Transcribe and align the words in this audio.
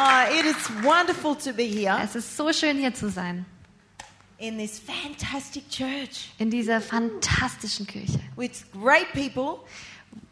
Oh, 0.00 0.26
it 0.30 0.44
is 0.44 0.56
wonderful 0.84 1.34
to 1.34 1.52
be 1.52 1.64
here 1.64 1.98
Es 2.02 2.14
ist 2.14 2.36
so 2.36 2.52
schön 2.52 2.78
hier 2.78 2.94
zu 2.94 3.10
sein, 3.10 3.44
in 4.38 4.56
this 4.56 4.78
fantastic 4.78 5.68
church 5.68 6.30
in 6.38 6.50
dieser 6.50 6.80
fantastischen 6.80 7.84
Kirche. 7.86 8.20
with 8.36 8.64
great 8.72 9.12
people. 9.12 9.64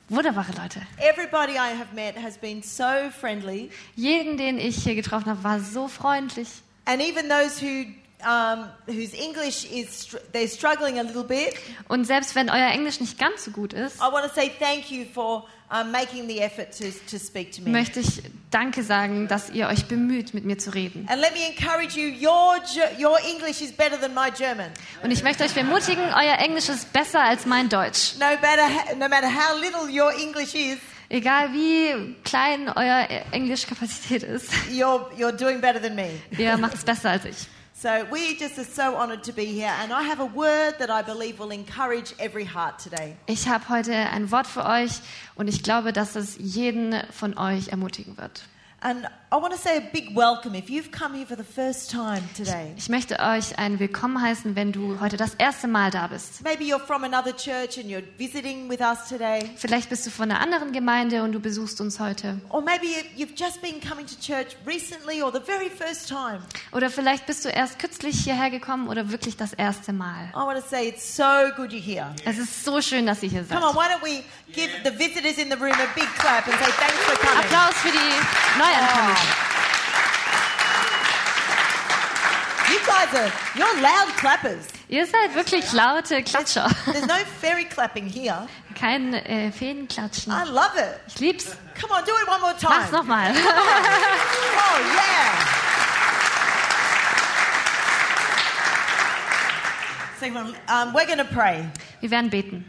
Wunderbare 0.09 0.53
Leute. 0.53 0.83
Everybody 0.99 1.55
I 1.55 1.75
have 1.77 1.93
met 1.93 2.15
has 2.17 2.39
been 2.39 2.63
so 2.63 3.11
friendly, 3.19 3.71
Jeden, 3.97 4.37
den 4.37 4.59
ich 4.59 4.85
hier 4.85 4.95
getroffen 4.95 5.27
habe, 5.31 5.43
war 5.43 5.59
so 5.59 5.89
freundlich. 5.89 6.47
and 6.87 7.03
even 7.03 7.29
those 7.29 7.61
who 7.61 7.87
um, 8.25 8.69
whose 8.87 9.15
English 9.17 9.65
is 9.65 10.17
they're 10.33 10.47
struggling 10.49 11.01
a 11.01 11.03
little 11.03 11.25
bit. 11.25 11.55
Und 11.89 12.05
selbst 12.07 12.37
wenn 12.37 12.49
euer 12.51 12.71
Englisch 12.71 13.01
nicht 13.01 13.19
ganz 13.19 13.45
so 13.45 13.51
gut 13.51 13.73
ist, 13.73 13.97
I 13.97 14.13
want 14.13 14.25
to 14.25 14.33
say 14.33 14.53
thank 14.61 14.93
you 14.93 15.05
for 15.13 15.45
making 15.91 16.29
the 16.29 16.41
effort 16.41 16.71
to, 16.79 16.85
to 17.11 17.19
speak 17.19 17.53
to 17.53 17.63
me. 17.63 17.71
möchte 17.71 18.01
ich 18.01 18.23
Danke 18.51 18.83
sagen, 18.83 19.27
dass 19.29 19.51
ihr 19.51 19.67
euch 19.69 19.87
bemüht, 19.87 20.33
mit 20.33 20.45
mir 20.45 20.57
zu 20.59 20.71
reden. 20.73 21.07
And 21.09 21.21
let 21.21 21.33
me 21.35 21.41
encourage 21.49 21.97
you, 21.99 22.07
your, 22.09 22.57
Ge- 22.73 23.05
your 23.05 23.19
English 23.29 23.61
is 23.61 23.73
better 23.73 24.01
than 24.01 24.15
my 24.15 24.31
German. 24.31 24.71
Und 25.03 25.11
ich 25.11 25.23
möchte 25.23 25.45
euch 25.45 25.57
ermutigen, 25.57 26.05
euer 26.15 26.39
Englisch 26.39 26.69
ist 26.69 26.93
besser 26.93 27.21
als 27.23 27.45
mein 27.47 27.69
Deutsch. 27.69 28.15
No 28.19 28.27
matter, 28.41 28.95
no 28.97 29.09
matter 29.09 29.29
how 29.29 29.61
little 29.61 29.89
your 29.91 30.13
English 30.13 30.55
is, 30.55 30.79
Egal 31.09 31.53
wie 31.53 32.17
klein 32.25 32.69
euer 32.69 33.07
Englischkapazität 33.33 34.25
ist, 34.25 34.51
you're, 34.73 35.07
you're 35.17 35.31
doing 35.33 35.61
better 35.61 35.81
than 35.81 35.95
me. 35.95 36.09
ihr 36.37 36.57
macht 36.57 36.75
es 36.75 36.85
besser 36.85 37.11
als 37.11 37.25
ich. 37.25 37.37
So 37.79 38.07
we 38.11 38.35
just 38.39 38.59
are 38.59 38.65
so 38.65 38.97
honoured 38.97 39.23
to 39.25 39.33
be 39.35 39.45
here, 39.45 39.71
and 39.83 39.93
I 39.93 40.03
have 40.03 40.19
a 40.19 40.25
word 40.25 40.79
that 40.79 40.89
I 40.89 41.03
believe 41.03 41.39
will 41.39 41.51
encourage 41.51 42.15
every 42.19 42.47
heart 42.47 42.79
today. 42.79 43.17
Ich 43.27 43.49
habe 43.49 43.69
heute 43.69 43.93
ein 43.93 44.31
Wort 44.31 44.47
für 44.47 44.65
euch 44.65 44.93
und 45.35 45.47
ich 45.47 45.63
glaube, 45.63 45.93
dass 45.93 46.17
es 46.17 46.39
jeden 46.39 46.95
von 47.13 47.37
euch 47.37 47.69
ermutigen 47.69 48.17
wird. 48.17 48.45
And 48.81 49.07
I 49.33 49.35
want 49.39 49.53
to 49.53 49.59
say 49.59 49.77
a 49.77 49.81
big 49.81 50.15
welcome 50.15 50.55
if 50.55 50.71
you've 50.71 50.93
come 50.93 51.13
here 51.13 51.27
for 51.27 51.35
the 51.37 51.43
first 51.43 51.91
time 51.91 52.23
today. 52.37 52.73
Ich 52.77 52.89
möchte 52.89 53.19
euch 53.19 53.59
ein 53.59 53.81
Willkommen 53.81 54.23
heißen, 54.23 54.55
wenn 54.55 54.71
du 54.71 55.01
heute 55.01 55.17
das 55.17 55.35
erste 55.35 55.67
Mal 55.67 55.91
da 55.91 56.07
bist. 56.07 56.45
Maybe 56.45 56.63
you're 56.63 56.79
from 56.79 57.03
another 57.03 57.33
church 57.35 57.77
and 57.77 57.87
you're 57.91 58.05
visiting 58.19 58.71
with 58.71 58.81
us 58.81 59.09
today. 59.09 59.51
Vielleicht 59.57 59.89
bist 59.91 60.07
du 60.07 60.11
von 60.11 60.31
einer 60.31 60.39
anderen 60.41 60.71
Gemeinde 60.71 61.25
und 61.25 61.33
du 61.33 61.41
besuchst 61.41 61.81
uns 61.81 61.99
heute. 61.99 62.41
Or 62.51 62.63
maybe 62.63 62.87
you- 62.87 63.25
you've 63.27 63.35
just 63.37 63.61
been 63.61 63.81
coming 63.81 64.07
to 64.07 64.15
church 64.23 64.55
recently 64.65 65.21
or 65.21 65.33
the 65.33 65.41
very 65.45 65.71
first 65.71 66.07
time. 66.09 66.39
Oder 66.71 66.89
vielleicht 66.89 67.27
bist 67.27 67.45
du 67.45 67.49
erst 67.49 67.81
kürzlich 67.81 68.21
hierher 68.23 68.51
gekommen 68.51 68.87
oder 68.87 69.11
wirklich 69.11 69.37
das 69.37 69.53
erste 69.55 69.93
Mal. 69.93 70.31
I 70.35 70.37
want 70.37 70.57
to 70.63 70.65
say 70.71 70.87
it's 70.89 71.17
so 71.17 71.25
good 71.57 71.73
you're 71.73 71.83
here. 71.83 72.15
Es 72.25 72.39
ist 72.39 72.65
so 72.65 72.81
schön, 72.81 73.07
dass 73.07 73.25
ihr 73.25 73.31
hier 73.31 73.43
seid. 73.45 73.59
Come 73.61 73.67
on, 73.71 73.75
why 73.75 73.89
don't 73.93 74.05
we 74.05 74.23
give 74.53 74.71
the 74.85 74.97
visitors 74.97 75.37
in 75.37 75.51
the 75.51 75.57
room 75.57 75.73
a 75.75 75.89
big 75.97 76.07
clap 76.17 76.47
and 76.47 76.55
say 76.61 76.71
thanks 76.79 77.03
for 77.05 77.17
coming. 77.19 77.45
Applaus 77.45 77.75
für 77.83 77.91
die 77.91 78.57
Neuankommenden. 78.57 79.16
You 82.71 82.81
guys 82.87 83.15
are, 83.15 83.33
you're 83.57 83.81
loud 83.81 84.09
clappers. 84.17 84.67
Ihr 84.89 85.07
seid 85.07 85.35
wirklich 85.35 85.73
laute 85.73 86.23
Klatscher. 86.23 86.69
There's 86.93 87.07
no 87.07 87.19
fairy 87.41 87.65
clapping 87.65 88.07
here. 88.07 88.49
Kein 88.75 89.15
äh, 89.15 89.51
Fädenklatschen. 89.53 90.33
I 90.33 90.45
love 90.45 90.77
it. 90.77 91.01
Ich 91.09 91.21
lieb's. 91.21 91.57
Come 91.75 91.93
on, 91.93 92.05
do 92.05 92.13
it 92.13 92.29
one 92.29 92.41
more 92.41 92.55
time. 92.55 92.71
Mach's 92.71 92.91
nochmal. 92.93 93.33
Oh, 94.59 94.79
yeah. 94.95 95.67
So, 100.19 100.27
um, 100.69 100.93
we're 100.93 101.07
going 101.07 101.19
to 101.19 101.25
pray. 101.25 101.69
Wir 102.01 102.11
werden 102.11 102.31
beten. 102.31 102.65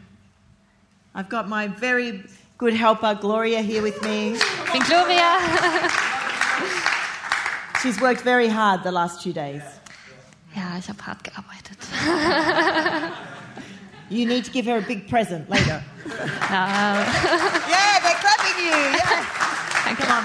I've 1.16 1.30
got 1.30 1.48
my 1.48 1.68
very 1.68 2.24
good 2.58 2.74
helper, 2.74 3.16
Gloria, 3.20 3.62
here 3.62 3.82
with 3.82 4.02
me. 4.04 4.38
Bin 4.72 4.82
Gloria. 4.84 5.40
She's 7.82 8.00
worked 8.02 8.22
very 8.22 8.48
hard 8.48 8.84
the 8.84 8.92
last 8.92 9.22
two 9.24 9.34
days. 9.34 9.62
Ja, 10.58 10.78
ich 10.80 10.90
habe 10.90 11.06
hart 11.06 11.24
gearbeitet. 11.24 11.78
You 14.10 14.26
need 14.26 14.46
to 14.46 14.52
give 14.52 14.66
her 14.66 14.78
a 14.78 14.82
big 14.82 15.10
present 15.10 15.50
later. 15.50 15.84
Yeah, 16.50 18.00
they're 18.02 18.16
clapping 18.22 18.64
you. 18.64 18.72
Yeah. 18.72 19.26
danke. 19.84 19.98
Come 19.98 20.12
on. 20.12 20.24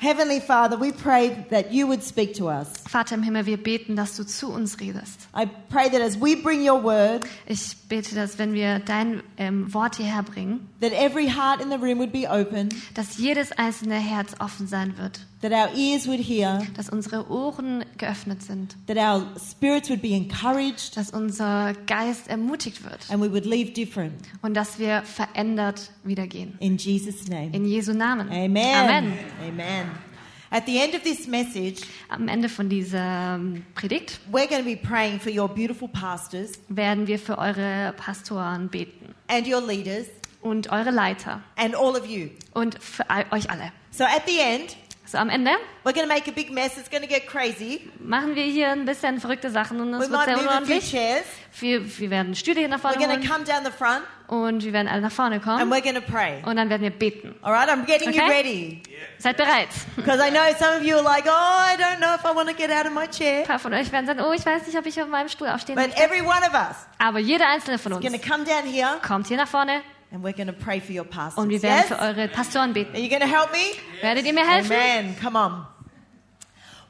Heavenly 0.00 0.40
Father, 0.40 0.76
we 0.76 0.92
pray 0.92 1.46
that 1.50 1.72
you 1.72 1.86
would 1.86 2.02
speak 2.02 2.34
to 2.34 2.48
us. 2.48 2.79
Vater 2.90 3.14
im 3.14 3.22
Himmel, 3.22 3.46
wir 3.46 3.56
beten, 3.56 3.94
dass 3.94 4.16
du 4.16 4.24
zu 4.26 4.48
uns 4.52 4.80
redest. 4.80 5.28
I 5.32 5.46
pray 5.68 5.88
that 5.88 6.00
as 6.00 6.20
we 6.20 6.36
bring 6.36 6.68
your 6.68 6.82
word, 6.82 7.24
Ich 7.46 7.76
bete, 7.88 8.16
dass 8.16 8.36
wenn 8.38 8.52
wir 8.52 8.80
dein 8.80 9.22
ähm, 9.36 9.72
Wort 9.72 9.94
hierher 9.96 10.24
bringen, 10.24 10.68
that 10.80 10.92
every 10.92 11.28
heart 11.28 11.60
in 11.62 11.70
the 11.70 11.76
room 11.76 11.98
would 12.00 12.10
be 12.10 12.28
open, 12.28 12.68
dass 12.94 13.16
jedes 13.18 13.52
einzelne 13.52 13.94
Herz 13.94 14.34
offen 14.40 14.66
sein 14.66 14.98
wird, 14.98 15.20
that 15.40 15.52
our 15.52 15.72
ears 15.76 16.08
would 16.08 16.18
hear, 16.20 16.66
dass 16.76 16.88
unsere 16.90 17.30
Ohren 17.30 17.84
geöffnet 17.96 18.42
sind, 18.42 18.76
that 18.88 18.96
our 18.96 19.24
spirits 19.38 19.88
would 19.88 20.02
be 20.02 20.12
encouraged, 20.14 20.96
dass 20.96 21.10
unser 21.10 21.74
Geist 21.86 22.26
ermutigt 22.28 22.82
wird 22.82 22.98
and 23.08 23.22
we 23.22 23.30
would 23.30 23.44
leave 23.46 23.70
different. 23.72 24.14
und 24.42 24.54
dass 24.54 24.80
wir 24.80 25.02
verändert 25.02 25.92
wieder 26.02 26.26
gehen. 26.26 26.56
In 26.58 26.76
Jesus' 26.76 27.28
name. 27.28 27.50
In 27.52 27.64
Jesu 27.66 27.92
Namen. 27.92 28.28
Amen. 28.30 28.56
Amen. 28.74 29.12
Amen. 29.48 30.09
At 30.52 30.66
the 30.66 30.78
end 30.78 30.94
of 30.96 31.02
this 31.04 31.28
message, 31.28 31.82
Am 32.08 32.26
Ende 32.26 32.48
von 32.48 32.68
dieser 32.68 33.36
ähm, 33.36 33.64
Predigt 33.74 34.18
we're 34.32 34.48
going 34.48 34.64
to 34.64 34.68
be 34.68 34.76
praying 34.76 35.20
for 35.20 35.30
your 35.32 35.48
beautiful 35.48 35.86
pastors 35.88 36.58
werden 36.68 37.06
wir 37.06 37.20
für 37.20 37.38
eure 37.38 37.94
Pastoren 37.96 38.68
beten 38.68 39.14
and 39.28 39.46
your 39.46 39.60
leaders 39.64 40.06
und 40.42 40.72
eure 40.72 40.90
Leiter 40.90 41.40
and 41.56 41.76
all 41.76 41.96
of 41.96 42.04
you. 42.04 42.30
und 42.52 42.82
für 42.82 43.08
all, 43.08 43.26
euch 43.30 43.48
alle. 43.48 43.70
So 43.92 44.02
at 44.04 44.22
the 44.26 44.38
end, 44.40 44.76
So 45.10 45.18
am 45.18 45.28
Ende 45.28 45.50
we're 45.82 45.92
to 45.92 46.06
make 46.06 46.28
a 46.28 46.32
big 46.32 46.52
mess. 46.52 46.76
It's 46.78 46.88
to 47.02 47.08
get 47.08 47.26
crazy. 47.26 47.90
machen 47.98 48.36
wir 48.36 48.44
hier 48.44 48.68
ein 48.70 48.84
bisschen 48.84 49.18
verrückte 49.18 49.50
Sachen 49.50 49.80
und 49.80 49.90
We 49.92 50.04
es 50.04 50.10
wird 50.10 50.12
might 50.12 50.24
sehr 50.26 50.36
move 50.36 50.44
a 50.44 50.50
few 50.50 50.56
unordentlich. 50.58 50.90
chairs. 50.92 51.24
Wir, 51.58 51.98
wir 51.98 52.10
werden 52.10 52.34
Stühle 52.36 52.60
hier 52.60 52.68
nach 52.68 52.78
We're 52.78 52.92
vorne 52.92 52.98
to 53.06 53.10
holen 53.10 53.28
come 53.28 53.44
down 53.44 53.64
the 53.64 53.72
front 53.72 54.02
und 54.28 54.62
wir 54.62 54.72
werden 54.72 54.86
alle 54.86 55.00
nach 55.00 55.10
vorne 55.10 55.36
and 55.36 55.44
kommen 55.44 55.72
we're 55.72 56.00
pray. 56.00 56.40
und 56.44 56.54
dann 56.54 56.70
werden 56.70 56.82
wir 56.82 56.90
beten. 56.90 57.34
All 57.42 57.52
right, 57.52 57.68
I'm 57.68 57.84
getting 57.86 58.12
you 58.12 58.22
Okay. 58.22 58.30
ready. 58.30 58.82
Seid 59.18 59.36
bereit. 59.36 59.68
Because 59.96 60.20
I 60.24 60.30
know 60.30 60.42
some 60.56 60.76
of 60.76 60.84
you 60.84 60.94
are 60.96 61.02
like, 61.02 61.24
oh, 61.26 61.30
I 61.30 61.76
don't 61.76 61.98
know 61.98 62.14
if 62.14 62.24
I 62.24 62.32
want 62.32 62.48
to 62.48 62.54
get 62.54 62.70
out 62.70 62.86
of 62.86 62.92
my 62.92 63.08
chair. 63.08 63.40
Ein 63.40 63.46
paar 63.46 63.58
von 63.58 63.74
euch 63.74 63.90
werden 63.90 64.06
sagen, 64.06 64.20
oh, 64.20 64.32
ich 64.32 64.46
weiß 64.46 64.64
nicht, 64.66 64.78
ob 64.78 64.86
ich 64.86 65.02
auf 65.02 65.08
meinem 65.08 65.28
Stuhl 65.28 65.48
aufstehen 65.48 65.74
But 65.74 65.88
möchte. 65.88 66.00
every 66.02 66.20
one 66.20 66.38
of 66.46 66.54
us 66.54 66.86
Aber 66.98 67.18
jeder 67.18 67.48
einzelne 67.48 67.78
von 67.78 67.90
is 67.90 67.98
uns 67.98 68.06
going 68.06 68.20
to 68.20 68.28
come 68.28 68.44
down 68.44 68.62
here 68.72 69.00
kommt 69.04 69.26
hier 69.26 69.38
nach 69.38 69.48
vorne 69.48 69.80
and 70.12 70.22
we're 70.24 70.32
going 70.36 70.46
to 70.48 70.52
pray 70.52 70.80
for 70.80 70.92
your 70.94 71.04
pastors. 71.04 71.42
und 71.42 71.50
wir 71.50 71.62
werden 71.62 71.78
Yes? 71.78 71.88
für 71.88 71.98
eure 71.98 72.28
Pastoren 72.28 72.70
Are 72.70 72.72
beten. 72.74 72.96
you 72.96 73.08
going 73.08 73.20
to 73.22 73.26
help 73.28 73.50
me? 73.52 73.58
Werdet 74.02 74.24
ihr 74.26 74.32
mir 74.32 74.46
helfen? 74.48 74.72
Amen. 74.72 75.16
Come 75.20 75.36
on. 75.38 75.66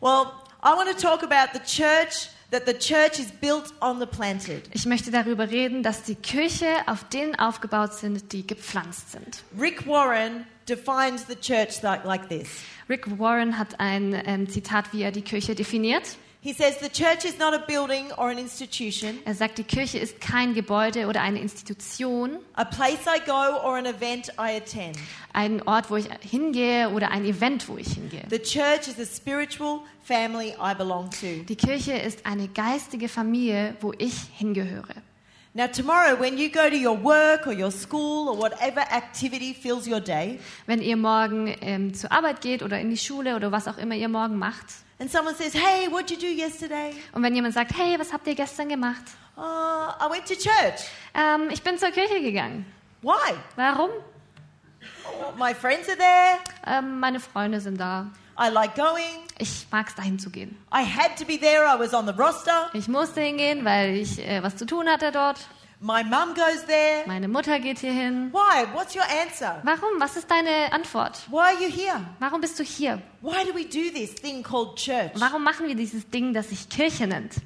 Well, 0.00 0.32
I 0.62 0.74
want 0.74 0.88
to 0.90 0.96
talk 0.96 1.22
about 1.22 1.52
the 1.52 1.60
church, 1.60 2.28
that 2.50 2.66
the 2.66 2.72
church 2.74 3.18
is 3.18 3.30
built 3.30 3.72
on 3.80 3.98
the 4.00 4.06
planted. 4.06 4.68
Ich 4.72 4.86
möchte 4.86 5.10
darüber 5.10 5.50
reden, 5.50 5.82
dass 5.82 6.02
die 6.02 6.14
Kirche 6.14 6.66
auf 6.86 7.04
denen 7.04 7.38
aufgebaut 7.38 7.94
sind, 7.94 8.32
die 8.32 8.46
gepflanzt 8.46 9.12
sind. 9.12 9.42
Rick 9.58 9.86
Warren 9.86 10.46
defines 10.68 11.26
the 11.28 11.36
church 11.36 11.82
like, 11.82 12.04
like 12.04 12.28
this. 12.28 12.48
Rick 12.88 13.18
Warren 13.18 13.58
hat 13.58 13.78
ein 13.78 14.20
ähm, 14.26 14.48
Zitat, 14.48 14.92
wie 14.92 15.02
er 15.02 15.12
die 15.12 15.22
Kirche 15.22 15.54
definiert. 15.54 16.16
He 16.42 16.54
says, 16.54 16.78
The 16.78 16.88
church 16.88 17.26
is 17.26 17.38
not 17.38 17.52
a 17.54 17.58
building 17.66 18.12
or 18.16 18.30
an 18.30 18.38
institution, 18.38 19.18
Er 19.26 19.34
sagt, 19.34 19.58
die 19.58 19.62
Kirche 19.64 19.98
ist 19.98 20.22
kein 20.22 20.54
Gebäude 20.54 21.06
oder 21.06 21.20
eine 21.20 21.38
Institution, 21.38 22.38
a 22.54 22.64
place 22.64 23.00
I 23.06 23.20
go 23.26 23.58
or 23.62 23.76
an 23.76 23.84
event 23.84 24.30
I 24.38 24.56
attend. 24.56 24.96
ein 25.34 25.60
Ort, 25.68 25.90
wo 25.90 25.96
ich 25.96 26.06
hingehe 26.22 26.88
oder 26.90 27.10
ein 27.10 27.26
Event, 27.26 27.68
wo 27.68 27.76
ich 27.76 27.88
hingehe. 27.92 28.22
The 28.30 28.38
church 28.38 28.88
is 28.88 28.98
a 28.98 29.04
spiritual 29.04 29.80
family 30.02 30.54
I 30.58 30.74
belong 30.74 31.10
to. 31.20 31.44
Die 31.46 31.56
Kirche 31.56 31.92
ist 31.92 32.24
eine 32.24 32.48
geistige 32.48 33.10
Familie, 33.10 33.76
wo 33.82 33.92
ich 33.98 34.14
hingehöre. 34.38 34.94
Now, 35.52 35.66
tomorrow, 35.66 36.18
when 36.18 36.38
you 36.38 36.48
go 36.48 36.70
to 36.70 36.76
your 36.76 36.96
work 37.04 37.46
or 37.46 37.52
your 37.52 37.72
school 37.72 38.28
or 38.28 38.38
whatever 38.38 38.80
activity 38.80 39.52
fills 39.52 39.86
your 39.86 40.00
day, 40.00 40.38
Wenn 40.64 40.80
ihr 40.80 40.96
morgen 40.96 41.54
ähm, 41.60 41.92
zur 41.92 42.10
Arbeit 42.12 42.40
geht 42.40 42.62
oder 42.62 42.80
in 42.80 42.88
die 42.88 42.96
Schule 42.96 43.36
oder 43.36 43.52
was 43.52 43.68
auch 43.68 43.76
immer 43.76 43.94
ihr 43.96 44.08
morgen 44.08 44.36
macht 44.38 44.64
and 45.00 45.10
someone 45.10 45.34
says, 45.34 45.52
Hey, 45.54 45.88
what'd 45.88 46.10
you 46.10 46.16
do 46.16 46.26
yesterday? 46.26 46.92
und 47.12 47.22
wenn 47.22 47.34
jemand 47.34 47.54
sagt, 47.54 47.72
hey, 47.76 47.98
was 47.98 48.12
habt 48.12 48.26
ihr 48.26 48.34
gestern 48.34 48.68
gemacht? 48.68 49.02
Oh, 49.36 49.40
I 49.42 50.08
went 50.10 50.26
to 50.26 50.34
church. 50.34 50.86
Ähm, 51.14 51.48
ich 51.50 51.62
bin 51.62 51.78
zur 51.78 51.90
Kirche 51.90 52.20
gegangen. 52.20 52.66
Why? 53.02 53.34
Warum? 53.56 53.90
Oh, 55.06 55.32
my 55.38 55.54
friends 55.54 55.88
are 55.88 55.96
there. 55.96 56.38
Ähm, 56.66 57.00
meine 57.00 57.18
Freunde 57.20 57.60
sind 57.60 57.80
da. 57.80 58.10
I 58.38 58.48
like 58.50 58.74
going. 58.74 59.24
Ich 59.38 59.66
mag 59.70 59.88
es, 59.88 59.94
dahin 59.94 60.18
zu 60.18 60.30
gehen. 60.30 60.56
I 60.72 60.82
had 60.84 61.16
to 61.18 61.24
be 61.24 61.38
there. 61.38 61.64
I 61.64 61.78
was 61.78 61.94
on 61.94 62.06
the 62.06 62.12
roster. 62.12 62.70
Ich 62.74 62.88
musste 62.88 63.20
hingehen, 63.20 63.64
weil 63.64 63.96
ich 63.96 64.18
äh, 64.18 64.42
was 64.42 64.56
zu 64.56 64.66
tun 64.66 64.88
hatte 64.88 65.10
dort. 65.12 65.38
My 65.82 66.04
mum 66.04 66.34
goes 66.34 66.66
there. 66.66 67.04
Meine 67.06 67.26
Mutter 67.26 67.58
geht 67.58 67.78
hier 67.78 67.92
hin. 67.92 68.30
Why? 68.32 68.66
What's 68.74 68.94
your 68.94 69.04
answer? 69.04 69.62
Warum? 69.62 69.98
Was 69.98 70.14
ist 70.14 70.30
deine 70.30 70.70
Antwort? 70.72 71.22
Why 71.30 71.38
are 71.38 71.54
you 71.54 71.70
here? 71.70 72.04
Warum 72.18 72.42
bist 72.42 72.58
du 72.58 72.62
hier? 72.62 73.00
Why 73.22 73.44
do 73.44 73.54
we 73.54 73.64
do 73.64 73.90
this 73.90 74.14
thing 74.14 74.42
called 74.42 74.76
church? 74.76 75.12
Warum 75.14 75.42
machen 75.42 75.66
wir 75.68 75.74
dieses 75.74 76.10
Ding, 76.10 76.34
das 76.34 76.50
sich 76.50 76.68
Kirche 76.68 77.06
nennt? 77.06 77.36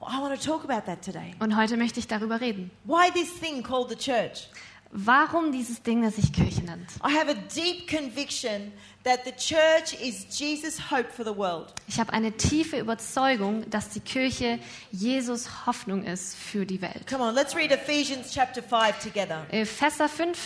I 0.00 0.20
want 0.20 0.40
to 0.40 0.44
talk 0.44 0.64
about 0.64 0.86
that 0.86 1.04
today. 1.04 1.34
Und 1.38 1.56
heute 1.56 1.76
möchte 1.76 2.00
ich 2.00 2.08
darüber 2.08 2.40
reden. 2.40 2.72
Why 2.82 3.08
this 3.12 3.38
thing 3.38 3.62
called 3.62 3.88
the 3.88 3.96
church? 3.96 4.48
Warum 4.90 5.52
dieses 5.52 5.82
Ding, 5.82 6.02
das 6.02 6.16
sich 6.16 6.32
Kirche 6.32 6.62
nennt. 6.62 6.90
I 7.04 7.14
have 7.14 7.30
a 7.30 7.34
deep 7.34 7.88
conviction 7.88 8.72
that 9.04 9.20
the 9.24 9.32
church 9.32 9.94
is 10.02 10.26
Jesus' 10.30 10.90
hope 10.90 11.10
for 11.10 11.24
the 11.24 11.36
world. 11.36 11.72
Ich 11.86 11.98
habe 11.98 12.12
eine 12.12 12.32
tiefe 12.32 12.78
Überzeugung, 12.78 13.68
dass 13.70 13.90
die 13.90 14.00
Kirche 14.00 14.58
Jesus 14.90 15.66
Hoffnung 15.66 16.04
ist 16.04 16.34
für 16.34 16.66
die 16.66 16.80
Welt. 16.80 17.06
Come 17.08 17.24
on, 17.24 17.34
let's 17.34 17.54
read 17.54 17.70
Ephesians 17.70 18.32
chapter 18.32 18.62
5 18.62 18.98
together. 19.02 19.46
Epheser 19.50 20.08
5, 20.08 20.36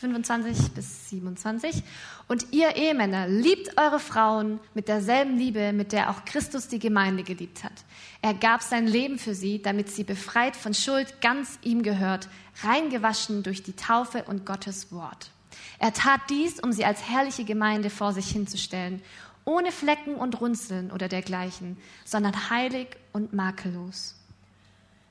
25 0.00 0.72
bis 0.72 1.08
27. 1.10 1.82
Und 2.28 2.52
ihr 2.52 2.74
Ehemänner, 2.74 3.28
liebt 3.28 3.78
eure 3.78 4.00
Frauen 4.00 4.58
mit 4.74 4.88
derselben 4.88 5.36
Liebe, 5.36 5.72
mit 5.72 5.92
der 5.92 6.10
auch 6.10 6.24
Christus 6.24 6.66
die 6.66 6.80
Gemeinde 6.80 7.22
geliebt 7.22 7.62
hat. 7.62 7.72
Er 8.20 8.34
gab 8.34 8.62
sein 8.62 8.88
Leben 8.88 9.18
für 9.18 9.34
sie, 9.34 9.62
damit 9.62 9.90
sie 9.90 10.02
befreit 10.02 10.56
von 10.56 10.74
Schuld 10.74 11.20
ganz 11.20 11.58
ihm 11.62 11.82
gehört, 11.84 12.28
reingewaschen 12.64 13.44
durch 13.44 13.62
die 13.62 13.76
Taufe 13.76 14.24
und 14.24 14.44
Gottes 14.44 14.90
Wort. 14.90 15.30
Er 15.78 15.92
tat 15.92 16.22
dies, 16.28 16.58
um 16.58 16.72
sie 16.72 16.84
als 16.84 17.08
herrliche 17.08 17.44
Gemeinde 17.44 17.90
vor 17.90 18.12
sich 18.12 18.28
hinzustellen, 18.28 19.02
ohne 19.44 19.70
Flecken 19.70 20.16
und 20.16 20.40
Runzeln 20.40 20.90
oder 20.90 21.06
dergleichen, 21.06 21.76
sondern 22.04 22.50
heilig 22.50 22.88
und 23.12 23.32
makellos. 23.32 24.16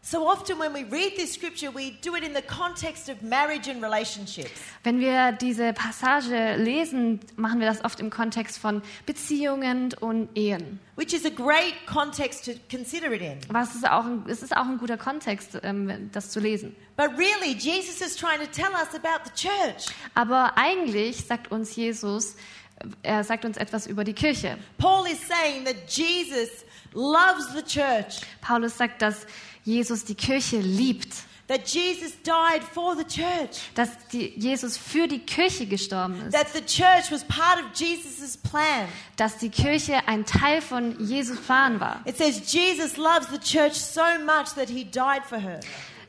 So 0.07 0.28
often, 0.28 0.60
when 0.60 0.72
we 0.72 0.84
read 0.84 1.16
this 1.16 1.34
scripture, 1.34 1.72
we 1.72 1.98
do 2.04 2.16
it 2.16 2.24
in 2.24 2.36
the 2.36 2.44
context 2.44 3.10
of 3.10 3.24
marriage 3.24 3.68
and 3.68 3.81
relationships. 3.81 4.52
Wenn 4.84 5.00
wir 5.00 5.31
diese 5.31 5.74
Passage 5.74 6.57
lesen, 6.57 7.22
machen 7.38 7.60
wir 7.60 7.66
das 7.66 7.84
oft 7.84 8.00
im 8.00 8.12
Kontext 8.12 8.60
von 8.60 8.84
Beziehungen 9.07 9.96
und 10.00 10.30
Ehen. 10.38 10.80
Which 10.96 11.12
is 11.13 11.25
a 11.25 11.31
great 11.31 11.74
context 11.88 12.46
to 12.46 12.52
consider 12.69 13.12
it 13.13 13.22
in. 13.24 13.40
Was 13.50 13.74
ist 13.74 13.90
auch 13.90 14.06
ein, 14.06 14.24
es 14.28 14.44
ist 14.44 14.56
auch 14.56 14.68
ein 14.68 14.78
guter 14.78 14.98
Kontext, 14.98 15.57
ähm, 15.63 16.12
das 16.12 16.30
zu 16.30 16.40
lesen. 16.40 16.75
But 16.98 17.10
really, 17.18 17.56
Jesus 17.58 18.00
is 18.00 18.16
trying 18.16 18.40
to 18.42 18.46
tell 18.46 18.74
us 18.74 18.94
about 18.94 19.25
the 19.25 19.31
church. 19.34 19.88
Aber 20.13 20.56
eigentlich 20.56 21.25
sagt 21.25 21.51
uns 21.51 21.75
Jesus, 21.75 22.36
er 23.01 23.24
sagt 23.24 23.44
uns 23.44 23.58
etwas 23.58 23.88
über 23.88 24.04
die 24.04 24.13
Kirche. 24.13 24.60
Paul 24.78 25.08
is 25.08 25.18
saying 25.28 25.66
that 25.66 25.78
Jesus 25.90 26.63
loves 26.94 27.48
the 27.56 27.63
church, 27.63 28.22
Paulus 28.42 28.78
sagt, 28.78 29.01
dass 29.01 29.25
Jesus 29.66 30.06
die 30.06 30.16
Kirche 30.16 30.58
liebt, 30.60 31.14
that 31.48 31.68
Jesus 31.68 32.14
died 32.24 32.64
for 32.74 32.96
the 32.96 33.04
church, 33.04 33.62
dass 33.76 33.90
die, 34.12 34.34
Jesus 34.38 34.78
für 34.78 35.08
die 35.08 35.20
Kirche 35.20 35.66
gestorben 35.68 36.20
ist, 36.28 36.34
that 36.34 36.48
the 36.54 36.62
church 36.62 37.12
was 37.12 37.24
part 37.24 37.60
of 37.60 37.66
Jesus' 37.76 38.38
plan. 38.38 38.88
dass 39.18 39.38
die 39.38 39.50
Kirche 39.50 40.08
ein 40.08 40.26
Teil 40.26 40.62
von 40.62 40.96
Jesus 41.06 41.40
Plan 41.42 41.80
war. 41.80 42.02
It 42.06 42.18
says 42.18 42.52
Jesus 42.52 42.98
loves 42.98 43.28
the 43.32 43.40
church 43.40 43.74
so 43.74 44.02
much 44.26 44.54
that 44.56 44.70
he 44.70 44.86
died 44.86 45.24
for 45.28 45.38
her. 45.40 45.60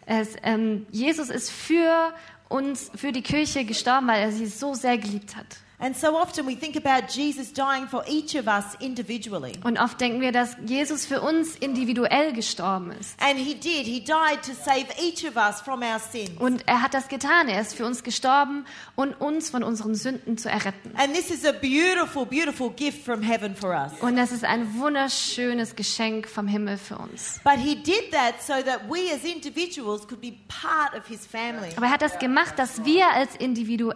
Es, 0.07 0.37
ähm, 0.43 0.87
Jesus 0.93 1.31
ist 1.31 1.51
für 1.51 2.15
uns, 2.49 2.91
für 2.95 3.11
die 3.11 3.23
Kirche 3.23 3.65
gestorben, 3.65 4.07
weil 4.07 4.23
er 4.23 4.33
sie 4.33 4.47
so 4.47 4.75
sehr 4.75 4.97
geliebt 4.99 5.35
hat. 5.35 5.59
And 5.79 5.95
so 5.95 6.17
often 6.17 6.47
we 6.47 6.57
think 6.57 6.75
about 6.75 7.13
Jesus 7.13 7.53
dying 7.53 7.87
for 7.87 8.03
each 8.09 8.35
of 8.35 8.47
us 8.47 8.65
individually. 8.81 9.53
Und 9.63 9.79
oft 9.79 10.01
denken 10.01 10.23
wir, 10.23 10.33
dass 10.33 10.57
Jesus 10.65 11.05
für 11.05 11.21
uns 11.21 11.55
individuell 11.57 12.33
gestorben 12.33 12.93
ist. 12.93 13.21
And 13.21 13.39
he 13.39 13.55
did. 13.55 13.87
He 13.87 14.01
died 14.01 14.41
to 14.43 14.53
save 14.55 14.87
each 14.99 15.27
of 15.27 15.37
us 15.37 15.61
from 15.61 15.83
our 15.83 15.99
sins. 15.99 16.31
Und 16.39 16.67
er 16.67 16.81
hat 16.81 16.95
das 16.95 17.09
getan. 17.09 17.49
Er 17.49 17.61
ist 17.61 17.75
für 17.75 17.85
uns 17.85 18.03
gestorben 18.03 18.65
und 18.95 19.21
uns 19.21 19.51
von 19.51 19.63
unseren 19.63 19.95
Sünden 19.95 20.39
zu 20.39 20.49
erretten. 20.49 20.93
And 20.97 21.13
this 21.13 21.31
is 21.31 21.45
a 21.45 21.53
beautiful, 21.53 22.25
beautiful 22.25 22.71
gift 22.71 23.05
from 23.05 23.21
heaven 23.21 23.55
for 23.55 23.71
us. 23.71 23.93
Und 24.01 24.17
das 24.17 24.33
ist 24.33 24.45
ein 24.45 24.79
wunderschönes 24.79 25.77
Geschenk 25.77 26.27
vom 26.27 26.49
Himmel 26.49 26.79
für 26.79 26.97
uns. 26.97 27.39
But 27.45 27.59
he 27.59 27.75
did 27.75 28.13
that 28.13 28.41
so 28.41 28.55
that 28.65 28.81
we 28.89 29.13
as 29.15 29.25
individuals 29.25 30.07
could 30.09 30.23
be 30.23 30.33
part 30.49 30.95
of 30.99 31.07
his 31.07 31.27
family. 31.27 31.69
Aber 31.77 31.87
er 31.87 31.93
hat 31.93 32.01
das 32.01 32.19
gemacht, 32.19 32.59
dass 32.59 32.83
wir 32.87 33.09
als 33.09 33.37
Individu 33.37 33.93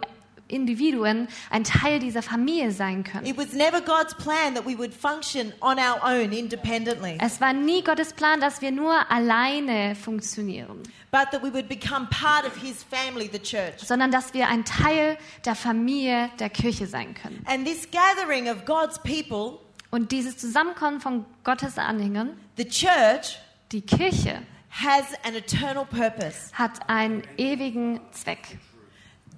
Individuen 0.51 1.27
ein 1.49 1.63
Teil 1.63 1.99
dieser 1.99 2.21
Familie 2.21 2.71
sein 2.71 3.03
können. 3.03 3.25
It 3.25 3.37
was 3.37 3.53
never 3.53 3.81
God's 3.81 4.13
plan 4.15 4.53
that 4.55 4.65
we 4.65 4.77
would 4.77 4.93
function 4.93 5.53
on 5.61 5.77
our 5.79 5.99
own 6.03 6.31
independently, 6.31 7.17
Es 7.19 7.41
war 7.41 7.53
nie 7.53 7.81
Gottes 7.83 8.13
Plan, 8.13 8.39
dass 8.39 8.61
wir 8.61 8.71
nur 8.71 9.09
alleine 9.09 9.95
funktionieren, 9.95 10.83
but 11.11 11.31
that 11.31 11.41
we 11.43 11.51
would 11.53 11.67
become 11.67 12.07
part 12.09 12.45
of 12.45 12.55
his 12.61 12.83
family, 12.83 13.29
the 13.31 13.39
church. 13.39 13.79
sondern 13.85 14.11
dass 14.11 14.33
wir 14.33 14.47
ein 14.49 14.65
Teil 14.65 15.17
der 15.45 15.55
Familie 15.55 16.29
der 16.39 16.49
Kirche 16.49 16.85
sein 16.87 17.13
können. 17.15 17.43
And 17.47 17.65
this 17.65 17.87
gathering 17.91 18.49
of 18.49 18.65
God's 18.65 18.99
people, 18.99 19.59
Und 19.89 20.11
dieses 20.11 20.37
Zusammenkommen 20.37 21.01
von 21.01 21.25
Gottes 21.43 21.77
Anhängern, 21.77 22.37
the 22.57 22.65
church, 22.67 23.39
die 23.71 23.81
Kirche, 23.81 24.41
has 24.69 25.03
an 25.25 25.35
eternal 25.35 25.85
purpose. 25.85 26.49
hat 26.53 26.89
einen 26.89 27.23
ewigen 27.37 27.99
Zweck. 28.11 28.57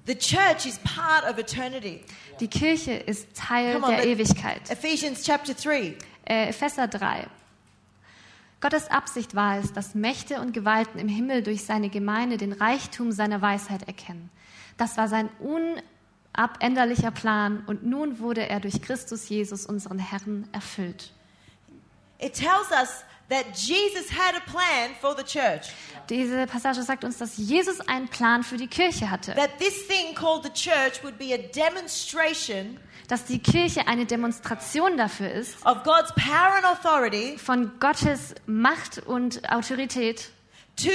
The 0.05 0.15
church 0.15 0.65
is 0.65 0.79
part 0.79 1.23
of 1.23 1.37
eternity. 1.37 2.03
Die 2.41 2.49
Kirche 2.49 2.91
ist 2.91 3.27
Teil 3.35 3.77
on, 3.77 3.89
der 3.89 4.05
Ewigkeit. 4.05 4.69
Ephesians 4.69 5.23
chapter 5.23 5.53
3. 5.53 5.95
Äh, 6.25 6.49
Epheser 6.49 6.87
3. 6.89 7.27
Gottes 8.59 8.89
Absicht 8.89 9.33
war 9.33 9.59
es, 9.59 9.71
dass 9.71 9.95
Mächte 9.95 10.41
und 10.41 10.53
Gewalten 10.53 10.99
im 10.99 11.07
Himmel 11.07 11.41
durch 11.41 11.63
seine 11.63 11.89
Gemeinde 11.89 12.37
den 12.37 12.51
Reichtum 12.51 13.13
seiner 13.13 13.41
Weisheit 13.41 13.87
erkennen. 13.87 14.29
Das 14.77 14.97
war 14.97 15.07
sein 15.07 15.29
unabänderlicher 15.39 17.11
Plan 17.11 17.63
und 17.67 17.85
nun 17.85 18.19
wurde 18.19 18.47
er 18.49 18.59
durch 18.59 18.81
Christus 18.81 19.29
Jesus, 19.29 19.65
unseren 19.65 19.99
Herrn, 19.99 20.49
erfüllt. 20.51 21.13
It 22.19 22.33
tells 22.33 22.71
us 22.71 23.03
that 23.29 23.55
Jesus 23.55 24.09
had 24.11 24.35
a 24.35 24.51
plan 24.51 24.91
for 24.99 25.15
the 25.15 25.23
church. 25.23 25.69
Diese 26.09 26.45
Passage 26.47 26.81
sagt 26.83 27.03
uns, 27.03 27.17
dass 27.17 27.37
Jesus 27.37 27.79
einen 27.81 28.07
Plan 28.07 28.43
für 28.43 28.57
die 28.57 28.67
Kirche 28.67 29.09
hatte, 29.09 29.33
That 29.35 29.57
this 29.59 29.87
thing 29.87 30.13
called 30.15 30.43
the 30.43 30.49
church 30.49 31.03
would 31.03 31.17
be 31.17 31.33
a 31.33 31.37
demonstration 31.37 32.79
dass 33.07 33.25
die 33.25 33.39
Kirche 33.39 33.87
eine 33.87 34.05
Demonstration 34.05 34.97
dafür 34.97 35.31
ist, 35.31 35.57
of 35.65 35.83
God's 35.83 36.13
power 36.15 36.55
and 36.55 36.65
authority 36.65 37.37
von 37.37 37.71
Gottes 37.79 38.33
Macht 38.45 38.99
und 39.05 39.41
Autorität 39.51 40.29
to 40.77 40.89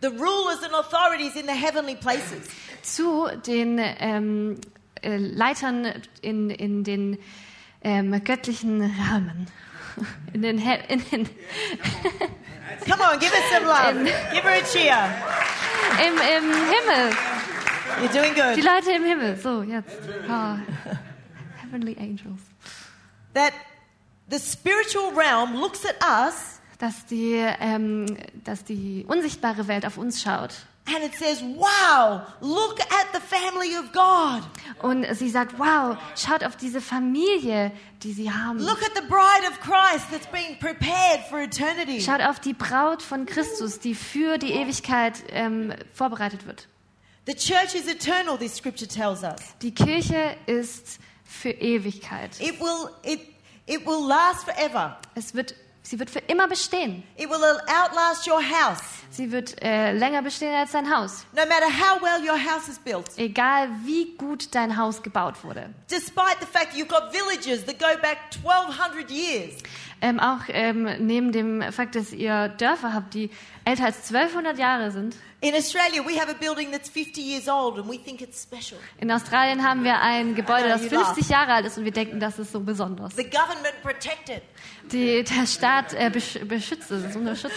the 0.00 0.08
rulers 0.08 0.62
and 0.62 0.72
authorities 0.74 1.34
in 1.36 1.46
the 1.46 1.52
heavenly 1.52 1.96
places. 1.96 2.48
zu 2.82 3.28
den 3.46 3.78
ähm, 3.78 4.60
äh, 5.02 5.16
Leitern 5.16 5.92
in, 6.22 6.50
in 6.50 6.84
den 6.84 7.18
ähm, 7.82 8.22
göttlichen 8.24 8.82
Rahmen. 8.82 9.46
In 10.32 10.42
den, 10.42 10.58
He 10.58 10.74
in 10.88 11.02
den, 11.10 11.28
Come 12.86 13.00
on, 13.00 13.18
give 13.18 13.32
us 13.32 13.44
some 13.52 13.66
love. 13.66 13.94
Give 14.32 14.42
her 14.42 14.50
a 14.50 14.62
cheer. 14.62 14.96
im, 16.06 16.14
Im 16.14 16.52
Himmel. 16.52 17.12
You're 18.00 18.12
doing 18.12 18.34
Die 18.34 18.54
good. 18.54 18.64
Leute 18.64 18.92
im 18.92 19.04
Himmel. 19.04 19.36
So, 19.36 19.62
jetzt. 19.62 19.98
Ah. 20.28 20.58
Heavenly 21.60 21.96
Angels. 21.98 22.40
That 23.34 23.52
the 24.28 24.38
spiritual 24.38 25.12
realm 25.12 25.56
looks 25.60 25.84
at 25.84 25.96
us 26.02 26.60
Dass 26.78 27.04
die, 27.06 27.34
ähm, 27.60 28.06
dass 28.44 28.64
die 28.64 29.04
unsichtbare 29.06 29.68
Welt 29.68 29.84
auf 29.84 29.98
uns 29.98 30.22
schaut. 30.22 30.54
And 30.94 31.04
it 31.04 31.14
says, 31.14 31.42
wow, 31.42 32.22
look 32.40 32.80
at 32.80 33.12
the 33.12 33.20
family 33.20 33.76
of 33.76 33.92
God. 33.92 34.42
Und 34.82 35.06
sie 35.14 35.28
sagt, 35.28 35.58
wow, 35.58 35.96
schaut 36.16 36.44
auf 36.44 36.56
diese 36.56 36.80
Familie, 36.80 37.72
die 38.02 38.12
sie 38.12 38.30
haben. 38.30 38.58
Look 38.58 38.82
at 38.82 38.94
the 38.94 39.06
bride 39.08 39.46
of 39.48 39.60
Christ 39.60 40.10
that's 40.10 40.26
being 40.26 40.58
prepared 40.58 41.20
for 41.28 41.40
eternity. 41.40 42.00
Schaut 42.00 42.20
auf 42.20 42.40
die 42.40 42.54
Braut 42.54 43.02
von 43.02 43.26
Christus, 43.26 43.78
die 43.78 43.94
für 43.94 44.38
die 44.38 44.52
Ewigkeit 44.52 45.22
ähm, 45.28 45.74
vorbereitet 45.92 46.46
wird. 46.46 46.66
The 47.26 47.34
church 47.34 47.74
is 47.74 47.86
eternal, 47.86 48.38
this 48.38 48.56
scripture 48.56 48.88
tells 48.88 49.22
us. 49.22 49.54
Die 49.60 49.72
Kirche 49.72 50.36
ist 50.46 50.98
für 51.24 51.50
Ewigkeit. 51.50 52.40
It 52.40 52.58
will, 52.60 52.88
it, 53.04 53.20
it 53.66 53.86
will 53.86 54.06
last 54.06 54.44
forever. 54.44 54.98
Es 55.14 55.34
wird, 55.34 55.54
sie 55.90 55.98
wird 55.98 56.08
für 56.08 56.20
immer 56.20 56.46
bestehen. 56.46 57.02
It 57.16 57.28
will 57.28 57.42
outlast 57.66 58.26
your 58.26 58.40
house. 58.40 58.80
Sie 59.10 59.32
wird 59.32 59.60
äh, 59.60 59.92
länger 59.92 60.22
bestehen 60.22 60.54
als 60.54 60.70
dein 60.70 60.88
Haus. 60.88 61.26
No 61.32 61.42
matter 61.46 61.66
how 61.66 62.00
well 62.00 62.24
your 62.24 62.38
house 62.38 62.68
is 62.68 62.78
built. 62.78 63.06
Egal 63.16 63.68
wie 63.84 64.14
gut 64.16 64.54
dein 64.54 64.76
Haus 64.76 65.02
gebaut 65.02 65.42
wurde. 65.42 65.74
Despite 65.90 66.38
the 66.38 66.46
fact 66.46 66.70
that 66.70 66.76
you've 66.76 66.88
got 66.88 67.12
villages 67.12 67.64
that 67.64 67.80
go 67.80 68.00
back 68.00 68.18
1200 68.44 69.10
years. 69.10 69.54
Ähm, 70.02 70.18
auch 70.18 70.40
ähm, 70.48 70.88
neben 71.00 71.30
dem 71.32 71.62
Fakt, 71.72 71.94
dass 71.94 72.12
ihr 72.12 72.48
Dörfer 72.48 72.94
habt, 72.94 73.12
die 73.12 73.30
älter 73.64 73.84
als 73.84 73.98
1200 74.12 74.58
Jahre 74.58 74.90
sind. 74.90 75.14
In 75.42 75.54
Australia, 75.54 76.02
we 76.06 76.18
have 76.20 76.28
a 76.30 76.34
building 76.34 76.70
that's 76.70 76.90
50 76.90 77.18
years 77.22 77.48
old 77.48 77.78
and 77.78 77.88
we 77.88 77.96
think 77.96 78.20
it's 78.20 78.42
special. 78.42 78.78
In 78.98 79.10
Australien 79.10 79.62
haben 79.66 79.84
wir 79.84 79.98
ein 80.00 80.34
Gebäude, 80.34 80.68
das 80.68 80.84
you 80.84 80.90
laugh. 80.90 81.14
50 81.14 81.28
Jahre 81.30 81.52
alt 81.54 81.66
ist 81.66 81.78
und 81.78 81.84
wir 81.86 81.92
denken, 81.92 82.20
das 82.20 82.38
ist 82.38 82.52
so 82.52 82.60
besonders. 82.60 83.14
The 83.16 83.24
government 83.24 83.74
protected. 83.82 84.42
Die, 84.92 85.22
der 85.24 85.46
Staat 85.46 85.94
äh, 85.94 86.10
besch 86.10 86.38
beschützt 86.46 86.90
es, 86.90 87.04
ist 87.04 87.16
unter 87.16 87.34
Schutz. 87.36 87.52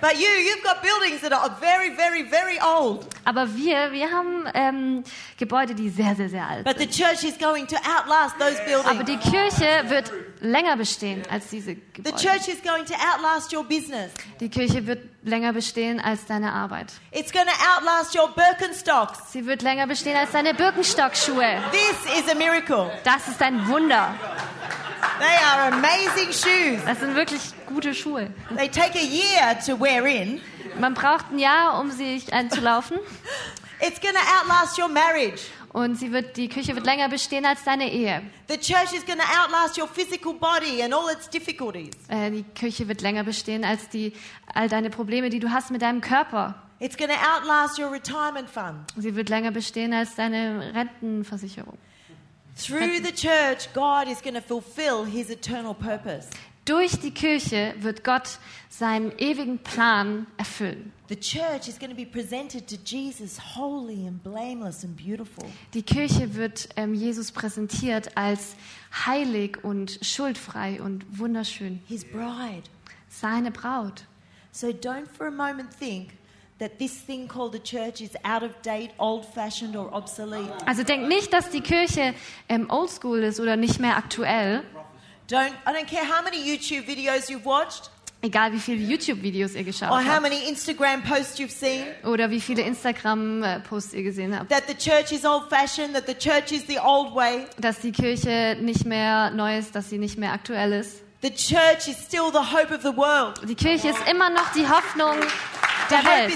But 0.00 0.12
you, 0.14 0.26
you've 0.26 0.62
got 0.62 0.80
buildings 0.80 1.20
that 1.22 1.32
are 1.32 1.54
very, 1.60 1.94
very, 1.94 2.24
very 2.24 2.58
old. 2.62 3.06
Aber 3.24 3.46
wir, 3.56 3.92
wir 3.92 4.10
haben 4.10 4.44
ähm, 4.54 5.04
Gebäude, 5.38 5.74
die 5.74 5.90
sehr, 5.90 6.14
sehr, 6.16 6.28
sehr 6.30 6.46
alt 6.46 6.64
But 6.64 6.78
sind. 6.78 6.92
the 6.94 7.02
church 7.02 7.24
is 7.24 7.38
going 7.38 7.66
to 7.66 7.76
outlast 7.76 8.38
those 8.38 8.58
Aber 8.86 9.04
buildings. 9.04 9.22
die 9.22 9.30
Kirche 9.30 9.90
wird 9.90 10.12
länger 10.40 10.76
bestehen 10.76 11.22
als 11.30 11.48
diese 11.48 11.61
The 11.64 11.76
Gebäude. 11.92 12.16
church 12.16 12.48
is 12.48 12.60
going 12.62 12.84
to 12.86 12.94
outlast 12.94 13.52
your 13.52 13.64
business. 13.64 14.12
Die 14.40 14.48
Kirche 14.48 14.86
wird 14.86 15.00
länger 15.22 15.52
bestehen 15.52 16.00
als 16.00 16.26
deine 16.26 16.52
Arbeit. 16.52 16.92
It's 17.12 17.32
going 17.32 17.46
to 17.46 17.52
outlast 17.76 18.14
your 18.14 18.28
Birkenstocks. 18.34 19.32
Sie 19.32 19.46
wird 19.46 19.62
länger 19.62 19.86
bestehen 19.86 20.16
als 20.16 20.32
deine 20.32 20.54
Birkenstock-Schuhe. 20.54 21.62
This 21.70 22.22
is 22.22 22.30
a 22.30 22.34
miracle. 22.34 22.90
Das 23.04 23.28
ist 23.28 23.40
ein 23.42 23.66
Wunder. 23.68 24.14
They 25.18 25.36
are 25.44 25.72
amazing 25.72 26.32
shoes. 26.32 26.84
Das 26.84 27.00
sind 27.00 27.14
wirklich 27.14 27.42
gute 27.66 27.94
Schuhe. 27.94 28.28
They 28.56 28.68
take 28.68 28.98
a 28.98 29.02
year 29.02 29.58
to 29.66 29.78
wear 29.78 30.06
in. 30.06 30.40
Man 30.78 30.94
braucht 30.94 31.30
ein 31.30 31.38
Jahr, 31.38 31.78
um 31.80 31.90
sich 31.90 32.32
einzulaufen. 32.32 32.98
It's 33.80 34.00
going 34.00 34.14
to 34.14 34.20
outlast 34.40 34.78
your 34.78 34.88
marriage. 34.88 35.42
Und 35.72 35.96
sie 35.96 36.12
wird, 36.12 36.36
die 36.36 36.48
Küche 36.48 36.74
wird 36.74 36.84
länger 36.84 37.08
bestehen 37.08 37.46
als 37.46 37.64
deine 37.64 37.90
Ehe. 37.90 38.22
The 38.48 38.58
church 38.58 38.92
is 38.94 39.06
going 39.06 39.18
to 39.18 39.24
outlast 39.24 39.78
your 39.78 39.88
physical 39.88 40.34
body 40.34 40.82
and 40.82 40.92
all 40.92 41.10
its 41.10 41.30
difficulties. 41.30 41.94
Äh, 42.08 42.30
die 42.30 42.44
Küche 42.54 42.88
wird 42.88 43.00
länger 43.00 43.24
bestehen 43.24 43.64
als 43.64 43.88
die, 43.88 44.12
all 44.52 44.68
deine 44.68 44.90
Probleme, 44.90 45.30
die 45.30 45.38
du 45.38 45.50
hast 45.50 45.70
mit 45.70 45.80
deinem 45.80 46.02
Körper. 46.02 46.54
It's 46.78 46.96
going 46.96 47.10
to 47.10 47.16
outlast 47.16 47.78
your 47.78 47.90
retirement 47.90 48.50
fund. 48.50 48.80
Sie 48.96 49.14
wird 49.14 49.28
länger 49.28 49.50
bestehen 49.50 49.94
als 49.94 50.14
deine 50.14 50.74
Rentenversicherung. 50.74 51.78
Through 52.56 53.02
the 53.02 53.12
church, 53.12 53.72
God 53.72 54.08
is 54.08 54.20
going 54.20 54.34
to 54.34 54.42
fulfill 54.42 55.06
his 55.06 55.30
eternal 55.30 55.74
purpose. 55.74 56.28
Durch 56.64 56.98
die 57.00 57.12
Kirche 57.12 57.74
wird 57.78 58.04
Gott 58.04 58.38
seinen 58.68 59.12
ewigen 59.18 59.58
Plan 59.58 60.26
erfüllen. 60.36 60.92
The 61.12 61.20
church 61.20 61.68
is 61.68 61.78
going 61.78 61.90
to 61.90 61.94
be 61.94 62.06
presented 62.06 62.66
to 62.68 62.78
Jesus 62.78 63.36
holy 63.36 64.06
and 64.06 64.22
blameless 64.22 64.82
and 64.82 64.96
beautiful. 64.96 65.44
Die 65.74 65.82
Kirche 65.82 66.34
wird 66.34 66.70
ähm, 66.76 66.94
Jesus 66.94 67.30
präsentiert 67.32 68.16
als 68.16 68.56
heilig 69.06 69.62
und 69.62 69.98
schuldfrei 70.00 70.80
und 70.80 71.04
wunderschön. 71.18 71.82
His 71.86 72.02
bride. 72.02 72.62
Seine 73.10 73.50
Braut. 73.50 74.06
So 74.52 74.68
don't 74.68 75.06
for 75.06 75.26
a 75.26 75.30
moment 75.30 75.68
think 75.78 76.14
that 76.58 76.78
this 76.78 77.04
thing 77.04 77.28
called 77.28 77.52
the 77.52 77.60
church 77.62 78.00
is 78.00 78.12
out 78.24 78.42
of 78.42 78.52
date, 78.62 78.92
old 78.96 79.26
fashioned, 79.26 79.76
or 79.76 79.92
obsolete. 79.92 80.50
Also 80.64 80.82
denkt 80.82 81.08
nicht, 81.08 81.30
dass 81.30 81.50
die 81.50 81.60
Kirche 81.60 82.14
ähm, 82.48 82.70
oldschool 82.70 83.22
ist 83.22 83.38
oder 83.38 83.56
nicht 83.56 83.78
mehr 83.80 83.98
aktuell. 83.98 84.62
Don't, 85.28 85.52
I 85.66 85.74
don't 85.74 85.86
care 85.86 86.06
how 86.06 86.24
many 86.24 86.38
YouTube 86.38 86.86
videos 86.86 87.28
you've 87.28 87.44
watched 87.44 87.90
Egal 88.24 88.52
wie 88.52 88.60
viele 88.60 88.78
YouTube-Videos 88.78 89.54
ihr 89.56 89.64
geschaut 89.64 89.90
or 89.90 89.98
how 89.98 90.06
habt 90.06 90.22
many 90.22 90.48
Instagram 90.48 91.02
posts 91.02 91.40
you've 91.40 91.50
seen, 91.50 91.82
oder 92.04 92.30
wie 92.30 92.40
viele 92.40 92.62
Instagram-Posts 92.62 93.94
ihr 93.94 94.04
gesehen 94.04 94.38
habt. 94.38 94.48
that 94.48 94.62
the 94.68 94.74
church 94.74 95.10
is 95.10 95.24
old 95.24 95.48
fashioned, 95.50 95.94
that 95.94 96.06
the 96.06 96.14
church 96.14 96.52
is 96.52 96.64
the 96.68 96.78
old 96.78 97.12
way. 97.16 97.46
Dass 97.58 97.80
die 97.80 97.90
Kirche 97.90 98.56
nicht 98.60 98.84
mehr 98.84 99.30
neu 99.30 99.58
ist, 99.58 99.74
dass 99.74 99.90
sie 99.90 99.98
nicht 99.98 100.18
mehr 100.18 100.32
aktuell 100.32 100.72
ist. 100.72 101.02
The 101.22 101.30
church 101.30 101.88
is 101.88 101.96
still 102.04 102.30
the 102.32 102.38
hope 102.38 102.72
of 102.72 102.82
the 102.82 102.96
world. 102.96 103.40
Die 103.48 103.56
Kirche 103.56 103.88
ist 103.88 104.08
immer 104.08 104.30
noch 104.30 104.52
die 104.52 104.68
Hoffnung 104.68 105.16
der 105.92 106.04
Welt. 106.04 106.32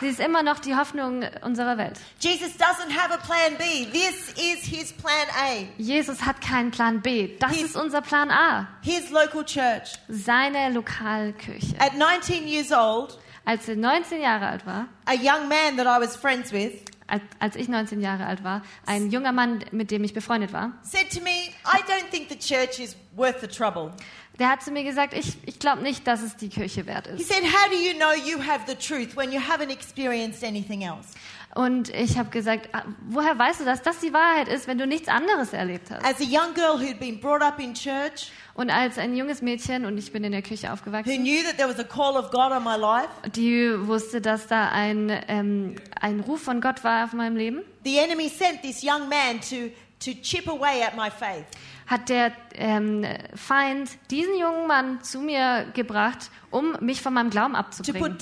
Sie 0.00 0.08
ist 0.08 0.20
immer 0.20 0.42
noch 0.42 0.58
die 0.58 0.74
Hoffnung 0.74 1.24
unserer 1.42 1.78
Welt. 1.78 2.00
Jesus 2.18 2.50
doesn't 2.58 2.90
have 2.90 3.12
a 3.12 3.18
plan 3.18 3.56
B. 3.56 3.86
This 3.86 4.32
is 4.36 4.64
his 4.64 4.92
plan 4.92 5.28
A. 5.36 5.66
Jesus 5.78 6.22
hat 6.22 6.40
keinen 6.40 6.72
Plan 6.72 7.00
B. 7.00 7.36
Das 7.38 7.56
ist 7.56 7.76
unser 7.76 8.00
Plan 8.00 8.30
A. 8.30 8.66
His 8.82 9.10
local 9.10 9.44
church. 9.44 9.92
Seine 10.08 10.70
Lokalkirche. 10.70 11.76
At 11.78 11.94
19 11.94 12.48
years 12.48 12.72
old, 12.72 13.18
Als 13.44 13.68
er 13.68 13.76
19 13.76 14.20
Jahre 14.20 14.46
alt 14.46 14.66
war, 14.66 14.86
a 15.04 15.14
young 15.14 15.48
man 15.48 15.76
that 15.76 15.86
I 15.86 16.00
was 16.00 16.16
friends 16.16 16.52
with 16.52 16.72
als, 17.12 17.22
als 17.40 17.56
ich 17.56 17.68
19 17.68 18.00
Jahre 18.00 18.24
alt 18.24 18.42
war, 18.42 18.62
ein 18.86 19.10
junger 19.10 19.32
Mann, 19.32 19.64
mit 19.70 19.90
dem 19.90 20.02
ich 20.02 20.14
befreundet 20.14 20.52
war, 20.52 20.72
said 20.82 21.10
to 21.12 21.20
me, 21.20 21.50
I 21.66 21.82
don't 21.82 22.08
think 22.10 22.28
the 22.28 22.38
church 22.38 22.78
is 22.78 22.96
worth 23.14 23.40
the 23.40 23.46
trouble. 23.46 23.92
Der 24.38 24.48
hat 24.48 24.62
zu 24.62 24.70
mir 24.70 24.82
gesagt, 24.84 25.14
ich, 25.14 25.36
ich 25.46 25.58
glaube 25.58 25.82
nicht, 25.82 26.06
dass 26.06 26.22
es 26.22 26.36
die 26.36 26.48
Kirche 26.48 26.86
wert 26.86 27.06
He 27.06 27.14
ist. 27.22 27.28
said, 27.28 27.42
How 27.44 27.68
do 27.70 27.76
you 27.76 27.94
know 27.94 28.12
you 28.12 28.38
have 28.42 28.60
the 28.66 28.74
truth 28.74 29.16
when 29.16 29.30
you 29.32 29.40
haven't 29.40 29.70
experienced 29.70 30.42
anything 30.44 30.82
else? 30.82 31.08
Und 31.54 31.90
ich 31.90 32.16
habe 32.16 32.30
gesagt, 32.30 32.70
"Ah, 32.72 32.82
woher 33.08 33.38
weißt 33.38 33.60
du, 33.60 33.64
dass 33.66 33.82
das 33.82 33.98
die 33.98 34.10
Wahrheit 34.14 34.48
ist, 34.48 34.66
wenn 34.66 34.78
du 34.78 34.86
nichts 34.86 35.08
anderes 35.08 35.52
erlebt 35.52 35.90
hast? 35.90 36.02
As 36.02 36.18
a 36.18 36.24
young 36.24 36.54
girl 36.54 36.80
who'd 36.80 36.98
been 36.98 37.20
brought 37.20 37.42
up 37.42 37.60
in 37.60 37.74
church, 37.74 38.32
Und 38.54 38.70
als 38.70 38.96
ein 38.96 39.14
junges 39.14 39.42
Mädchen, 39.42 39.84
und 39.84 39.98
ich 39.98 40.12
bin 40.12 40.24
in 40.24 40.32
der 40.32 40.40
Kirche 40.40 40.68
who 40.68 40.72
aufgewachsen, 40.72 41.22
knew 41.22 41.42
that 41.42 41.58
there 41.58 41.68
was 41.68 41.78
a 41.78 41.84
call 41.84 42.16
of 42.16 42.30
God 42.30 42.52
on 42.52 42.64
my 42.64 42.76
life, 42.76 43.08
die 43.36 43.70
wusste, 43.86 44.22
dass 44.22 44.46
da 44.46 44.70
ein, 44.70 45.10
ähm, 45.28 45.76
ein 46.00 46.20
Ruf 46.20 46.40
von 46.42 46.62
Gott 46.62 46.82
war 46.84 47.04
auf 47.04 47.12
meinem 47.12 47.36
Leben, 47.36 47.60
the 47.84 47.98
enemy 47.98 48.30
sent 48.30 48.62
this 48.62 48.82
young 48.82 49.10
man 49.10 49.38
to, 49.42 49.68
to 50.02 50.18
chip 50.22 50.48
away 50.48 50.82
at 50.82 50.96
my 50.96 51.10
faith. 51.10 51.44
Hat 51.92 52.08
der 52.08 52.32
ähm, 52.54 53.04
Feind 53.34 53.90
diesen 54.10 54.36
jungen 54.38 54.66
Mann 54.66 55.02
zu 55.02 55.20
mir 55.20 55.66
gebracht, 55.74 56.30
um 56.50 56.74
mich 56.80 57.02
von 57.02 57.12
meinem 57.12 57.28
Glauben 57.28 57.54
abzubringen. 57.54 58.18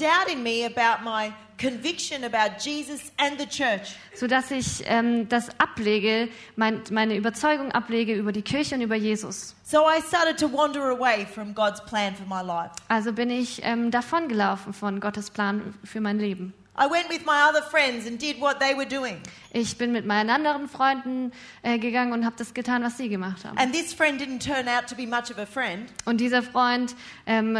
sodass 4.14 4.50
ich 4.50 4.82
ähm, 4.86 5.28
das 5.28 5.60
ablege, 5.60 6.28
mein, 6.56 6.82
meine 6.90 7.16
Überzeugung 7.16 7.70
ablege 7.70 8.14
über 8.14 8.32
die 8.32 8.42
Kirche 8.42 8.74
und 8.74 8.80
über 8.80 8.96
Jesus. 8.96 9.54
So 9.62 9.82
I 9.88 10.02
started 10.02 10.36
to 10.38 10.52
wander 10.52 10.82
away 10.90 11.26
from 11.32 11.54
God's 11.54 11.84
plan 11.84 12.14
for 12.16 12.26
my 12.26 12.44
life. 12.44 12.72
Also 12.88 13.12
bin 13.12 13.30
ich 13.30 13.60
ähm, 13.62 13.92
davongelaufen 13.92 14.72
von 14.72 14.98
Gottes 14.98 15.30
Plan 15.30 15.74
für 15.84 16.00
mein 16.00 16.18
Leben. 16.18 16.54
I 16.80 16.86
went 16.90 17.10
with 17.10 17.26
my 17.26 17.42
other 17.46 17.60
friends 17.60 18.06
and 18.06 18.18
did 18.18 18.40
what 18.40 18.58
they 18.58 18.74
were 18.74 18.86
doing. 18.86 19.20
Ich 19.52 19.76
bin 19.76 19.92
mit 19.92 20.06
meinen 20.06 20.30
anderen 20.30 20.66
Freunden 20.66 21.30
äh, 21.62 21.78
gegangen 21.78 22.12
und 22.14 22.24
habe 22.24 22.36
das 22.38 22.54
getan, 22.54 22.82
was 22.82 22.96
sie 22.96 23.10
gemacht 23.10 23.44
haben. 23.44 23.58
And 23.58 23.74
this 23.74 23.92
friend 23.92 24.18
didn't 24.18 24.42
turn 24.42 24.66
out 24.66 24.86
to 24.88 24.94
be 24.94 25.06
much 25.06 25.30
of 25.30 25.38
a 25.38 25.44
friend. 25.44 25.92
Und 26.06 26.22
dieser 26.22 26.42
Freund 26.42 26.94
ähm, 27.26 27.58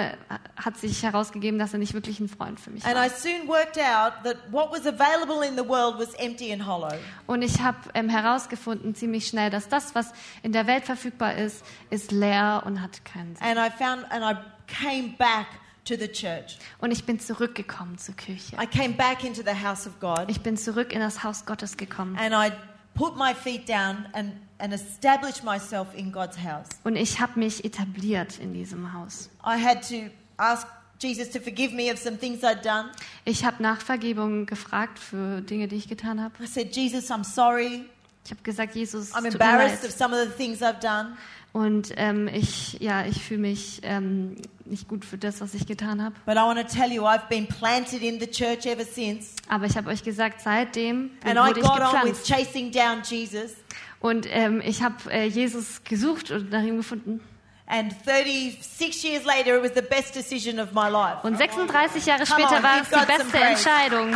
hat 0.57 0.79
sich 0.79 1.03
herausgegeben, 1.03 1.59
dass 1.59 1.75
er 1.75 1.81
nicht 1.81 1.93
wirklich 1.93 2.19
ein 2.19 2.31
Freund 2.31 2.59
für 2.59 2.71
mich 2.71 2.87
And 2.87 2.95
war. 2.95 3.07
I 3.07 3.11
soon 3.11 3.47
worked 3.47 3.77
out 3.77 4.15
that 4.25 4.37
what 4.51 4.71
was 4.71 4.87
available 4.87 5.47
in 5.47 5.55
the 5.55 5.69
world 5.69 5.99
was 5.99 6.15
empty 6.15 6.51
and 6.51 6.67
hollow. 6.67 6.95
Und 7.27 7.43
ich 7.43 7.61
habe 7.61 7.77
ähm, 7.93 8.09
herausgefunden 8.09 8.95
ziemlich 8.95 9.27
schnell, 9.27 9.51
dass 9.51 9.69
das, 9.69 9.95
was 9.95 10.13
in 10.43 10.53
der 10.53 10.67
Welt 10.67 10.85
verfügbar 10.85 11.35
ist, 11.35 11.63
ist 11.91 12.11
leer 12.11 12.63
und 12.65 12.81
hat 12.81 13.05
keinen 13.05 13.37
Sinn. 13.37 13.47
And 13.47 13.59
I 13.59 13.71
found 13.71 14.11
and 14.11 14.25
I 14.25 14.37
came 14.67 15.15
back 15.19 15.47
to 15.95 15.97
the 15.99 16.09
church. 16.09 16.59
Und 16.79 16.91
ich 16.91 17.05
bin 17.05 17.19
zurückgekommen 17.21 17.99
zur 17.99 18.15
Kirche. 18.17 18.57
I 18.57 18.67
came 18.67 18.95
back 18.95 19.25
into 19.25 19.43
the 19.43 19.65
house 19.65 19.87
of 19.87 19.99
God 20.01 20.27
Ich 20.29 20.41
bin 20.41 20.57
zurück 20.57 20.93
in 20.93 21.01
das 21.01 21.23
Haus 21.25 21.45
Gottes 21.45 21.77
gekommen. 21.77 22.17
and 22.17 22.33
I 22.35 22.53
put 22.95 23.17
my 23.17 23.35
feet 23.35 23.69
down 23.69 24.07
and, 24.13 24.33
and 24.59 24.73
established 24.73 25.45
myself 25.45 25.89
in 25.95 26.13
God's 26.13 26.39
house. 26.39 26.67
Und 26.85 26.97
ich 26.97 27.21
habe 27.21 27.39
mich 27.39 27.65
etabliert 27.65 28.39
in 28.39 28.53
diesem 28.53 28.93
Haus. 28.93 29.31
I 29.45 29.57
had 29.63 29.83
to 29.89 30.11
ask 30.37 30.67
Jesus 31.01 31.31
to 31.31 31.41
forgive 31.41 31.75
me 31.75 31.91
of 31.91 31.99
some 31.99 32.19
things 32.19 32.43
I'd 32.43 32.63
done. 32.63 32.91
Ich 33.25 33.45
habe 33.45 33.63
nach 33.63 33.81
Vergebung 33.81 34.47
gefragt 34.47 34.99
für 34.99 35.41
Dinge, 35.41 35.67
die 35.67 35.77
ich 35.77 35.89
getan 35.89 36.23
habe. 36.23 36.35
I 36.43 36.47
said, 36.47 36.75
Jesus, 36.77 37.11
I'm 37.11 37.25
sorry. 37.25 37.87
Ich 38.25 38.31
habe 38.31 38.43
gesagt, 38.43 38.75
Jesus, 38.75 39.15
I'm 39.15 39.25
embarrassed 39.25 39.83
of 39.83 39.91
some 39.91 40.15
of 40.15 40.29
the 40.29 40.35
things 40.35 40.61
I've 40.61 40.79
done. 40.81 41.17
Und 41.53 41.93
ähm, 41.97 42.29
ich, 42.29 42.75
ja, 42.81 43.05
ich 43.07 43.25
fühle 43.25 43.41
mich 43.41 43.81
ähm, 43.83 44.37
nicht 44.65 44.87
gut 44.87 45.05
für 45.05 45.19
das, 45.19 45.41
was 45.41 45.53
ich 45.55 45.67
getan 45.67 46.01
habe. 46.03 46.15
But 46.25 46.37
I 46.37 46.41
want 46.41 46.61
to 46.61 46.65
tell 46.65 46.93
you, 46.93 47.03
I've 47.03 47.29
been 47.29 47.47
planted 47.49 48.03
in 48.03 48.21
the 48.21 48.27
church 48.29 48.67
ever 48.67 48.85
since. 48.85 49.35
Aber 49.49 49.67
ich 49.67 49.77
habe 49.77 49.91
euch 49.91 50.05
gesagt, 50.05 50.43
seitdem 50.43 51.11
And 51.25 51.35
I 51.35 51.39
wurde 51.39 51.61
ich 51.61 51.67
got 51.67 51.81
on 51.81 52.05
with 52.05 52.23
gepflanzt. 52.23 52.27
chasing 52.29 52.71
down 52.71 53.03
Jesus. 53.03 53.53
Und 53.99 54.27
ähm, 54.31 54.63
ich 54.65 54.83
habe 54.83 54.95
äh, 55.11 55.27
Jesus 55.27 55.83
gesucht 55.83 56.31
und 56.31 56.51
nach 56.51 56.63
ihm 56.63 56.77
gefunden. 56.77 57.21
And 57.67 57.93
36 58.05 59.05
years 59.05 59.25
later, 59.25 59.57
it 59.57 59.63
was 59.63 59.73
the 59.75 59.83
best 59.83 60.15
decision 60.15 60.59
of 60.61 60.73
my 60.73 60.89
life. 60.89 61.19
Und 61.25 61.37
36 61.37 62.07
Jahre 62.07 62.27
später 62.27 62.57
on, 62.59 62.63
war 62.63 62.81
es 62.81 62.89
die 62.89 63.07
beste. 63.07 63.39
Entscheidung 63.39 64.15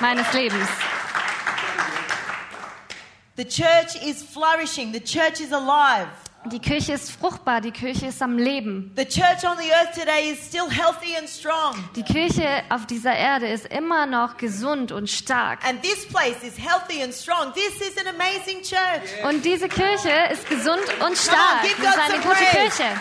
meines 0.00 0.32
Lebens. 0.32 0.68
The 3.36 3.44
church 3.44 3.96
is 4.04 4.22
flourishing. 4.22 4.92
The 4.92 5.00
church 5.00 5.40
is 5.40 5.52
alive. 5.52 6.08
Die 6.46 6.58
Kirche 6.58 6.94
ist 6.94 7.12
fruchtbar, 7.12 7.60
die 7.60 7.70
Kirche 7.70 8.06
ist 8.06 8.20
am 8.20 8.36
Leben. 8.36 8.92
The 8.96 9.04
church 9.04 9.44
on 9.44 9.56
the 9.58 9.70
earth 9.72 9.94
today 9.94 10.30
is 10.32 10.44
still 10.44 10.68
healthy 10.68 11.16
and 11.16 11.28
strong. 11.28 11.76
Die 11.94 12.02
Kirche 12.02 12.64
auf 12.68 12.84
dieser 12.86 13.14
Erde 13.14 13.46
ist 13.46 13.66
immer 13.66 14.06
noch 14.06 14.36
gesund 14.38 14.90
und 14.90 15.08
stark. 15.08 15.64
And 15.64 15.80
this 15.82 16.04
place 16.06 16.42
is 16.42 16.58
healthy 16.58 17.00
and 17.02 17.14
strong. 17.14 17.52
This 17.54 17.80
is 17.88 17.96
an 17.96 18.08
amazing 18.08 18.60
church. 18.62 19.24
Und 19.28 19.44
diese 19.44 19.68
Kirche 19.68 20.10
ist 20.32 20.48
gesund 20.48 20.82
und 21.06 21.16
stark. 21.16 21.62
give 21.62 21.80
Wir 21.80 21.90
God 21.90 21.94
sind 21.94 22.14
eine 22.14 22.22
gute 22.22 22.34
praise. 22.34 22.76
Kirche. 22.76 23.00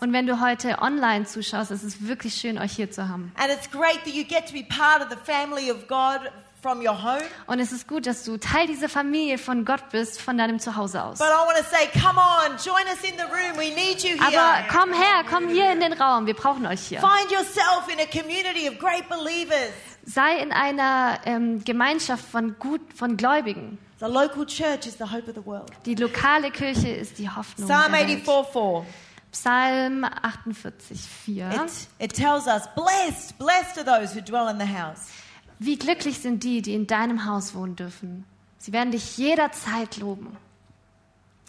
Und 0.00 0.12
wenn 0.12 0.26
du 0.26 0.40
heute 0.40 0.78
online 0.80 1.24
zuschaust, 1.24 1.70
ist 1.70 1.82
es 1.82 2.06
wirklich 2.06 2.34
schön, 2.34 2.58
euch 2.58 2.72
hier 2.72 2.90
zu 2.90 3.08
haben. 3.08 3.32
And 3.36 3.50
it's 3.50 3.70
great 3.70 4.04
that 4.04 4.12
you 4.12 4.24
get 4.24 4.46
to 4.46 4.52
be 4.52 4.64
part 4.64 5.02
of 5.02 5.08
the 5.10 5.16
family 5.24 5.70
of 5.70 5.86
God 5.88 6.30
from 6.62 6.80
your 6.80 7.02
home. 7.02 7.22
Und 7.46 7.58
es 7.60 7.72
ist 7.72 7.86
gut, 7.88 8.06
dass 8.06 8.24
du 8.24 8.36
Teil 8.36 8.66
dieser 8.66 8.88
Familie 8.88 9.38
von 9.38 9.64
Gott 9.64 9.90
bist, 9.90 10.20
von 10.20 10.36
deinem 10.36 10.58
Zuhause 10.58 11.02
aus. 11.02 11.18
But 11.18 11.28
I 11.28 11.46
want 11.46 11.58
to 11.58 11.64
say, 11.64 11.88
come 12.00 12.18
on, 12.18 12.56
join 12.58 12.84
us 12.86 13.02
in 13.02 13.16
the 13.16 13.24
room. 13.24 13.56
We 13.56 13.74
need 13.74 14.02
you 14.02 14.16
Aber 14.20 14.56
here. 14.56 14.66
komm 14.70 14.92
her, 14.92 15.24
komm 15.28 15.48
hier 15.48 15.72
in 15.72 15.80
den 15.80 15.92
Raum. 15.92 16.26
Wir 16.26 16.34
brauchen 16.34 16.66
euch 16.66 16.80
hier. 16.80 17.00
Find 17.00 17.30
yourself 17.30 17.88
in 17.88 17.98
a 18.00 18.06
community 18.06 18.68
of 18.68 18.78
great 18.78 19.08
believers. 19.08 19.72
Sei 20.04 20.36
in 20.38 20.52
einer 20.52 21.20
ähm, 21.24 21.62
Gemeinschaft 21.64 22.24
von 22.24 22.58
gut, 22.58 22.80
von 22.94 23.16
Gläubigen. 23.16 23.78
The 24.00 24.08
local 24.08 24.46
church 24.46 24.86
is 24.86 24.96
the 24.96 25.04
hope 25.04 25.28
of 25.28 25.34
the 25.34 25.42
world. 25.42 25.70
Die 25.84 25.94
lokale 25.94 26.50
Kirche 26.50 26.88
ist 26.88 27.18
die 27.18 27.28
Hoffnung 27.28 27.68
Psalm 27.68 27.92
der 27.92 28.08
Welt. 28.08 28.24
84 28.24 28.52
4. 28.52 28.86
Psalm 29.30 30.04
48, 30.04 30.98
4. 30.98 31.50
It, 31.50 31.88
it 31.98 32.14
tells 32.14 32.46
us, 32.46 32.66
Blessed, 32.74 33.38
blessed 33.38 33.76
are 33.76 33.84
those 33.84 34.14
who 34.14 34.22
dwell 34.22 34.48
in 34.48 34.58
the 34.58 34.66
house. 34.66 35.10
Wie 35.58 35.76
glücklich 35.76 36.18
sind 36.18 36.42
die, 36.42 36.62
die 36.62 36.74
in 36.74 36.86
deinem 36.86 37.26
Haus 37.26 37.54
wohnen 37.54 37.76
dürfen. 37.76 38.24
Sie 38.56 38.72
werden 38.72 38.90
dich 38.90 39.18
jederzeit 39.18 39.98
loben. 39.98 40.34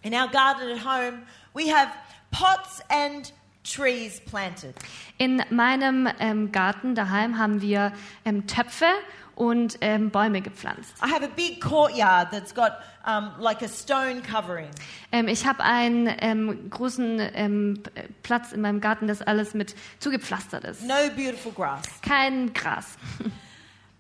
In 0.03 0.13
our 0.13 0.27
garden 0.27 0.71
at 0.71 0.83
home, 0.83 1.21
we 1.53 1.73
have 1.73 1.89
pots 2.31 2.81
and 2.89 3.31
trees 3.63 4.19
planted. 4.19 4.75
In 5.17 5.41
meinem 5.49 6.09
ähm, 6.19 6.51
Garten 6.51 6.95
daheim 6.95 7.37
haben 7.37 7.61
wir 7.61 7.93
ähm, 8.25 8.45
Töpfe 8.45 8.87
und 9.35 9.77
ähm, 9.81 10.09
Bäume 10.09 10.41
gepflanzt. 10.41 10.93
I 11.03 11.11
have 11.11 11.23
a 11.23 11.29
big 11.35 11.61
courtyard 11.61 12.31
that's 12.31 12.53
got 12.53 12.73
um, 13.05 13.31
like 13.39 13.61
a 13.61 13.67
stone 13.67 14.21
covering. 14.21 14.69
Ähm, 15.11 15.27
ich 15.27 15.45
habe 15.45 15.63
einen 15.63 16.09
ähm, 16.19 16.69
großen 16.69 17.19
ähm, 17.33 17.83
Platz 18.23 18.51
in 18.51 18.61
meinem 18.61 18.81
Garten, 18.81 19.07
das 19.07 19.21
alles 19.21 19.53
mit 19.53 19.75
zugepflastert 19.99 20.63
ist. 20.65 20.83
No 20.83 20.95
beautiful 21.15 21.51
grass. 21.51 21.83
Kein 22.01 22.53
Gras. 22.53 22.97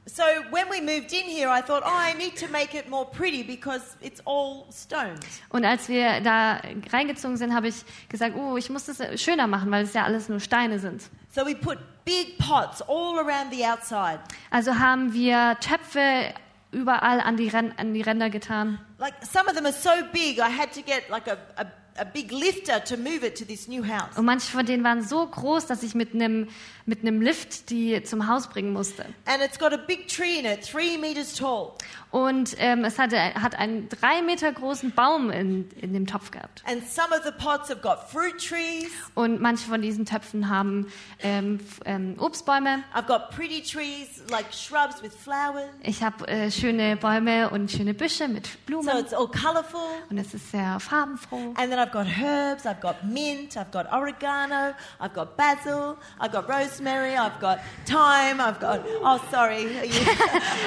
So 0.07 0.23
when 0.49 0.65
we 0.69 0.81
moved 0.81 1.13
in 1.13 1.29
here, 1.29 1.47
I 1.47 1.61
thought, 1.61 1.83
oh, 1.85 1.89
I 1.89 2.13
need 2.17 2.35
to 2.37 2.47
make 2.47 2.75
it 2.75 2.89
more 2.89 3.05
pretty 3.05 3.43
because 3.43 3.95
it's 4.01 4.19
all 4.25 4.65
stones. 4.71 5.19
Und 5.49 5.63
als 5.63 5.87
wir 5.87 6.19
da 6.21 6.59
reingezogen 6.91 7.37
sind, 7.37 7.53
habe 7.53 7.67
ich 7.67 7.75
gesagt, 8.09 8.35
oh, 8.35 8.57
ich 8.57 8.69
muss 8.69 8.85
das 8.85 9.21
schöner 9.21 9.45
machen, 9.47 9.69
weil 9.69 9.83
es 9.83 9.93
ja 9.93 10.03
alles 10.03 10.27
nur 10.27 10.39
Steine 10.39 10.79
sind. 10.79 11.03
So 11.33 11.45
we 11.45 11.55
put 11.55 11.77
big 12.05 12.37
pots 12.37 12.81
all 12.81 13.19
around 13.19 13.51
the 13.51 13.65
outside. 13.65 14.19
Also 14.49 14.79
haben 14.79 15.13
wir 15.13 15.57
Töpfe 15.59 16.33
überall 16.71 17.19
an 17.19 17.37
die, 17.37 17.49
Ren 17.49 17.73
an 17.77 17.93
die 17.93 18.01
Ränder 18.01 18.29
getan. 18.29 18.79
Like 18.97 19.13
some 19.21 19.47
of 19.47 19.55
them 19.55 19.65
are 19.65 19.73
so 19.73 19.89
big, 20.11 20.37
I 20.37 20.49
had 20.49 20.71
to 20.73 20.81
get 20.81 21.09
like 21.09 21.27
a, 21.27 21.37
a, 21.57 21.65
a 22.01 22.05
big 22.05 22.31
lifter 22.31 22.83
to 22.83 22.97
move 22.97 23.23
it 23.23 23.37
to 23.37 23.45
this 23.45 23.67
new 23.67 23.83
house. 23.83 24.17
Und 24.17 24.25
manche 24.25 24.51
von 24.51 24.65
denen 24.65 24.83
waren 24.83 25.01
so 25.03 25.25
groß, 25.25 25.67
dass 25.67 25.83
ich 25.83 25.95
mit 25.95 26.13
einem 26.13 26.47
mit 26.91 27.01
einem 27.03 27.21
Lift 27.21 27.69
die 27.69 28.03
zum 28.03 28.27
Haus 28.27 28.47
bringen 28.49 28.73
musste. 28.73 29.05
And 29.25 29.41
it's 29.41 29.57
got 29.57 29.71
a 29.71 29.77
big 29.77 30.09
tree 30.09 30.37
in 30.37 30.45
it, 30.45 30.61
three 30.61 30.97
meters 30.97 31.33
tall. 31.33 31.71
Und 32.11 32.57
ähm, 32.59 32.83
es 32.83 32.99
hatte, 32.99 33.17
hat 33.35 33.55
einen 33.57 33.87
drei 33.87 34.21
Meter 34.21 34.51
großen 34.51 34.91
Baum 34.91 35.31
in, 35.31 35.69
in 35.79 35.93
dem 35.93 36.05
Topf 36.05 36.31
gehabt. 36.31 36.61
And 36.67 36.85
some 36.85 37.07
of 37.15 37.23
the 37.23 37.31
pots 37.31 37.69
have 37.69 37.79
got 37.81 38.09
fruit 38.11 38.37
trees. 38.37 38.91
Und 39.15 39.39
manche 39.39 39.65
von 39.69 39.81
diesen 39.81 40.05
Töpfen 40.05 40.49
haben 40.49 40.87
ähm, 41.23 41.61
ähm, 41.85 42.15
Obstbäume. 42.19 42.83
I've 42.93 43.07
got 43.07 43.31
pretty 43.31 43.61
trees, 43.61 44.21
like 44.29 44.51
shrubs 44.51 45.01
with 45.01 45.13
flowers. 45.15 45.69
Ich 45.83 46.03
habe 46.03 46.27
äh, 46.27 46.51
schöne 46.51 46.97
Bäume 46.97 47.49
und 47.49 47.71
schöne 47.71 47.93
Büsche 47.93 48.27
mit 48.27 48.45
So 48.47 48.51
Blumen. 48.65 48.97
it's 48.97 49.13
all 49.13 49.27
colourful. 49.29 49.79
Und 50.09 50.17
es 50.17 50.33
ist 50.33 50.51
sehr 50.51 50.81
farbenfroh. 50.81 51.53
And 51.55 51.71
then 51.71 51.79
I've 51.79 51.93
got 51.93 52.07
herbs, 52.07 52.65
I've 52.65 52.81
got 52.81 53.05
mint, 53.05 53.55
I've 53.55 53.71
got 53.71 53.89
oregano, 53.93 54.73
I've 54.99 55.13
got 55.13 55.37
basil, 55.37 55.95
I've 56.19 56.33
got 56.33 56.49
rosemary, 56.49 56.80
I've 56.87 57.39
got 57.39 57.59
thyme, 57.85 58.41
I've 58.41 58.59
got, 58.59 58.81
oh, 59.03 59.19
sorry, 59.31 59.65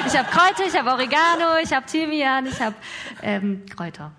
Ich 0.06 0.16
habe 0.16 0.28
Kräuter, 0.30 0.64
ich 0.66 0.76
habe 0.76 0.90
Oregano, 0.90 1.58
ich 1.62 1.72
habe 1.72 1.86
Thymian, 1.86 2.46
ich 2.46 2.60
habe 2.60 2.76
ähm, 3.22 3.64
Kräuter. 3.74 4.12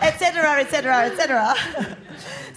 etc., 0.00 0.22
etc., 0.60 0.74
etc. 1.06 1.96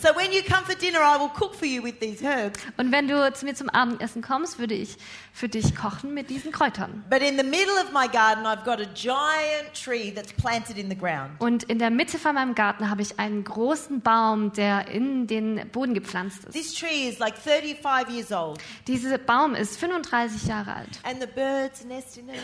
So 0.02 0.16
when 0.16 0.32
you 0.32 0.42
come 0.44 0.64
for 0.64 0.76
dinner, 0.76 1.00
I 1.02 1.18
will 1.20 1.30
cook 1.30 1.54
for 1.54 1.66
you 1.66 1.84
with 1.84 2.00
these 2.00 2.22
herbs. 2.24 2.58
Und 2.78 2.90
wenn 2.94 3.10
du 3.10 3.34
zu 3.34 3.46
mir 3.46 3.54
zum 3.54 3.70
Abendessen 3.70 4.22
kommst, 4.22 4.58
würde 4.58 4.74
ich 4.74 4.96
für 5.34 5.50
dich 5.50 5.76
kochen 5.76 6.14
mit 6.14 6.30
diesen 6.30 6.54
Kräutern. 6.54 7.04
But 7.10 7.22
in 7.22 7.38
the 7.38 7.44
middle 7.44 7.74
of 7.84 7.92
my 7.92 8.08
garden, 8.08 8.46
I've 8.46 8.64
got 8.64 8.80
a 8.80 8.86
giant 8.94 9.74
tree 9.74 10.12
that's 10.14 10.32
planted 10.32 10.78
in 10.78 10.90
the 10.90 10.96
ground. 10.98 11.32
Und 11.40 11.64
in 11.64 11.80
der 11.80 11.90
Mitte 11.90 12.18
von 12.18 12.36
meinem 12.36 12.56
Garten 12.56 12.90
habe 12.90 13.02
ich 13.02 13.20
einen 13.20 13.44
großen 13.44 14.00
Baum, 14.00 14.54
der 14.54 14.88
in 14.88 15.28
den 15.28 15.68
Boden 15.72 15.94
gepflanzt 15.94 16.46
ist. 16.46 16.54
This 16.54 16.74
tree 16.74 17.10
is 17.10 17.20
like 17.20 17.36
35 17.38 18.10
years 18.16 18.32
old, 18.32 18.60
Dieser 18.88 19.18
Baum 19.18 19.54
ist 19.54 19.78
35 19.80 20.48
Jahre 20.48 20.76
alt. 20.76 21.00
and 21.04 21.20
the 21.20 21.28
birds 21.28 21.84
nest 21.84 22.18
in 22.18 22.30
it. 22.30 22.36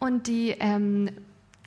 Und 0.00 0.26
die 0.26 0.56
ähm, 0.58 1.10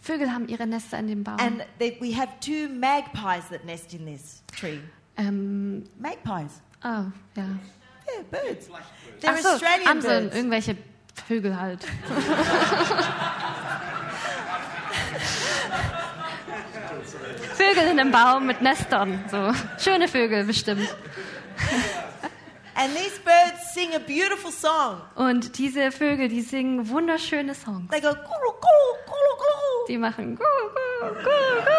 Vögel 0.02 0.34
haben 0.34 0.50
ihre 0.50 0.68
Nester 0.68 1.00
in 1.00 1.08
dem 1.08 1.24
Baum. 1.24 1.38
And 1.40 1.64
they, 1.80 1.98
we 2.02 2.14
have 2.14 2.28
two 2.42 2.68
magpies 2.70 3.48
that 3.50 3.64
nest 3.66 3.94
in 3.94 4.06
this 4.06 4.44
tree. 4.60 4.80
Ähm, 5.20 5.84
Magpies. 6.00 6.62
oh, 6.84 6.88
ja. 6.88 7.12
Yeah, 7.36 8.24
birds. 8.32 8.68
They're 9.22 9.34
Ach 9.36 9.38
so, 9.38 9.50
Australian 9.50 9.88
Amseln, 9.88 10.24
birds. 10.26 10.36
irgendwelche 10.36 10.78
Vögel 11.28 11.60
halt. 11.60 11.86
Vögel 17.56 17.84
in 17.92 18.00
einem 18.00 18.12
Baum 18.12 18.48
mit 18.48 18.62
Nestern. 18.62 19.24
So. 19.30 19.52
Schöne 19.78 20.08
Vögel 20.08 20.44
bestimmt. 20.46 20.90
And 22.76 22.96
these 22.96 23.20
birds 23.20 23.74
sing 23.74 23.94
a 23.96 24.00
beautiful 24.00 24.52
song. 24.52 25.02
Und 25.16 25.58
diese 25.58 25.92
Vögel, 25.92 26.30
die 26.30 26.42
singen 26.42 26.88
wunderschöne 26.90 27.54
Songs. 27.54 27.90
They 27.92 28.00
go, 28.00 28.08
guru, 28.10 28.16
guru, 28.24 28.96
guru, 29.06 29.36
guru. 29.38 29.88
Die 29.90 29.98
machen 29.98 30.36
gu, 30.36 30.44
gu, 30.44 31.14
gu, 31.16 31.30
gu. 31.66 31.70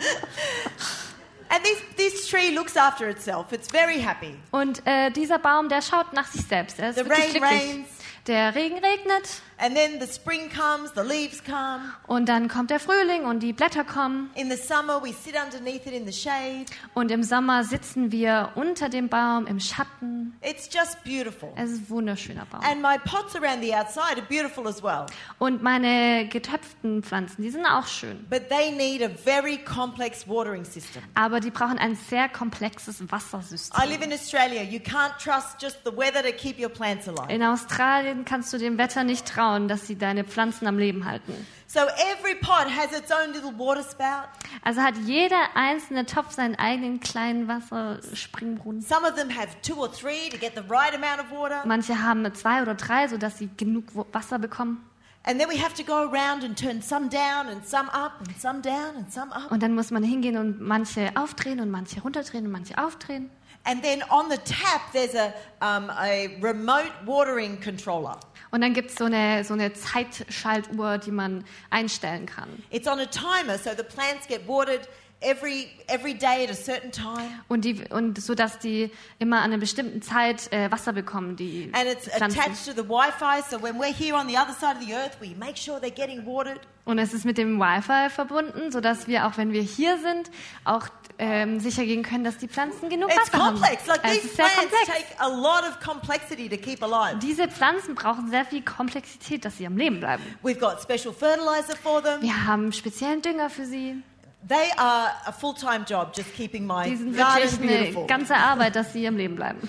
And 1.52 1.64
this, 1.64 1.78
this 1.96 2.28
tree 2.28 2.50
looks 2.54 2.76
after 2.76 3.08
itself. 3.08 3.52
It's 3.52 3.68
very 3.70 4.00
happy. 4.00 4.36
Und 4.52 4.82
äh, 4.86 5.10
dieser 5.10 5.38
Baum, 5.38 5.68
der 5.68 5.82
schaut 5.82 6.12
nach 6.12 6.26
sich 6.26 6.42
selbst. 6.46 6.78
Er 6.78 6.90
ist 6.90 6.98
The 6.98 7.04
wirklich 7.06 7.24
rain 7.24 7.30
glücklich. 7.32 7.50
rains. 7.74 7.88
Der 8.26 8.54
Regen 8.54 8.78
regnet 8.78 9.42
And 9.62 9.74
then 9.76 10.00
the 10.00 10.06
spring 10.06 10.48
comes, 10.48 10.90
the 10.94 11.02
leaves 11.02 11.42
come. 11.44 11.80
und 12.06 12.28
dann 12.30 12.48
kommt 12.48 12.70
der 12.70 12.80
Frühling 12.80 13.24
und 13.26 13.40
die 13.42 13.52
Blätter 13.52 13.84
kommen. 13.84 14.30
In 14.34 14.50
the 14.50 14.56
summer, 14.56 15.02
we 15.02 15.12
sit 15.12 15.34
underneath 15.36 15.86
it 15.86 15.92
in 15.92 16.06
the 16.06 16.12
shade. 16.12 16.64
Und 16.94 17.10
im 17.10 17.22
Sommer 17.22 17.62
sitzen 17.64 18.10
wir 18.10 18.52
unter 18.54 18.88
dem 18.88 19.08
Baum 19.10 19.46
im 19.46 19.60
Schatten. 19.60 20.34
It's 20.40 20.70
just 20.72 21.04
beautiful. 21.04 21.50
Es 21.56 21.70
ist 21.72 21.82
ein 21.82 21.90
wunderschöner 21.90 22.46
Baum. 22.46 22.62
And 22.62 22.80
my 22.80 22.96
pots 23.04 23.36
around 23.36 23.62
the 23.62 23.74
outside 23.74 24.16
are 24.16 24.26
beautiful 24.28 24.66
as 24.66 24.82
well. 24.82 25.04
Und 25.38 25.62
meine 25.62 26.26
getöpften 26.28 27.02
Pflanzen, 27.02 27.42
die 27.42 27.50
sind 27.50 27.66
auch 27.66 27.86
schön. 27.86 28.26
But 28.30 28.48
they 28.48 28.70
need 28.70 29.02
a 29.02 29.10
very 29.10 29.58
complex 29.58 30.26
watering 30.26 30.64
system. 30.64 31.02
Aber 31.14 31.40
die 31.40 31.50
brauchen 31.50 31.78
ein 31.78 31.96
sehr 31.96 32.30
komplexes 32.30 33.02
I 33.02 33.10
Wassersystem. 33.12 33.88
live 33.90 34.02
in 34.02 34.12
Australia. 34.14 34.62
You 34.62 34.78
can't 34.78 35.18
trust 35.22 35.60
just 35.60 35.78
the 35.84 35.94
weather 35.94 36.22
to 36.22 36.32
keep 36.32 36.58
your 36.58 36.70
plants 36.70 37.06
alive. 37.06 37.30
In 37.30 37.42
Australien 37.42 38.24
kannst 38.24 38.52
du 38.54 38.58
dem 38.58 38.78
Wetter 38.78 39.04
nicht 39.04 39.26
trauen, 39.26 39.49
dass 39.58 39.86
sie 39.86 39.96
deine 39.96 40.24
Pflanzen 40.24 40.66
am 40.66 40.78
Leben 40.78 41.04
halten. 41.04 41.34
So 41.66 41.80
every 41.80 42.34
pot 42.34 42.66
has 42.66 42.92
its 42.92 43.10
own 43.12 43.32
little 43.32 43.56
water 43.56 43.82
spout. 43.82 44.28
Also 44.62 44.80
hat 44.80 44.94
jeder 45.06 45.36
einzelne 45.54 46.04
Topf 46.04 46.32
seinen 46.32 46.56
eigenen 46.56 47.00
kleinen 47.00 47.46
Wasserspringbrunnen. 47.48 48.82
Some 48.82 49.06
of 49.06 49.14
them 49.14 49.30
have 49.30 49.48
two 49.62 49.76
or 49.76 49.90
three 49.90 50.28
to 50.30 50.36
get 50.36 50.54
the 50.54 50.62
right 50.68 50.94
amount 50.94 51.20
of 51.20 51.30
water. 51.30 51.62
Manche 51.64 52.02
haben 52.02 52.24
zwei 52.34 52.62
oder 52.62 52.74
drei, 52.74 53.08
sodass 53.08 53.38
sie 53.38 53.48
genug 53.56 53.84
Wasser 54.12 54.38
bekommen. 54.38 54.78
And 55.22 55.38
then 55.38 55.50
we 55.50 55.62
have 55.62 55.74
to 55.74 55.84
go 55.84 56.08
around 56.10 56.44
and 56.44 56.58
turn 56.58 56.80
some 56.80 57.08
down 57.08 57.46
and 57.48 57.64
some 57.66 57.90
up 57.92 58.12
and 58.20 58.40
some 58.40 58.62
down 58.62 58.96
and 58.96 59.12
some 59.12 59.30
up. 59.34 59.52
Und 59.52 59.62
dann 59.62 59.74
muss 59.74 59.90
man 59.90 60.02
hingehen 60.02 60.38
und 60.38 60.60
manche 60.60 61.10
aufdrehen 61.14 61.60
und 61.60 61.70
manche 61.70 62.00
runterdrehen 62.00 62.46
und 62.46 62.52
manche 62.52 62.78
aufdrehen. 62.78 63.28
And 63.64 63.82
then 63.82 64.02
on 64.10 64.30
the 64.30 64.38
tap, 64.38 64.92
there's 64.92 65.14
a, 65.14 65.34
um, 65.60 65.90
a 65.90 66.28
remote 66.40 66.90
watering 67.04 67.60
controller. 67.60 68.16
Und 68.52 68.62
dann 68.62 68.72
gibt 68.72 68.90
es 68.90 68.96
so 68.96 69.04
eine, 69.04 69.44
so 69.44 69.54
eine 69.54 69.72
Zeitschaltuhr, 69.74 70.98
die 70.98 71.10
man 71.10 71.44
einstellen 71.70 72.26
kann. 72.26 72.48
It's 72.70 72.88
on 72.88 72.98
a 72.98 73.06
timer, 73.06 73.58
so 73.58 73.70
the 73.76 73.84
plants 73.84 74.26
get 74.26 74.48
watered 74.48 74.88
every, 75.20 75.68
every 75.88 76.14
day 76.14 76.42
at 76.44 76.50
a 76.50 76.54
certain 76.54 76.90
time. 76.90 77.42
Und, 77.48 77.64
die, 77.64 77.84
und 77.90 78.20
so, 78.20 78.34
dass 78.34 78.58
die 78.58 78.90
immer 79.18 79.38
an 79.38 79.52
einer 79.52 79.58
bestimmten 79.58 80.00
Zeit 80.02 80.50
äh, 80.52 80.70
Wasser 80.72 80.92
bekommen, 80.94 81.36
die 81.36 81.70
And 81.74 81.84
it's 81.86 82.08
Pflanzen. 82.08 82.40
attached 82.40 82.64
to 82.64 82.72
the 82.72 82.88
Wi 82.88 83.10
Fi, 83.12 83.42
so 83.48 83.62
when 83.62 83.76
we're 83.78 83.92
here 83.94 84.16
on 84.16 84.26
the 84.26 84.36
other 84.38 84.54
side 84.54 84.76
of 84.80 84.84
the 84.84 84.94
earth, 84.94 85.18
we 85.20 85.34
make 85.38 85.56
sure 85.56 85.78
they're 85.78 85.94
getting 85.94 86.24
watered. 86.26 86.60
Und 86.86 86.98
es 86.98 87.12
ist 87.12 87.24
mit 87.24 87.38
dem 87.38 87.60
Wi-Fi 87.60 88.08
verbunden, 88.10 88.72
sodass 88.72 89.06
wir, 89.06 89.26
auch 89.26 89.36
wenn 89.36 89.52
wir 89.52 89.62
hier 89.62 89.98
sind, 89.98 90.30
auch 90.64 90.88
ähm, 91.22 91.60
sicher 91.60 91.84
gehen 91.84 92.02
können, 92.02 92.24
dass 92.24 92.38
die 92.38 92.48
Pflanzen 92.48 92.88
genug 92.88 93.10
It's 93.10 93.30
Wasser 93.32 93.44
haben. 93.44 93.60
Like 93.60 93.78
es 94.04 94.24
ist 94.24 94.36
sehr 94.36 94.46
komplex. 94.46 94.86
take 94.86 95.04
a 95.18 95.28
lot 95.28 95.62
of 95.68 95.78
complexity 95.80 96.48
to 96.48 96.56
keep 96.56 96.82
alive. 96.82 97.18
Diese 97.20 97.46
Pflanzen 97.46 97.94
brauchen 97.94 98.30
sehr 98.30 98.46
viel 98.46 98.62
Komplexität, 98.62 99.44
dass 99.44 99.58
sie 99.58 99.66
am 99.66 99.76
Leben 99.76 100.00
bleiben. 100.00 100.22
We've 100.42 100.58
got 100.58 100.80
special 100.82 101.12
fertilizer 101.12 101.76
for 101.76 102.02
them. 102.02 102.22
Wir 102.22 102.46
haben 102.46 102.72
speziellen 102.72 103.20
Dünger 103.20 103.50
für 103.50 103.66
sie. 103.66 104.02
They 104.48 104.72
are 104.78 105.10
a 105.26 105.32
full 105.32 105.54
time 105.54 105.84
job 105.86 106.12
just 106.16 106.34
keeping 106.34 106.66
my 106.66 106.84
Die 106.88 106.96
sind 106.96 107.14
garden 107.14 107.42
wirklich 107.42 107.60
eine 107.70 107.78
beautiful. 107.82 108.06
ganze 108.06 108.34
Arbeit, 108.34 108.74
dass 108.74 108.92
sie 108.94 109.06
am 109.06 109.18
Leben 109.18 109.36
bleiben. 109.36 109.60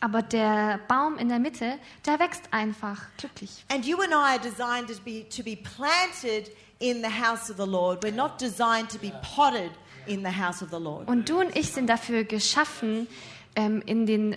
Aber 0.00 0.22
der 0.22 0.80
Baum 0.88 1.18
in 1.18 1.28
der 1.28 1.38
Mitte, 1.38 1.78
der 2.06 2.18
wächst 2.18 2.42
einfach 2.52 3.02
glücklich. 3.18 3.64
And 3.68 3.84
you 3.84 3.98
and 3.98 4.12
I 4.12 4.14
are 4.14 4.38
designed 4.38 4.88
to 4.88 5.02
be, 5.04 5.28
to 5.28 5.42
be 5.42 5.56
planted 5.56 6.50
in 6.78 7.02
the 7.02 7.10
house 7.10 7.50
of 7.50 7.56
the 7.56 7.70
Lord. 7.70 8.02
We're 8.02 8.14
not 8.14 8.40
designed 8.40 8.90
to 8.90 8.98
be 8.98 9.12
potted 9.36 9.70
in 10.06 10.20
the 10.20 10.32
house 10.40 10.62
of 10.62 10.70
the 10.70 10.78
Lord. 10.78 11.08
Und 11.08 11.28
du 11.28 11.40
und 11.40 11.54
ich 11.56 11.72
sind 11.72 11.86
dafür 11.86 12.24
geschaffen, 12.24 13.06
ähm, 13.56 13.82
in, 13.84 14.06
den, 14.06 14.36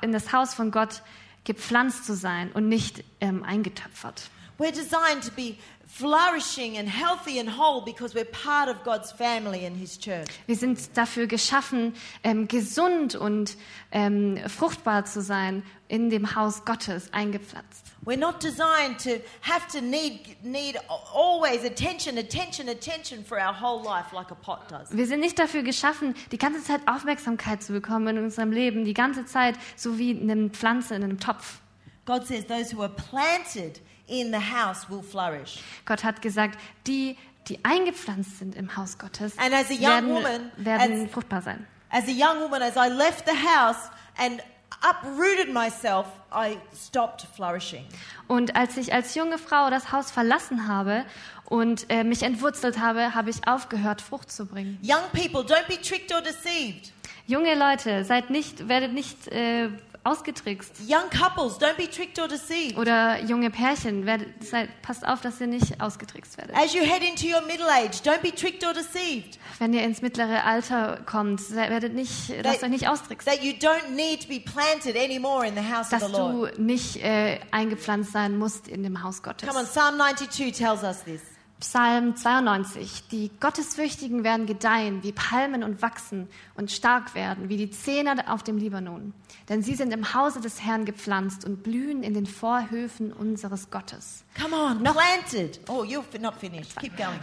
in 0.00 0.12
das 0.12 0.32
Haus 0.32 0.54
von 0.54 0.70
Gott 0.70 1.02
gepflanzt 1.44 2.04
zu 2.04 2.14
sein 2.14 2.50
und 2.52 2.68
nicht 2.68 3.04
ähm, 3.20 3.42
eingetöpfert. 3.44 4.30
We're 4.58 4.72
designed 4.72 5.22
to 5.24 5.32
be 5.32 5.58
flourishing 5.86 6.78
and 6.78 6.88
healthy 6.88 7.38
and 7.38 7.48
whole 7.48 7.82
because 7.82 8.14
we're 8.14 8.24
part 8.24 8.68
of 8.68 8.82
God's 8.84 9.12
family 9.12 9.64
and 9.66 9.76
His 9.76 9.98
church. 9.98 10.28
Wir 10.46 10.56
sind 10.56 10.96
dafür 10.96 11.26
geschaffen, 11.26 11.94
ähm, 12.24 12.48
gesund 12.48 13.14
und 13.14 13.56
ähm, 13.92 14.38
fruchtbar 14.48 15.04
zu 15.04 15.22
sein, 15.22 15.62
in 15.88 16.10
dem 16.10 16.34
Haus 16.34 16.64
Gottes 16.64 17.12
eingepflanzt. 17.12 17.84
We're 18.04 18.18
not 18.18 18.42
designed 18.42 18.98
to 19.04 19.20
have 19.42 19.66
to 19.72 19.80
need, 19.80 20.42
need 20.42 20.78
always 21.12 21.64
attention, 21.64 22.18
attention, 22.18 22.68
attention 22.68 23.24
for 23.24 23.38
our 23.38 23.54
whole 23.54 23.82
life 23.82 24.14
like 24.14 24.30
a 24.30 24.34
pot 24.34 24.70
does. 24.70 24.88
Wir 24.90 25.06
sind 25.06 25.20
nicht 25.20 25.38
dafür 25.38 25.62
geschaffen, 25.62 26.14
die 26.32 26.38
ganze 26.38 26.62
Zeit 26.62 26.80
Aufmerksamkeit 26.86 27.62
zu 27.62 27.72
bekommen 27.72 28.16
in 28.16 28.24
unserem 28.24 28.52
Leben, 28.52 28.84
die 28.84 28.94
ganze 28.94 29.26
Zeit 29.26 29.56
so 29.76 29.98
wie 29.98 30.18
eine 30.18 30.50
Pflanze 30.50 30.94
in 30.94 31.04
einem 31.04 31.20
Topf. 31.20 31.60
God 32.04 32.26
says 32.26 32.46
those 32.46 32.72
who 32.72 32.82
are 32.82 32.92
planted 32.92 33.80
in 34.06 34.32
the 34.32 34.38
house 34.38 34.88
will 34.88 35.02
flourish. 35.02 35.58
Gott 35.84 36.04
hat 36.04 36.22
gesagt, 36.22 36.58
die, 36.86 37.16
die 37.48 37.64
eingepflanzt 37.64 38.38
sind 38.38 38.54
im 38.54 38.76
Haus 38.76 38.98
Gottes, 38.98 39.36
And 39.38 39.52
as 39.54 39.70
a 39.70 39.74
young 39.74 39.82
werden, 39.82 40.14
woman, 40.14 40.50
werden 40.56 41.04
as- 41.06 41.10
fruchtbar 41.12 41.42
sein. 41.42 41.66
As 41.90 42.04
a 42.04 42.10
young 42.12 42.40
woman, 42.42 42.62
as 42.62 42.74
I 42.76 42.88
left 42.88 43.24
the 43.26 43.32
house 43.36 43.90
and 44.18 44.42
uprooted 44.82 45.52
myself, 45.52 46.06
I 46.32 46.58
stopped 46.74 47.26
flourishing. 47.34 47.84
Und 48.28 48.56
als 48.56 48.76
ich 48.76 48.92
als 48.92 49.14
junge 49.14 49.38
Frau 49.38 49.70
das 49.70 49.92
Haus 49.92 50.10
verlassen 50.10 50.68
habe 50.68 51.04
und 51.44 51.86
äh, 51.88 52.02
mich 52.04 52.22
entwurzelt 52.24 52.78
habe, 52.78 53.14
habe 53.14 53.30
ich 53.30 53.46
aufgehört, 53.48 54.02
Frucht 54.02 54.30
zu 54.30 54.46
bringen. 54.46 54.78
Young 54.82 55.02
people, 55.12 55.40
don't 55.42 55.66
be 55.68 55.80
tricked 55.80 56.12
or 56.12 56.20
deceived. 56.20 56.92
Junge 57.26 57.54
Leute, 57.54 58.04
seid 58.04 58.30
nicht, 58.30 58.68
werdet 58.68 58.92
nicht 58.92 59.28
äh, 59.28 59.68
ausgetrickst. 60.06 60.72
Young 60.88 61.10
couples, 61.10 61.58
don't 61.58 61.76
be 61.76 61.88
tricked 61.90 62.18
or 62.18 62.28
deceived. 62.28 62.78
Oder 62.78 63.22
junge 63.24 63.50
Pärchen, 63.50 64.06
werdet, 64.06 64.28
seid, 64.44 64.68
passt 64.82 65.06
auf, 65.06 65.20
dass 65.20 65.40
ihr 65.40 65.46
nicht 65.46 65.80
ausgetrickst 65.80 66.38
werdet. 66.38 66.56
As 66.56 66.72
you 66.74 66.82
head 66.82 67.02
into 67.02 67.26
your 67.26 67.42
middle 67.46 67.66
age, 67.68 68.00
don't 68.04 68.20
be 68.22 68.34
tricked 68.34 68.64
or 68.64 68.72
deceived. 68.72 69.38
Wenn 69.58 69.72
ihr 69.74 69.82
ins 69.82 70.02
mittlere 70.02 70.44
Alter 70.44 71.00
kommt, 71.06 71.40
se- 71.40 71.56
werdet 71.56 71.94
nicht, 71.94 72.32
lasst 72.42 72.62
euch 72.62 72.70
nicht 72.70 72.88
austricksen. 72.88 73.32
That 73.32 73.42
you 73.42 73.52
don't 73.52 73.90
need 73.94 74.22
to 74.22 74.28
be 74.28 74.40
planted 74.40 74.96
anymore 74.96 75.46
in 75.46 75.54
the 75.54 75.60
house 75.62 75.92
of 75.92 76.00
Dass 76.00 76.06
the 76.06 76.12
Lord. 76.12 76.56
du 76.56 76.62
nicht 76.62 76.96
äh, 77.02 77.40
eingepflanzt 77.50 78.12
sein 78.12 78.38
musst 78.38 78.68
in 78.68 78.82
dem 78.82 79.02
Haus 79.02 79.22
Gottes. 79.22 79.48
Come 79.48 79.60
on, 79.60 79.66
Psalm 79.66 79.96
92 79.96 80.52
tells 80.52 80.82
us 80.82 81.02
this. 81.04 81.20
Psalm 81.58 82.14
92. 82.14 83.08
Die 83.10 83.30
Gottesfürchtigen 83.40 84.24
werden 84.24 84.44
gedeihen 84.44 85.02
wie 85.02 85.12
Palmen 85.12 85.64
und 85.64 85.80
wachsen 85.80 86.28
und 86.54 86.70
stark 86.70 87.14
werden 87.14 87.48
wie 87.48 87.56
die 87.56 87.70
Zähne 87.70 88.30
auf 88.30 88.42
dem 88.42 88.58
Libanon. 88.58 89.14
Denn 89.48 89.62
sie 89.62 89.74
sind 89.74 89.90
im 89.94 90.12
Hause 90.12 90.42
des 90.42 90.62
Herrn 90.62 90.84
gepflanzt 90.84 91.46
und 91.46 91.62
blühen 91.62 92.02
in 92.02 92.12
den 92.12 92.26
Vorhöfen 92.26 93.10
unseres 93.10 93.70
Gottes. 93.70 94.24
Come 94.38 94.54
on, 94.54 94.82
planted. 94.82 95.58
Oh, 95.66 95.82
you're 95.82 96.04
not 96.20 96.34
finished. 96.34 96.78
Keep 96.78 96.94
going. 96.98 97.18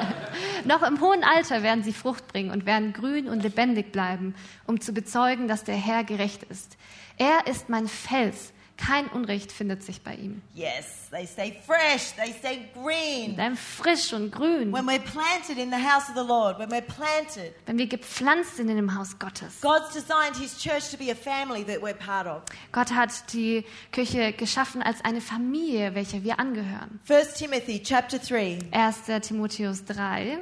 Noch 0.64 0.82
im 0.82 0.98
hohen 1.02 1.22
Alter 1.22 1.62
werden 1.62 1.84
sie 1.84 1.92
Frucht 1.92 2.26
bringen 2.28 2.52
und 2.52 2.64
werden 2.64 2.94
grün 2.94 3.28
und 3.28 3.42
lebendig 3.42 3.92
bleiben, 3.92 4.34
um 4.66 4.80
zu 4.80 4.94
bezeugen, 4.94 5.46
dass 5.46 5.62
der 5.62 5.76
Herr 5.76 6.04
gerecht 6.04 6.42
ist. 6.44 6.78
Er 7.18 7.46
ist 7.46 7.68
mein 7.68 7.86
Fels. 7.86 8.53
Kein 8.76 9.06
Unrecht 9.08 9.52
findet 9.52 9.84
sich 9.84 10.02
bei 10.02 10.16
ihm. 10.16 10.42
Yes, 10.52 11.08
they 11.10 11.26
stay 11.26 11.56
fresh, 11.64 12.12
they 12.16 12.32
stay 12.32 12.68
green. 12.74 13.36
Dann 13.36 13.56
frisch 13.56 14.12
und 14.12 14.32
grün, 14.32 14.72
When 14.72 14.86
we're 14.86 14.98
planted 14.98 15.58
in 15.58 15.70
the 15.70 15.76
house 15.76 16.08
of 16.08 16.16
the 16.16 16.26
Lord, 16.26 16.58
when 16.58 16.70
we're 16.70 16.82
planted, 16.82 17.54
wenn 17.66 17.78
wir 17.78 17.86
gepflanzt 17.86 18.56
sind 18.56 18.68
in 18.68 18.76
dem 18.76 18.98
Haus 18.98 19.16
Gottes. 19.18 19.60
God's 19.60 19.92
designed 19.92 20.36
His 20.36 20.58
church 20.58 20.90
to 20.90 20.96
be 20.96 21.12
a 21.12 21.14
family 21.14 21.64
that 21.64 21.80
we're 21.80 21.94
part 21.94 22.26
of. 22.26 22.42
Gott 22.72 22.92
hat 22.92 23.32
die 23.32 23.64
Kirche 23.92 24.32
geschaffen 24.32 24.82
als 24.82 25.04
eine 25.04 25.20
Familie, 25.20 25.94
welcher 25.94 26.24
wir 26.24 26.40
angehören. 26.40 27.00
1 27.08 27.34
Timothy 27.34 27.80
chapter 27.80 28.18
3. 28.18 28.58
1. 28.72 29.02
Timotheus 29.22 29.84
3, 29.84 30.38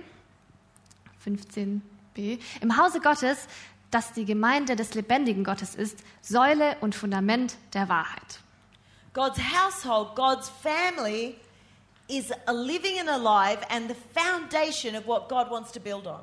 15b. 1.24 2.38
Im 2.60 2.76
Hause 2.76 3.00
Gottes, 3.00 3.46
das 3.92 4.12
die 4.12 4.24
Gemeinde 4.24 4.74
des 4.74 4.94
lebendigen 4.94 5.44
Gottes 5.44 5.74
ist, 5.74 5.98
Säule 6.20 6.76
und 6.80 6.94
Fundament 6.94 7.56
der 7.74 7.88
Wahrheit. 7.88 8.40
God's 9.14 9.38
household, 9.38 10.16
God's 10.16 10.48
family 10.48 11.36
is 12.08 12.32
a 12.46 12.52
living 12.52 12.98
and 12.98 13.08
alive 13.08 13.58
and 13.70 13.88
the 13.88 13.96
foundation 14.14 14.96
of 14.96 15.06
what 15.06 15.28
God 15.28 15.50
wants 15.50 15.70
to 15.72 15.80
build 15.80 16.06
on. 16.06 16.20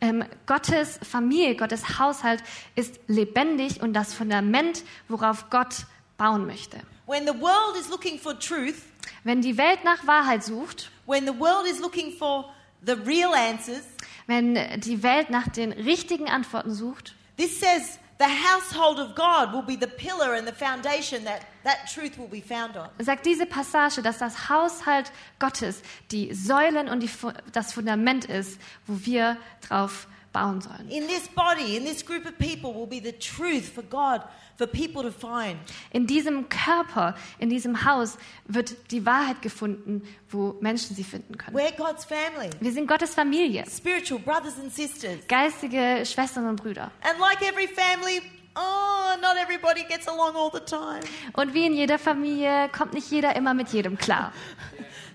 Ähm, 0.00 0.24
Gottes 0.44 1.00
Familie, 1.02 1.56
Gottes 1.56 1.98
Haushalt 1.98 2.42
ist 2.74 3.00
lebendig 3.06 3.80
und 3.80 3.94
das 3.94 4.12
Fundament, 4.12 4.84
worauf 5.08 5.48
Gott 5.48 5.86
bauen 6.18 6.46
möchte. 6.46 6.78
When 7.06 7.26
the 7.26 7.40
world 7.40 7.76
is 7.80 7.88
looking 7.88 8.18
for 8.18 8.38
truth, 8.38 8.76
Wenn 9.24 9.40
die 9.40 9.56
Welt 9.56 9.84
nach 9.84 10.06
Wahrheit 10.06 10.44
sucht, 10.44 10.90
when 11.06 11.26
the 11.26 11.38
world 11.38 11.66
is 11.66 11.78
looking 11.80 12.12
for 12.12 12.52
the 12.84 12.92
real 12.92 13.32
answers, 13.34 13.84
wenn 14.26 14.54
die 14.80 15.02
Welt 15.02 15.30
nach 15.30 15.48
den 15.48 15.72
richtigen 15.72 16.28
Antworten 16.28 16.72
sucht, 16.72 17.14
this 17.36 17.60
says 17.60 17.98
the 18.18 18.24
household 18.24 18.98
of 18.98 19.14
God 19.14 19.52
will 19.52 19.62
be 19.62 19.76
the 19.78 19.90
pillar 19.90 20.34
and 20.34 20.46
the 20.46 20.54
foundation 20.54 21.24
that 21.24 21.42
that 21.64 21.86
truth 21.92 22.18
will 22.18 22.28
be 22.28 22.40
found 22.42 22.76
on. 22.76 22.88
sagt 22.98 23.26
diese 23.26 23.46
Passage, 23.46 24.02
dass 24.02 24.18
das 24.18 24.48
Haushalt 24.48 25.12
Gottes 25.38 25.82
die 26.10 26.32
Säulen 26.34 26.88
und 26.88 27.02
die, 27.02 27.10
das 27.52 27.72
Fundament 27.72 28.24
ist, 28.24 28.60
wo 28.86 29.04
wir 29.04 29.36
drauf 29.68 30.06
bauen 30.36 30.60
sollen. 30.60 30.88
In 30.90 31.06
this 31.08 31.28
body, 31.28 31.76
in 31.78 31.84
this 31.86 32.04
group 32.04 32.26
of 32.26 32.36
people, 32.38 32.74
will 32.74 32.86
be 32.86 33.00
the 33.00 33.12
truth 33.18 33.64
for 33.74 33.82
God, 33.82 34.20
for 34.58 34.66
people 34.66 35.02
to 35.02 35.10
find. 35.10 35.56
In 35.92 36.06
diesem 36.06 36.48
Körper, 36.50 37.14
in 37.38 37.48
diesem 37.48 37.84
Haus 37.86 38.18
wird 38.46 38.74
die 38.90 39.06
Wahrheit 39.06 39.40
gefunden, 39.40 40.02
wo 40.28 40.56
Menschen 40.60 40.94
sie 40.94 41.04
finden 41.04 41.38
können. 41.38 41.56
We're 41.56 41.74
God's 41.76 42.04
family, 42.04 42.50
Wir 42.60 42.72
sind 42.72 42.86
Gottes 42.86 43.14
Familie, 43.14 43.64
spiritual 43.66 44.20
brothers 44.20 44.58
and 44.60 44.70
sisters. 44.72 45.26
geistige 45.28 46.04
Schwestern 46.04 46.46
und 46.46 46.56
Brüder. 46.62 46.90
And 47.02 47.18
like 47.18 47.40
every 47.42 47.66
family, 47.68 48.20
oh, 48.56 49.16
not 49.22 49.36
everybody 49.42 49.84
gets 49.88 50.06
along 50.06 50.34
all 50.36 50.50
the 50.52 50.60
time. 50.60 51.00
Und 51.32 51.54
wie 51.54 51.64
in 51.64 51.74
jeder 51.74 51.98
Familie 51.98 52.68
kommt 52.76 52.92
nicht 52.92 53.10
jeder 53.10 53.34
immer 53.36 53.54
mit 53.54 53.70
jedem 53.70 53.96
klar. 53.96 54.32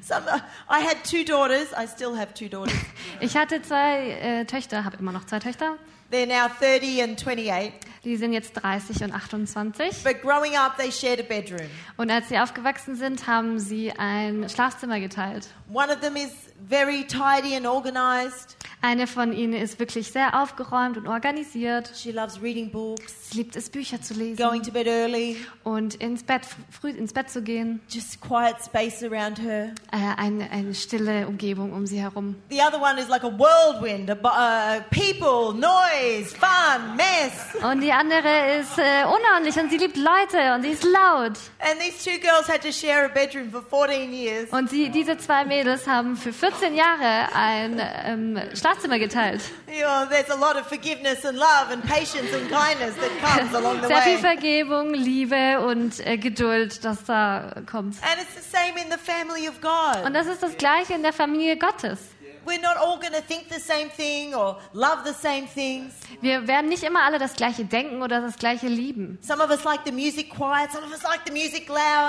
Some, 0.02 0.24
I 0.70 0.80
had 0.80 1.04
two 1.04 1.24
daughters. 1.24 1.72
I 1.78 1.86
still 1.88 2.16
have 2.18 2.34
two 2.34 2.50
daughters. 2.50 2.76
Ich 3.20 3.36
hatte 3.38 3.62
zwei 3.62 4.10
äh, 4.10 4.46
Töchter, 4.46 4.84
habe 4.84 4.98
immer 4.98 5.12
noch 5.12 5.26
zwei 5.26 5.40
Töchter. 5.40 5.78
They're 6.12 6.26
now 6.26 6.50
30 6.60 7.02
and 7.04 7.18
28. 7.18 7.72
Die 8.04 8.18
sind 8.18 8.34
jetzt 8.34 8.54
30 8.54 9.04
und 9.04 9.14
28. 9.14 10.04
But 10.04 10.22
growing 10.22 10.58
up, 10.58 10.76
they 10.78 10.92
shared 10.92 11.20
a 11.20 11.24
bedroom. 11.24 11.70
Und 11.98 12.10
als 12.10 12.30
sie 12.30 12.40
aufgewachsen 12.40 12.96
sind, 12.96 13.28
haben 13.28 13.60
sie 13.60 13.92
ein 13.92 14.50
Schlafzimmer 14.50 15.00
geteilt. 15.00 15.48
One 15.72 15.94
of 15.94 16.02
them 16.02 16.16
is 16.16 16.32
very 16.68 17.04
tidy 17.06 17.56
and 17.56 17.66
organized. 17.66 18.56
Eine 18.84 19.06
von 19.06 19.32
ihnen 19.32 19.54
ist 19.54 19.80
wirklich 19.80 20.12
sehr 20.12 20.42
aufgeräumt 20.42 20.98
und 20.98 21.08
organisiert. 21.08 21.92
She 21.96 22.12
loves 22.12 22.42
reading 22.42 22.72
books, 22.72 23.30
Sie 23.30 23.38
liebt 23.38 23.56
es, 23.56 23.70
Bücher 23.70 24.02
zu 24.02 24.16
lesen 24.16 24.38
going 24.38 24.64
to 24.64 24.72
bed 24.72 24.88
early, 24.88 25.38
und 25.64 25.94
ins 25.96 26.24
Bett, 26.24 26.42
früh 26.72 26.90
ins 26.90 27.14
Bett 27.14 27.30
zu 27.30 27.44
gehen. 27.44 27.80
just 27.88 28.20
quiet 28.22 28.56
space 28.66 29.04
around 29.04 29.40
her. 29.40 29.72
Äh, 29.92 29.98
eine, 30.18 30.50
eine 30.50 30.74
stille 30.74 31.28
Umgebung 31.28 31.74
um 31.74 31.86
sie 31.86 32.02
herum. 32.02 32.36
The 32.50 32.60
other 32.60 32.82
one 32.82 33.00
is 33.00 33.08
like 33.08 33.24
a 33.24 33.30
whirlwind, 33.30 34.10
a, 34.10 34.16
uh, 34.16 34.82
people, 34.90 35.54
noise, 35.54 36.36
fun, 36.36 36.96
mess. 36.96 37.64
Und 37.64 37.82
die 37.82 37.92
andere 37.92 38.58
ist 38.62 38.80
äh, 38.80 39.04
unordentlich 39.06 39.58
und 39.58 39.70
sie 39.70 39.78
liebt 39.78 39.96
Leute 39.98 40.56
und 40.56 40.64
sie 40.64 40.70
ist 40.70 40.84
laut. 40.84 41.38
And 41.60 41.80
these 41.80 42.04
two 42.04 42.20
girls 42.20 42.48
had 42.48 42.62
to 42.64 42.72
share 42.72 43.06
a 43.06 43.10
bedroom 43.10 43.52
for 43.52 43.62
14 43.62 44.12
years. 44.12 44.50
Und 44.50 44.72
sie, 44.72 44.90
diese 44.90 45.20
zwei 45.20 45.46
Mädels 45.46 45.88
haben 45.88 46.16
für 46.18 46.34
14 46.34 46.51
Jahre 46.76 47.34
ein 47.34 47.82
ähm, 48.06 48.40
Schlafzimmer 48.56 49.00
geteilt. 49.00 49.42
You 49.68 49.84
know, 49.84 50.06
there's 50.10 50.30
a 50.30 50.36
lot 50.36 50.56
of 50.56 50.68
forgiveness 50.68 51.26
and 51.26 51.38
love 51.38 51.72
and 51.72 51.84
patience 51.84 52.34
and 52.34 52.50
kindness 52.50 52.96
that 52.96 53.12
comes 53.22 53.54
along 53.54 53.82
the 53.82 53.88
Sehr 53.88 54.02
viel 54.02 54.14
way. 54.16 54.38
Vergebung, 54.38 54.94
Liebe 54.94 55.62
und 55.62 56.00
äh, 56.06 56.18
Geduld, 56.18 56.84
das 56.84 57.04
da 57.06 57.54
kommt. 57.70 57.96
And 58.02 58.22
it's 58.22 58.36
the 58.36 58.58
same 58.58 58.80
in 58.80 58.92
the 58.92 58.98
family 58.98 59.48
of 59.48 59.62
God. 59.62 60.06
Und 60.06 60.14
das 60.14 60.28
ist 60.28 60.42
das 60.42 60.58
Gleiche 60.58 60.94
in 60.94 61.04
der 61.04 61.14
Familie 61.14 61.58
Gottes. 61.58 62.00
We're 62.44 62.60
not 62.60 62.78
all 62.78 62.98
going 62.98 63.14
to 63.14 63.22
think 63.22 63.50
the 63.50 63.60
same 63.60 63.90
thing 63.96 64.34
or 64.34 64.58
love 64.74 65.06
the 65.06 65.14
same 65.14 65.46
things. 65.46 65.94
Wir 66.22 66.48
werden 66.48 66.70
nicht 66.70 66.84
immer 66.84 67.04
alle 67.04 67.20
das 67.20 67.36
Gleiche 67.36 67.66
denken 67.66 68.02
oder 68.02 68.20
das 68.20 68.38
Gleiche 68.38 68.68
lieben. 68.68 69.20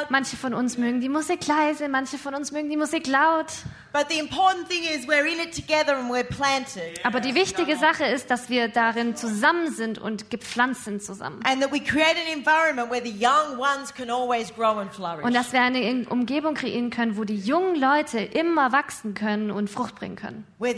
Manche 0.09 0.37
von 0.37 0.55
uns 0.55 0.79
mögen 0.79 1.01
die 1.01 1.09
Musik 1.11 1.47
leise, 1.47 1.89
manche 1.89 2.17
von 2.17 2.35
uns 2.35 2.51
mögen 2.51 2.71
die 2.71 2.79
Musik 2.79 3.07
laut. 3.07 3.53
But 3.93 4.09
the 4.09 4.19
important 4.19 4.69
thing 4.69 4.85
is 4.85 5.07
we're 5.07 5.27
in 5.27 5.39
it 5.39 5.53
together 5.53 5.95
and 5.95 6.11
we're 6.11 6.25
planted. 6.25 6.99
Aber 7.05 7.21
die 7.21 7.35
wichtige 7.35 7.77
Sache 7.77 8.05
ist, 8.05 8.31
dass 8.31 8.49
wir 8.49 8.69
darin 8.69 9.17
zusammen 9.17 9.71
sind 9.71 9.99
und 9.99 10.31
gepflanzt 10.31 10.85
sind 10.85 11.03
zusammen. 11.03 11.43
And 11.45 11.61
that 11.61 11.71
we 11.71 11.79
create 11.79 12.17
an 12.17 12.27
environment 12.33 12.91
where 12.91 13.03
the 13.03 13.13
young 13.13 13.59
ones 13.59 13.93
can 13.93 14.09
always 14.09 14.51
grow 14.55 14.79
and 14.79 14.91
flourish. 14.91 15.25
Und 15.25 15.35
dass 15.35 15.53
wir 15.53 15.61
eine 15.61 16.07
Umgebung 16.09 16.55
kreieren 16.55 16.89
können, 16.89 17.19
wo 17.19 17.25
die 17.25 17.37
jungen 17.37 17.77
Leute 17.77 18.21
immer 18.21 18.73
wachsen 18.73 19.13
können 19.13 19.51
und 19.51 19.69
Frucht 19.69 19.97
bringen 19.97 20.17
können. 20.17 20.47
Wo 20.59 20.73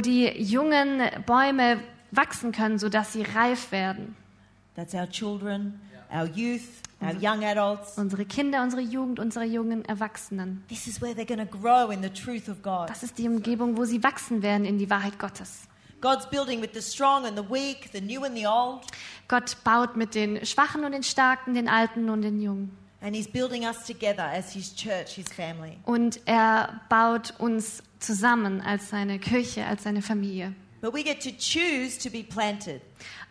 die 0.00 0.42
jungen 0.42 1.02
Bäume 1.26 1.82
wachsen 2.10 2.52
können, 2.52 2.78
sodass 2.78 3.12
sie 3.12 3.22
reif 3.22 3.70
werden. 3.70 4.16
That's 4.76 4.94
our 4.94 5.10
children, 5.10 5.78
our 6.12 6.26
youth, 6.26 6.82
our 7.00 7.14
young 7.14 7.44
adults. 7.44 7.96
Unsere 7.96 8.24
Kinder, 8.24 8.62
unsere 8.62 8.82
Jugend, 8.82 9.18
unsere 9.18 9.44
jungen 9.44 9.84
Erwachsenen. 9.84 10.62
This 10.68 10.86
is 10.86 11.00
where 11.00 11.14
they're 11.14 11.26
going 11.26 11.46
to 11.46 11.58
grow 11.58 11.90
in 11.90 12.02
the 12.02 12.10
truth 12.10 12.48
of 12.48 12.62
God. 12.62 12.88
Das 12.88 13.02
ist 13.02 13.18
die 13.18 13.28
Umgebung, 13.28 13.76
wo 13.76 13.84
sie 13.84 14.02
wachsen 14.02 14.42
werden 14.42 14.64
in 14.64 14.78
die 14.78 14.90
Wahrheit 14.90 15.18
Gottes. 15.18 15.68
God's 16.00 16.28
building 16.28 16.62
with 16.62 16.70
the 16.72 16.80
strong 16.80 17.26
and 17.26 17.36
the 17.36 17.44
weak, 17.44 17.90
the 17.92 18.00
new 18.00 18.24
and 18.24 18.34
the 18.34 18.46
old. 18.46 18.86
Gott 19.28 19.56
baut 19.64 19.96
mit 19.96 20.14
den 20.14 20.44
Schwachen 20.46 20.84
und 20.84 20.92
den 20.92 21.02
Starken, 21.02 21.54
den 21.54 21.68
Alten 21.68 22.08
und 22.08 22.22
den 22.22 22.40
Jungen. 22.40 22.76
And 23.02 23.14
He's 23.14 23.28
building 23.28 23.64
us 23.64 23.86
together 23.86 24.24
as 24.24 24.52
His 24.52 24.74
church, 24.74 25.14
His 25.14 25.28
family. 25.28 25.78
Und 25.84 26.20
er 26.26 26.80
baut 26.88 27.34
uns 27.38 27.82
zusammen 27.98 28.60
als 28.60 28.90
seine 28.90 29.18
Kirche, 29.18 29.66
als 29.66 29.84
seine 29.84 30.02
Familie. 30.02 30.54
But 30.80 30.94
we 30.94 31.02
get 31.02 31.22
to 31.22 31.30
choose 31.30 31.98
to 31.98 32.10
be 32.10 32.22
planted. 32.22 32.80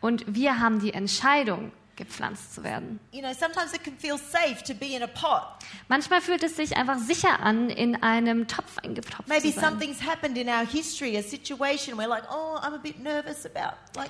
Und 0.02 0.24
wir 0.28 0.60
haben 0.60 0.80
die 0.80 0.94
Entscheidung, 0.94 1.72
gepflanzt 2.00 2.56
zu 2.56 2.64
werden. 2.64 3.00
You 3.12 3.22
know, 3.22 3.32
sometimes 3.34 3.74
it 3.74 3.84
can 3.84 3.96
feel 4.00 4.18
safe 4.18 4.64
to 4.64 4.74
be 4.74 4.96
in 4.96 5.04
a 5.04 5.08
pot. 5.08 5.44
Manchmal 5.88 6.22
fühlt 6.22 6.42
es 6.42 6.56
sich 6.56 6.76
einfach 6.76 6.98
sicher 6.98 7.42
an, 7.42 7.70
in 7.70 8.02
einem 8.02 8.48
Topf 8.48 8.80
eingetopft 8.80 9.28
Maybe 9.28 9.54
zu 9.54 9.60
sein. 9.60 9.70
something's 9.70 10.02
happened 10.02 10.38
in 10.38 10.50
our 10.50 10.66
history, 10.66 11.16
a 11.18 11.22
situation 11.22 11.96
where, 11.98 12.08
like, 12.08 12.24
oh, 12.32 12.58
I'm 12.62 12.74
a 12.74 12.80
bit 12.82 13.00
nervous 13.00 13.46
about, 13.46 13.76
like, 13.96 14.10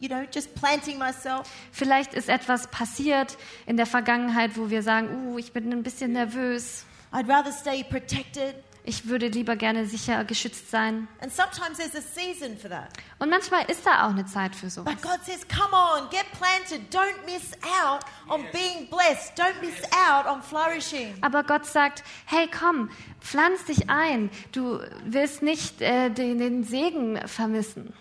you 0.00 0.08
know, 0.08 0.24
just 0.30 0.54
planting 0.54 0.98
myself. 0.98 1.48
Vielleicht 1.72 2.12
ist 2.12 2.28
etwas 2.28 2.66
passiert 2.66 3.38
in 3.64 3.78
der 3.78 3.86
Vergangenheit, 3.86 4.56
wo 4.56 4.68
wir 4.68 4.82
sagen, 4.82 5.32
uh, 5.32 5.38
ich 5.38 5.52
bin 5.52 5.72
ein 5.72 5.82
bisschen 5.82 6.12
nervös. 6.12 6.84
I'd 7.12 7.28
rather 7.28 7.52
stay 7.52 7.84
protected. 7.84 8.56
Ich 8.86 9.08
würde 9.08 9.28
lieber 9.28 9.56
gerne 9.56 9.86
sicher 9.86 10.24
geschützt 10.24 10.70
sein. 10.70 11.08
And 11.22 11.32
sometimes 11.32 11.78
there's 11.78 11.94
a 11.94 12.02
season 12.02 12.58
for 12.58 12.68
that. 12.68 12.90
Und 13.18 13.30
manchmal 13.30 13.64
ist 13.70 13.86
da 13.86 14.06
auch 14.06 14.10
eine 14.10 14.26
Zeit 14.26 14.54
für 14.54 14.68
sowas. 14.68 14.92
But 14.94 15.02
God 15.02 15.24
says, 15.24 15.40
come 15.48 15.72
on, 15.72 16.10
get 16.10 16.26
planted. 16.32 16.94
Don't 16.94 17.24
miss 17.24 17.52
out 17.82 18.04
on 18.28 18.44
being 18.52 18.86
blessed. 18.90 19.32
Don't 19.38 19.58
miss 19.62 19.82
out 19.90 20.26
on 20.26 20.42
flourishing. 20.42 21.14
Aber 21.22 21.44
Gott 21.44 21.64
sagt, 21.64 22.04
hey 22.26 22.46
komm, 22.46 22.90
pflanz 23.20 23.64
dich 23.64 23.88
ein. 23.88 24.28
Du 24.52 24.80
wirst 25.06 25.42
nicht 25.42 25.80
äh, 25.80 26.10
den, 26.10 26.36
den 26.36 26.64
Segen 26.64 27.26
vermissen. 27.26 27.94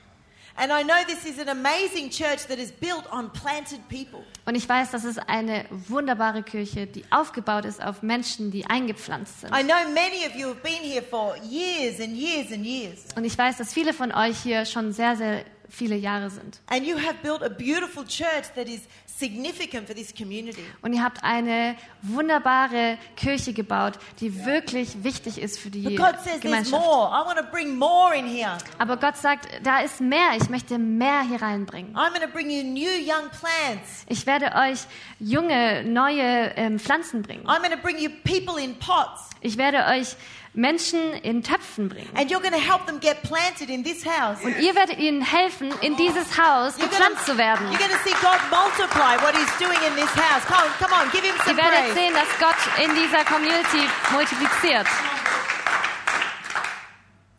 And 0.55 0.71
I 0.71 0.83
know 0.83 1.03
this 1.07 1.25
is 1.25 1.39
an 1.39 1.49
amazing 1.49 2.09
church 2.11 2.45
that 2.47 2.59
is 2.59 2.71
built 2.71 3.05
on 3.11 3.31
planted 3.31 3.87
people. 3.89 4.23
Und 4.45 4.55
ich 4.55 4.67
weiß, 4.69 4.91
das 4.91 5.03
ist 5.03 5.19
eine 5.27 5.65
wunderbare 5.69 6.43
Kirche, 6.43 6.85
die 6.85 7.03
aufgebaut 7.09 7.65
ist 7.65 7.83
auf 7.83 8.03
Menschen, 8.03 8.51
die 8.51 8.65
eingepflanzt 8.67 9.41
sind. 9.41 9.51
I 9.55 9.63
know 9.63 9.75
many 9.93 10.27
of 10.27 10.35
you 10.35 10.49
have 10.49 10.61
been 10.61 10.83
here 10.83 11.01
for 11.01 11.35
years 11.37 11.99
and 11.99 12.15
years 12.15 12.51
and 12.51 12.65
years. 12.65 13.05
Und 13.15 13.25
ich 13.25 13.37
weiß, 13.37 13.57
dass 13.57 13.73
viele 13.73 13.93
von 13.93 14.11
euch 14.11 14.37
hier 14.43 14.65
schon 14.65 14.93
sehr, 14.93 15.15
sehr 15.15 15.43
viele 15.69 15.95
Jahre 15.95 16.29
sind. 16.29 16.59
And 16.67 16.85
you 16.85 16.97
have 16.97 17.15
built 17.23 17.41
a 17.41 17.49
beautiful 17.49 18.05
church 18.05 18.53
that 18.55 18.67
is 18.67 18.81
significant 19.23 19.87
for 19.87 19.95
this 19.95 20.13
community. 20.13 20.63
Und 20.81 20.93
ihr 20.93 21.03
habt 21.03 21.23
eine 21.23 21.75
wunderbare 22.01 22.97
Kirche 23.15 23.53
gebaut, 23.53 23.93
die 24.19 24.45
wirklich 24.45 25.03
wichtig 25.03 25.41
ist 25.41 25.59
für 25.59 25.69
die 25.69 25.83
But 25.83 25.95
God 25.97 26.15
says 26.15 26.23
there's 26.23 26.41
Gemeinschaft. 26.41 26.83
more. 26.83 27.07
I 27.09 27.25
want 27.25 27.37
to 27.37 27.45
bring 27.51 27.77
more 27.77 28.15
in 28.15 28.25
here. 28.25 28.57
Aber 28.77 28.97
Gott 28.97 29.17
sagt, 29.17 29.47
da 29.63 29.79
ist 29.79 30.01
mehr. 30.01 30.31
Ich 30.37 30.49
möchte 30.49 30.77
mehr 30.77 31.21
hier 31.21 31.41
reinbringen. 31.41 31.95
I'm 31.95 32.09
going 32.09 32.21
to 32.21 32.27
bring 32.27 32.49
you 32.49 32.63
new 32.63 32.91
young 32.91 33.29
plants. 33.29 34.05
Ich 34.07 34.25
werde 34.25 34.53
euch 34.55 34.79
junge, 35.19 35.83
neue 35.83 36.51
ähm, 36.55 36.79
Pflanzen 36.79 37.21
bringen. 37.21 37.45
I'm 37.45 37.59
going 37.59 37.71
to 37.71 37.81
bring 37.81 37.97
you 37.97 38.09
people 38.23 38.61
in 38.61 38.77
pots. 38.79 39.29
Ich 39.41 39.57
werde 39.57 39.85
euch 39.87 40.15
Menschen 40.53 41.13
in 41.23 41.41
Töpfen 41.43 41.89
bringen. 41.89 42.09
And 42.15 42.29
you're 42.29 42.41
going 42.41 42.53
to 42.53 42.59
help 42.59 42.85
them 42.85 42.99
get 42.99 43.23
planted 43.23 43.69
in 43.69 43.83
this 43.83 44.05
house. 44.05 44.43
Und 44.43 44.59
ihr 44.59 44.75
werdet 44.75 44.99
ihnen 44.99 45.21
helfen, 45.21 45.73
in 45.81 45.95
dieses 45.97 46.37
Haus 46.37 46.77
gepflanzt 46.77 47.25
zu 47.25 47.37
werden. 47.37 47.67
you're 47.71 47.79
gonna 47.79 47.99
see 48.03 48.13
God 48.21 48.39
multiply 48.51 49.17
what 49.23 49.35
He's 49.35 49.51
doing 49.57 49.79
in 49.87 49.95
this 49.95 50.13
house. 50.13 50.45
Come 50.45 50.61
on, 50.61 50.69
come 50.77 50.93
on, 50.93 51.11
give 51.11 51.23
Him 51.23 51.35
Ihr 51.35 51.43
some 51.43 51.57
werdet 51.57 51.93
sehen, 51.95 52.13
dass 52.13 52.29
Gott 52.39 52.55
in 52.83 52.93
dieser 52.95 53.25
Community 53.25 53.89
multipliziert. 54.11 54.87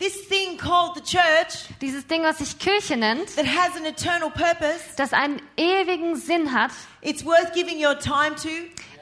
This 0.00 0.26
thing 0.28 0.58
called 0.58 0.96
the 0.96 1.00
church 1.00 1.68
Dieses 1.80 2.06
Ding, 2.06 2.22
was 2.24 2.38
sich 2.38 2.58
Kirche 2.58 2.96
nennt, 2.96 3.36
that 3.36 3.46
has 3.46 3.76
an 3.76 3.86
eternal 3.86 4.28
purpose, 4.28 4.80
das 4.96 5.12
einen 5.12 5.40
ewigen 5.56 6.16
Sinn 6.16 6.52
hat, 6.52 6.72
it's 7.00 7.24
worth 7.24 7.54
giving 7.54 7.78
your 7.78 7.98
time 7.98 8.34
to, 8.34 8.48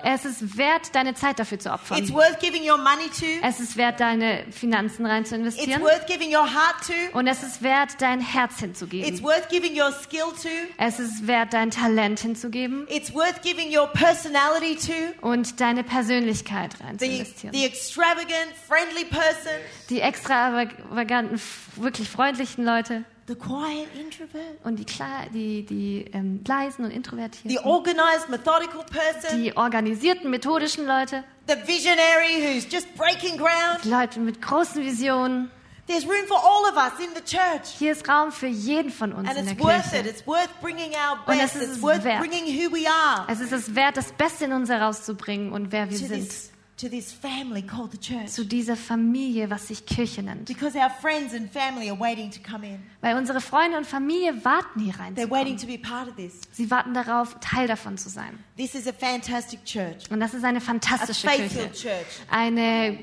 es 0.05 0.25
ist 0.25 0.57
wert, 0.59 0.95
deine 0.95 1.15
Zeit 1.15 1.39
dafür 1.39 1.59
zu 1.59 1.73
opfern. 1.73 1.99
it's 1.99 2.13
worth 2.13 2.39
giving 2.41 2.63
your 2.69 2.79
money 2.79 3.09
to, 3.19 3.27
Es 3.47 3.61
ist 3.61 3.77
wert, 3.77 4.01
deine 4.01 4.45
Finanzen 4.51 5.07
rein 5.07 5.25
zu 5.25 5.35
it's 5.37 5.45
investieren. 5.57 5.83
worth 5.83 6.07
giving 6.07 6.29
your 6.35 6.45
heart 6.45 6.77
to, 6.87 7.19
Und 7.19 7.27
es 7.27 7.43
ist 7.43 7.63
wert, 7.63 7.91
dein 8.01 8.21
Herz 8.21 8.53
it's 8.53 8.61
hinzugeben. 8.61 9.23
worth 9.23 9.49
giving 9.49 9.73
your 9.81 9.93
skill 9.93 10.33
to, 10.43 10.49
Es 10.79 10.99
ist 10.99 11.27
wert, 11.27 11.53
dein 11.53 11.71
Talent 11.71 12.21
hinzugeben 12.21 12.87
it's 12.89 13.13
worth 13.15 13.43
giving 13.43 13.77
your 13.77 13.87
personality 13.89 14.77
to. 14.77 15.27
und 15.27 15.61
deine 15.61 15.85
Persönlichkeit 15.85 16.75
rein 16.85 16.99
zu 16.99 17.05
investieren. 17.07 17.53
the 17.55 17.65
extravagant, 17.65 18.53
friendly 18.69 19.05
person, 19.05 19.53
Die 19.91 20.01
extravaganten, 20.01 21.41
wirklich 21.77 22.09
freundlichen 22.09 22.65
Leute 22.65 23.05
the 23.29 23.35
quiet 23.35 23.89
introvert, 23.99 24.59
und 24.65 24.77
die, 24.79 24.85
klar, 24.85 25.27
die, 25.33 25.65
die 25.65 26.05
ähm, 26.13 26.43
leisen 26.47 26.85
und 26.85 26.91
the 26.91 26.97
introvertierten, 26.97 27.59
organized, 27.65 28.29
methodical 28.29 28.85
person, 28.85 29.43
die 29.43 29.57
organisierten, 29.57 30.31
methodischen 30.31 30.87
Leute, 30.87 31.25
the 31.47 31.55
visionary 31.67 32.41
who's 32.43 32.67
just 32.71 32.93
breaking 32.97 33.37
ground. 33.37 33.85
die 33.85 33.91
Leute 33.91 34.21
mit 34.21 34.41
großen 34.43 34.83
Visionen. 34.85 35.51
There's 35.89 36.07
room 36.07 36.27
for 36.29 36.37
all 36.39 36.71
of 36.71 36.77
us 36.77 37.01
in 37.05 37.11
the 37.17 37.21
church. 37.23 37.75
Hier 37.77 37.91
ist 37.91 38.09
Raum 38.09 38.31
für 38.31 38.47
jeden 38.47 38.91
von 38.93 39.13
uns 39.13 39.29
And 39.29 39.37
in 39.37 39.45
der 39.47 39.55
it's 39.55 39.63
worth 39.65 39.87
it. 39.87 39.93
Kirche. 40.05 40.09
It's 40.11 40.27
worth 40.29 40.49
bringing 40.61 40.93
our 40.93 41.19
Und 41.27 41.39
best. 41.39 41.57
es 41.57 41.57
ist 41.57 41.63
It's 41.63 41.77
es 41.79 41.83
worth 41.83 42.05
wert. 42.05 42.21
bringing 42.21 42.45
who 42.47 42.73
we 42.73 42.87
are 42.89 43.27
Es 43.29 43.41
ist 43.41 43.53
es 43.53 43.75
wert, 43.75 43.97
das 43.97 44.13
Beste 44.13 44.45
in 44.45 44.53
uns 44.53 44.69
herauszubringen 44.69 45.51
und 45.53 45.73
wer 45.73 45.91
wir 45.91 45.99
sind. 45.99 46.13
this, 46.29 46.52
to 46.83 46.89
this 46.89 47.13
family 47.13 47.63
called 47.63 47.93
the 47.93 47.99
church. 47.99 48.29
Zu 48.33 48.45
dieser 48.45 48.77
Familie, 48.77 49.49
was 49.51 49.69
sich 49.69 49.87
Kirche 49.87 50.21
nennt. 50.23 50.47
Because 50.47 50.77
our 50.77 50.91
friends 50.91 51.33
and 51.33 51.49
family 51.49 51.89
are 51.89 51.99
waiting 51.99 52.31
to 52.31 52.41
come 52.43 52.67
in. 52.67 52.83
Weil 53.01 53.17
unsere 53.17 53.41
Freunde 53.41 53.79
und 53.79 53.87
Familie 53.87 54.45
warten 54.45 54.81
hier 54.81 54.99
rein. 54.99 55.15
They're 55.15 55.31
waiting 55.31 55.57
to 55.57 55.67
be 55.67 55.79
part 55.79 56.09
of 56.09 56.17
this. 56.17 56.41
Sie 56.51 56.71
warten 56.73 56.93
darauf, 56.93 57.37
Teil 57.41 57.69
davon 57.69 57.97
zu 57.97 58.09
sein. 58.09 58.43
This 58.57 58.75
is 58.75 58.89
a 58.89 58.93
fantastic 58.93 59.65
church, 59.65 60.11
Und 60.11 60.19
das 60.19 60.35
ist 60.35 60.45
eine 60.45 60.59
a 60.59 60.61
fantastische 60.61 61.29
faithful 61.29 61.69
Kirche. 61.69 61.89
church. 61.89 62.07
Eine 62.31 62.99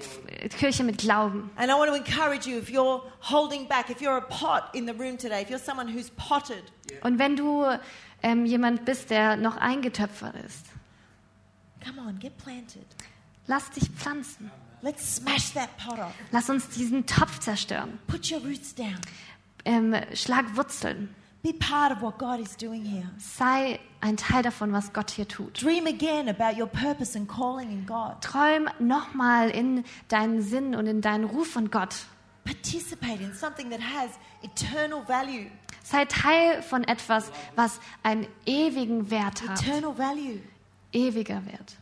Kirche 0.58 0.84
mit 0.84 0.98
Glauben. 0.98 1.50
And 1.56 1.72
I 1.72 1.74
want 1.74 1.90
to 1.90 1.96
encourage 1.96 2.46
you 2.46 2.58
if 2.58 2.70
you're 2.70 3.02
holding 3.22 3.66
back, 3.68 3.90
if 3.90 4.02
you're 4.02 4.18
a 4.18 4.22
pot 4.22 4.76
in 4.76 4.86
the 4.86 4.94
room 4.94 5.18
today, 5.18 5.42
if 5.42 5.50
you're 5.50 5.58
someone 5.58 5.88
who's 5.88 6.10
potted, 6.12 6.64
Und 7.02 7.18
wenn 7.18 7.38
du 7.38 7.66
ähm, 8.24 8.46
jemand 8.46 8.84
bist, 8.84 9.10
der 9.10 9.38
noch 9.38 9.56
eingetöpfert 9.56 10.36
ist, 10.46 10.66
come 11.82 12.02
on, 12.02 12.20
get 12.20 12.38
planted. 12.38 12.86
Lass 13.50 13.70
dich 13.72 13.90
pflanzen. 13.90 14.50
Let's 14.82 15.16
smash 15.16 15.52
that 15.54 15.76
pot 15.78 16.00
off. 16.00 16.14
Lass 16.32 16.50
uns 16.50 16.70
diesen 16.70 17.06
Topf 17.06 17.40
zerstören. 17.40 18.00
Put 18.08 18.32
your 18.32 18.40
roots 18.42 18.74
down. 18.74 18.96
Ähm, 19.66 19.94
schlag 20.14 20.56
Wurzeln. 20.56 21.14
Be 21.42 21.54
part 21.54 21.92
of 21.92 22.02
what 22.02 22.18
God 22.18 22.40
is 22.40 22.56
doing 22.56 22.84
here. 22.86 23.10
Sei 23.18 23.80
ein 24.02 24.18
Teil 24.18 24.42
davon, 24.42 24.72
was 24.72 24.94
Gott 24.94 25.10
hier 25.12 25.28
tut. 25.28 25.62
Dream 25.62 25.88
again 25.88 26.30
about 26.30 26.58
your 26.58 26.68
purpose 26.68 27.18
and 27.18 27.28
calling 27.28 27.72
in 27.72 27.86
God. 27.86 28.22
Träum 28.22 28.70
nochmal 28.80 29.50
in 29.50 29.84
deinen 30.10 30.42
Sinn 30.42 30.76
und 30.76 30.86
in 30.86 31.02
deinen 31.02 31.26
Ruf 31.26 31.48
von 31.52 31.72
Gott. 31.72 31.96
Participate 32.46 33.22
in 33.22 33.34
something 33.34 33.70
that 33.70 33.82
has 33.82 34.12
eternal 34.44 35.02
value. 35.08 35.50
Sei 35.84 36.06
Teil 36.06 36.62
von 36.62 36.84
etwas, 36.84 37.32
was 37.56 37.80
einen 38.04 38.28
ewigen 38.46 39.10
Wert 39.10 39.42
hat. 39.42 39.62
Eternal 39.62 39.98
value. 39.98 40.40
Ewiger 40.92 41.46
Wert. 41.46 41.79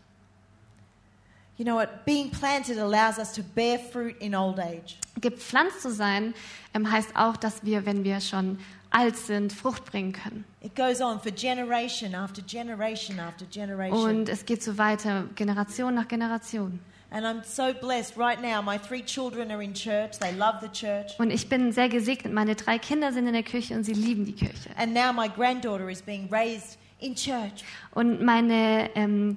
You 1.57 1.65
know 1.65 1.75
what? 1.75 2.05
Being 2.05 2.29
planted 2.29 2.77
allows 2.77 3.17
us 3.17 3.33
to 3.33 3.41
bear 3.41 3.79
fruit 3.79 4.15
in 4.19 4.35
old 4.35 4.59
age. 4.59 4.97
Gepflanzt 5.19 5.81
zu 5.81 5.91
sein 5.91 6.35
ähm, 6.75 6.91
heißt 6.91 7.15
auch, 7.15 7.35
dass 7.35 7.65
wir, 7.65 7.85
wenn 7.87 8.03
wir 8.03 8.21
schon 8.21 8.59
alt 8.91 9.17
sind, 9.17 9.51
Frucht 9.51 9.85
bringen 9.85 10.13
können. 10.13 10.45
It 10.61 10.75
goes 10.75 11.01
on 11.01 11.19
for 11.19 11.31
generation 11.31 12.13
after 12.13 12.43
generation 12.43 13.19
after 13.19 13.45
generation. 13.45 14.19
Und 14.19 14.29
es 14.29 14.45
geht 14.45 14.61
so 14.61 14.77
weiter, 14.77 15.25
Generation 15.35 15.95
nach 15.95 16.07
Generation. 16.07 16.79
And 17.09 17.25
I'm 17.25 17.43
so 17.43 17.73
blessed 17.73 18.17
right 18.17 18.39
now. 18.41 18.61
My 18.61 18.77
three 18.77 19.01
children 19.01 19.49
are 19.49 19.63
in 19.63 19.73
church. 19.73 20.19
They 20.19 20.33
love 20.33 20.59
the 20.61 20.67
church. 20.67 21.17
Und 21.17 21.31
ich 21.31 21.47
bin 21.47 21.71
sehr 21.71 21.89
gesegnet. 21.89 22.33
Meine 22.33 22.55
drei 22.55 22.77
Kinder 22.77 23.13
sind 23.13 23.27
in 23.27 23.33
der 23.33 23.43
Kirche 23.43 23.73
und 23.75 23.83
sie 23.83 23.93
lieben 23.93 24.25
die 24.25 24.33
Kirche. 24.33 24.69
And 24.77 24.93
now 24.93 25.13
my 25.13 25.29
granddaughter 25.29 25.89
is 25.89 26.01
being 26.01 26.27
raised 26.29 26.77
in 26.99 27.15
church. 27.15 27.63
Und 27.91 28.21
meine, 28.21 28.89
ähm, 28.95 29.35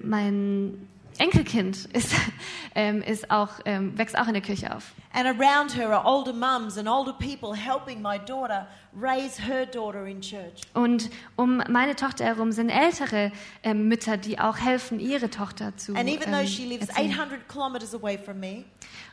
mein 0.00 0.88
Enkelkind 1.18 1.86
ist, 1.92 2.12
ähm, 2.74 3.02
ist 3.02 3.30
auch, 3.30 3.50
ähm, 3.64 3.96
wächst 3.98 4.18
auch 4.18 4.26
in 4.26 4.34
der 4.34 4.42
Kirche 4.42 4.74
auf. 4.74 4.92
And 5.12 5.26
around 5.26 5.74
her 5.76 5.88
are 5.90 6.04
older 6.06 6.32
mums 6.32 6.76
and 6.78 6.88
older 6.88 7.12
people 7.12 7.54
helping 7.56 8.00
my 8.02 8.18
daughter 8.18 8.68
raise 8.94 9.40
her 9.42 9.66
daughter 9.66 10.06
in 10.06 10.20
church. 10.20 10.60
Und 10.74 11.10
um 11.36 11.62
meine 11.68 11.96
Tochter 11.96 12.24
herum 12.24 12.52
sind 12.52 12.70
ältere 12.70 13.32
ähm, 13.62 13.88
Mütter, 13.88 14.16
die 14.16 14.38
auch 14.38 14.58
helfen, 14.58 15.00
ihre 15.00 15.30
Tochter 15.30 15.76
zu 15.76 15.94
And 15.94 16.08
even 16.08 16.30
though 16.32 16.40
ähm, 16.40 16.46
she 16.46 16.66
lives 16.66 16.88
erziehen. 16.88 17.12
800 17.12 17.48
kilometers 17.48 17.94
away 17.94 18.18
from 18.18 18.38
me, 18.38 18.64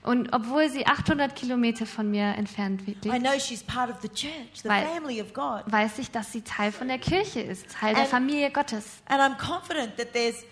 Und 0.03 0.31
obwohl 0.33 0.69
sie 0.69 0.85
800 0.85 1.35
Kilometer 1.35 1.85
von 1.85 2.11
mir 2.11 2.35
entfernt 2.35 2.85
lebt, 2.85 3.05
I 3.05 3.19
know 3.19 3.39
she's 3.39 3.63
part 3.63 3.89
of 3.89 3.97
the 4.01 4.09
church, 4.09 4.61
the 4.63 4.69
Weil- 4.69 4.85
family 4.85 5.21
of 5.21 5.33
God. 5.33 5.63
weiß 5.67 5.97
ich, 5.99 6.11
dass 6.11 6.31
sie 6.31 6.41
Teil 6.41 6.71
von 6.71 6.87
der 6.87 6.99
Kirche 6.99 7.39
ist, 7.41 7.69
Teil 7.71 7.93
der 7.93 8.03
And- 8.03 8.11
Familie 8.11 8.51
Gottes. 8.51 8.85
And 9.07 9.19
I'm 9.21 9.37
confident 9.37 9.97
that 9.97 10.13
there's 10.13 10.43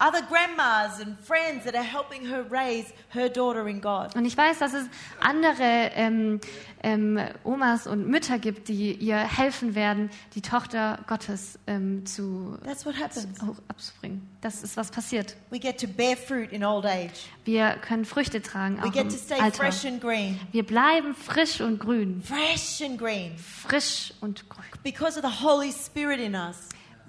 other 0.00 0.22
grandmas 0.28 1.00
and 1.00 1.16
friends 1.20 1.64
that 1.64 1.74
are 1.74 1.84
helping 1.84 2.26
her 2.26 2.44
raise 2.50 2.86
her 3.10 3.28
daughter 3.28 3.68
in 3.68 3.80
God. 3.80 4.14
Und 4.16 4.24
ich 4.24 4.36
weiß, 4.36 4.58
dass 4.58 4.72
es 4.72 4.86
andere 5.20 5.90
ähm, 5.94 6.40
ähm, 6.82 7.18
Omas 7.44 7.86
und 7.86 8.08
Mütter 8.08 8.38
gibt, 8.38 8.68
die 8.68 8.92
ihr 8.92 9.18
helfen 9.18 9.74
werden, 9.74 10.10
die 10.34 10.40
Tochter 10.40 10.98
Gottes 11.06 11.58
ähm, 11.66 12.06
zu 12.06 12.58
That's 12.64 12.86
what 12.86 12.96
happens. 12.98 13.40
hoch 13.42 13.56
abzubringen. 13.68 14.26
Das 14.40 14.62
ist, 14.62 14.76
was 14.78 14.90
passiert. 14.90 15.36
We 15.50 15.58
get 15.58 15.78
to 15.80 15.86
bear 15.86 16.16
fruit 16.16 16.50
in 16.50 16.64
old 16.64 16.86
age. 16.86 17.28
Wir 17.44 17.76
können 17.86 18.06
Früchte 18.06 18.40
tragen, 18.40 18.78
We 18.78 18.82
auch 18.82 18.86
im 18.86 18.92
get 18.92 19.10
to 19.10 19.16
stay 19.16 19.38
Alter. 19.38 19.64
fresh 19.64 19.84
and 19.84 20.00
green. 20.00 20.40
Wir 20.52 20.64
bleiben 20.64 21.14
frisch 21.14 21.60
und 21.60 21.78
grün. 21.78 22.22
Fresh 22.22 22.80
and 22.82 22.98
green. 22.98 23.36
Frisch 23.36 24.14
und 24.22 24.48
grün. 24.48 24.64
Because 24.82 25.18
of 25.20 25.24
the 25.30 25.44
Holy 25.44 25.70
Spirit 25.72 26.18
in 26.20 26.34
us. 26.34 26.56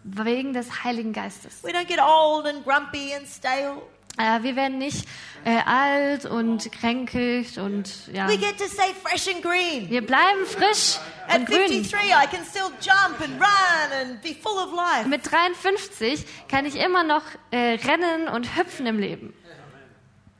Wegen 0.03 0.53
des 0.53 0.83
Heiligen 0.83 1.13
Geistes. 1.13 1.63
We 1.63 1.69
don't 1.69 1.87
get 1.87 1.99
old 1.99 2.45
and 2.45 2.63
grumpy 2.63 3.13
and 3.13 3.27
stale. 3.27 3.81
Äh, 4.17 4.43
wir 4.43 4.55
werden 4.55 4.77
nicht 4.77 5.07
äh, 5.45 5.57
alt 5.65 6.25
und 6.25 6.71
kränkelt 6.71 7.57
und 7.57 8.07
ja. 8.07 8.27
We 8.27 8.37
get 8.37 8.57
to 8.57 8.65
stay 8.65 8.93
fresh 9.01 9.27
and 9.33 9.41
green. 9.41 9.89
Wir 9.89 10.05
bleiben 10.05 10.45
frisch 10.45 10.97
und 11.27 11.33
At 11.33 11.45
grün. 11.45 11.67
53, 11.67 11.99
I 11.99 12.27
can 12.27 12.45
still 12.45 12.71
jump 12.81 13.21
and 13.21 13.39
run 13.39 13.91
and 14.01 14.21
be 14.21 14.35
full 14.35 14.57
of 14.57 14.73
life. 14.73 15.07
Mit 15.07 15.25
53 15.25 16.25
kann 16.49 16.65
ich 16.65 16.75
immer 16.75 17.03
noch 17.03 17.23
äh, 17.51 17.75
rennen 17.75 18.27
und 18.27 18.57
hüpfen 18.57 18.85
im 18.85 18.99
Leben. 18.99 19.33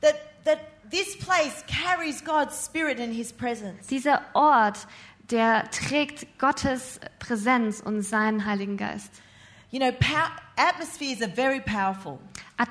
That, 0.02 0.16
that 0.44 0.58
this 0.90 1.18
place 1.18 1.64
carries 1.66 2.22
God's 2.24 2.66
Spirit 2.66 3.00
and 3.00 3.14
His 3.14 3.32
presence. 3.32 3.86
Dieser 3.88 4.20
Ort, 4.34 4.86
der 5.30 5.70
trägt 5.70 6.38
Gottes 6.38 7.00
Präsenz 7.18 7.80
und 7.80 8.02
seinen 8.02 8.44
Heiligen 8.44 8.76
Geist. 8.76 9.21
You 9.72 9.78
know, 9.78 9.90
pow- 10.56 10.62
atmospheres 10.68 11.22
are 11.22 11.30
very 11.34 11.60
powerful. 11.60 12.18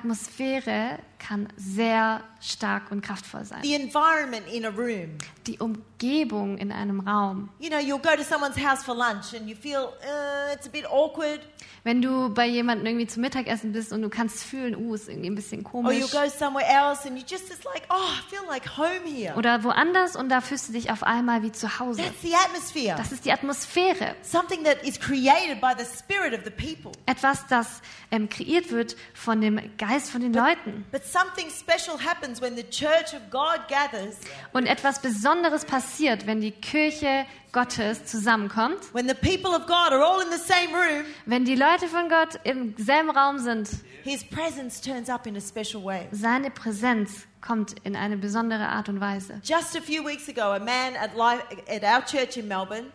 Atmosphäre 0.06 0.98
kann 1.18 1.48
sehr 1.56 2.22
stark 2.40 2.90
und 2.90 3.02
kraftvoll 3.02 3.44
sein. 3.44 3.60
The 3.62 3.74
environment 3.74 4.46
in 4.52 4.64
a 4.64 4.68
room. 4.70 5.10
Die 5.46 5.58
Umgebung 5.58 6.58
in 6.58 6.72
einem 6.72 7.00
Raum. 7.00 7.48
You 7.60 7.68
know, 7.68 7.78
you'll 7.78 8.00
go 8.02 8.16
to 8.16 8.22
someone's 8.24 8.56
house 8.56 8.82
for 8.84 8.94
lunch 8.94 9.32
and 9.34 9.48
you 9.48 9.54
feel 9.54 9.88
uh, 10.02 10.52
it's 10.52 10.66
a 10.66 10.70
bit 10.70 10.84
awkward. 10.86 11.40
Wenn 11.84 12.00
du 12.02 12.28
bei 12.32 12.46
jemandem 12.46 12.86
irgendwie 12.86 13.06
zum 13.06 13.22
Mittagessen 13.22 13.72
bist 13.72 13.92
und 13.92 14.02
du 14.02 14.08
kannst 14.08 14.44
fühlen, 14.44 14.76
uh, 14.76 14.94
ist 14.94 15.08
irgendwie 15.08 15.30
ein 15.30 15.34
bisschen 15.34 15.64
Or 15.66 15.90
you'll 15.92 16.08
komisch. 16.08 16.12
go 16.12 16.28
somewhere 16.28 16.66
else 16.66 17.06
and 17.06 17.16
you 17.18 17.24
just, 17.28 17.50
it's 17.52 17.64
like, 17.64 17.82
oh, 17.90 17.94
I 17.96 18.22
feel 18.34 18.46
like 18.48 18.76
home 18.76 19.04
here. 19.04 19.34
Oder 19.36 19.62
woanders 19.64 20.16
und 20.16 20.28
da 20.28 20.40
fühlst 20.40 20.68
du 20.68 20.72
dich 20.72 20.90
auf 20.90 21.02
einmal 21.02 21.42
wie 21.42 21.52
zu 21.52 21.78
Hause. 21.78 22.02
That's 22.02 22.22
the 22.22 22.34
atmosphere. 22.34 22.96
Das 22.96 23.12
ist 23.12 23.24
die 23.24 23.32
Atmosphäre. 23.32 24.16
Something 24.22 24.64
that 24.64 24.82
is 24.84 24.98
created 24.98 25.60
by 25.60 25.72
the 25.76 25.84
Spirit 25.84 26.34
of 26.36 26.40
the 26.44 26.50
people. 26.50 26.92
Etwas, 27.06 27.46
das 27.48 27.71
ähm, 28.10 28.28
kreiert 28.28 28.70
wird 28.70 28.96
von 29.14 29.40
dem 29.40 29.60
Geist 29.78 30.10
von 30.10 30.20
den 30.20 30.32
Leuten. 30.34 30.84
But 30.92 31.02
something 31.04 31.46
special 31.50 31.98
happens 32.04 32.40
when 32.42 32.56
the 32.56 32.64
church 32.64 33.14
of 33.14 33.20
God 33.30 33.60
gathers, 33.68 34.16
Und 34.52 34.66
etwas 34.66 35.00
Besonderes 35.00 35.64
passiert, 35.64 36.26
wenn 36.26 36.40
die 36.40 36.50
Kirche 36.52 37.24
Gottes 37.52 38.04
zusammenkommt. 38.06 38.92
when 38.94 39.08
the 39.08 39.14
people 39.14 39.50
of 39.54 39.66
God 39.66 39.92
are 39.92 40.02
all 40.04 40.20
in 40.22 40.28
the 40.30 40.38
same 40.38 40.72
room, 40.72 41.04
Wenn 41.26 41.44
die 41.44 41.54
Leute 41.56 41.86
von 41.88 42.08
Gott 42.08 42.38
im 42.44 42.74
selben 42.78 43.10
Raum 43.10 43.38
sind, 43.38 43.68
His 44.04 44.24
presence 44.24 44.80
turns 44.80 45.08
up 45.08 45.26
in 45.26 45.36
a 45.36 45.40
special 45.40 45.84
way. 45.84 46.08
seine 46.10 46.50
Präsenz 46.50 47.26
kommt 47.40 47.74
in 47.84 47.94
eine 47.96 48.16
besondere 48.16 48.68
Art 48.68 48.88
und 48.88 49.00
Weise. 49.00 49.40
Just 49.44 49.76
a 49.76 49.80
few 49.80 50.04
weeks 50.04 50.28
ago, 50.28 50.42
a 50.52 50.58
man 50.60 50.94
at, 51.00 51.14
life, 51.16 51.42
at 51.68 51.82
our 51.82 52.04
church 52.04 52.36
in 52.36 52.46
Melbourne, 52.48 52.86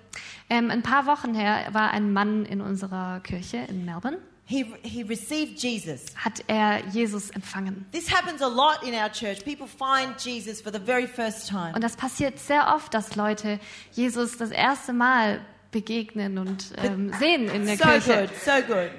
Ähm, 0.50 0.72
ein 0.72 0.82
paar 0.82 1.06
Wochen 1.06 1.34
her 1.36 1.68
war 1.74 1.92
ein 1.92 2.14
Mann 2.14 2.46
in 2.46 2.62
unserer 2.62 3.20
Kirche 3.22 3.58
in 3.70 3.84
Melbourne, 3.86 4.18
he, 4.50 4.64
he 4.82 5.04
received 5.04 5.60
Jesus. 5.60 6.06
hat 6.16 6.42
er 6.48 6.80
Jesus 6.94 7.30
empfangen. 7.32 7.86
This 7.92 8.10
happens 8.10 8.42
a 8.42 8.48
lot 8.48 8.82
in 8.84 8.94
our 8.96 9.10
church. 9.12 9.44
People 9.44 9.68
find 9.68 10.16
Jesus 10.18 10.62
for 10.62 10.72
the 10.72 10.80
very 10.80 11.06
first 11.06 11.50
time. 11.50 11.74
Und 11.76 11.84
das 11.84 11.96
passiert 11.98 12.40
sehr 12.40 12.74
oft, 12.74 12.94
dass 12.94 13.16
Leute 13.16 13.60
Jesus 13.92 14.38
das 14.38 14.52
erste 14.52 14.94
Mal 14.94 15.42
begegnen 15.72 16.38
und 16.38 16.72
ähm, 16.78 17.12
sehen 17.20 17.50
in 17.50 17.66
der 17.66 17.76
So 17.78 17.84
Kirche. 17.84 18.28
good, 18.28 18.30
so 18.44 18.62
good. 18.66 18.90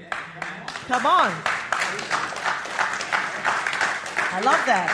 Come 0.86 1.06
on. 1.06 1.32
I 4.30 4.40
love 4.44 4.58
that. 4.66 4.90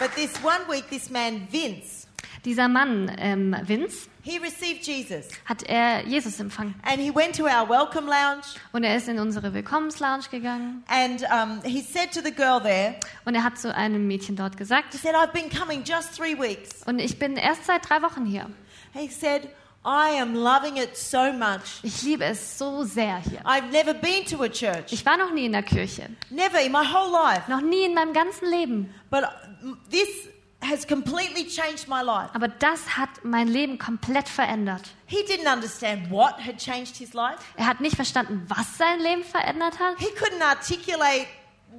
But 0.00 0.12
this 0.14 0.32
one 0.42 0.66
week, 0.68 0.90
this 0.90 1.08
man, 1.10 1.46
Vince, 1.50 2.05
Dieser 2.46 2.68
Mann, 2.68 3.10
ähm, 3.18 3.56
Vince, 3.64 4.08
he 4.22 4.38
received 4.38 4.86
Jesus. 4.86 5.26
hat 5.44 5.64
er 5.64 6.06
Jesus 6.06 6.38
empfangen. 6.38 6.76
And 6.84 6.98
he 7.00 7.12
went 7.12 7.34
to 7.36 7.42
our 7.44 7.68
welcome 7.68 8.06
lounge 8.08 8.44
Und 8.72 8.84
er 8.84 8.96
ist 8.96 9.08
in 9.08 9.18
unsere 9.18 9.52
Willkommenslounge 9.52 10.28
gegangen 10.30 10.84
and 10.86 11.22
um, 11.24 11.60
he 11.64 11.82
said 11.82 12.12
to 12.12 12.20
the 12.22 12.32
girl 12.32 12.60
there, 12.62 12.94
und 13.24 13.34
er 13.34 13.42
hat 13.42 13.58
zu 13.58 13.74
einem 13.74 14.06
Mädchen 14.06 14.36
dort 14.36 14.56
gesagt, 14.56 14.92
he 14.92 14.98
said, 14.98 15.14
I've 15.16 15.32
been 15.32 15.50
coming 15.50 15.82
just 15.84 16.16
three 16.16 16.38
weeks. 16.38 16.82
und 16.86 17.00
ich 17.00 17.18
bin 17.18 17.36
erst 17.36 17.66
seit 17.66 17.90
drei 17.90 18.00
Wochen 18.00 18.24
hier. 18.24 18.48
He 18.94 19.08
said, 19.08 19.48
I 19.84 20.20
am 20.20 20.34
loving 20.34 20.76
it 20.76 20.96
so 20.96 21.32
much. 21.32 21.80
Ich 21.82 22.02
liebe 22.02 22.24
es 22.24 22.58
so 22.58 22.84
sehr 22.84 23.18
hier. 23.18 23.40
I've 23.44 23.70
never 23.72 23.92
been 23.92 24.24
to 24.26 24.40
a 24.44 24.48
church, 24.48 24.92
Ich 24.92 25.04
war 25.04 25.16
noch 25.16 25.32
nie 25.32 25.46
in 25.46 25.52
der 25.52 25.64
Kirche, 25.64 26.10
never 26.30 26.60
in 26.60 26.70
my 26.70 26.78
whole 26.78 27.10
life. 27.10 27.50
noch 27.50 27.60
nie 27.60 27.84
in 27.84 27.94
meinem 27.94 28.12
ganzen 28.12 28.48
Leben. 28.48 28.94
But 29.10 29.24
mm, 29.62 29.74
this 29.90 30.08
has 30.62 30.86
completely 30.86 31.46
changed 31.46 31.88
my 31.88 32.02
life. 32.02 32.30
Aber 32.34 32.48
das 32.48 32.96
hat 32.96 33.08
mein 33.22 33.48
Leben 33.48 33.78
komplett 33.78 34.28
verändert. 34.28 34.82
He 35.06 35.18
didn't 35.24 35.52
understand 35.52 36.10
what 36.10 36.34
had 36.44 36.58
changed 36.58 36.96
his 36.96 37.12
life. 37.14 37.38
Er 37.56 37.66
hat 37.66 37.80
nicht 37.80 37.96
verstanden, 37.96 38.44
was 38.48 38.78
sein 38.78 39.00
Leben 39.00 39.22
verändert 39.22 39.78
hat. 39.78 39.98
He 39.98 40.08
couldn't 40.18 40.42
articulate 40.42 41.26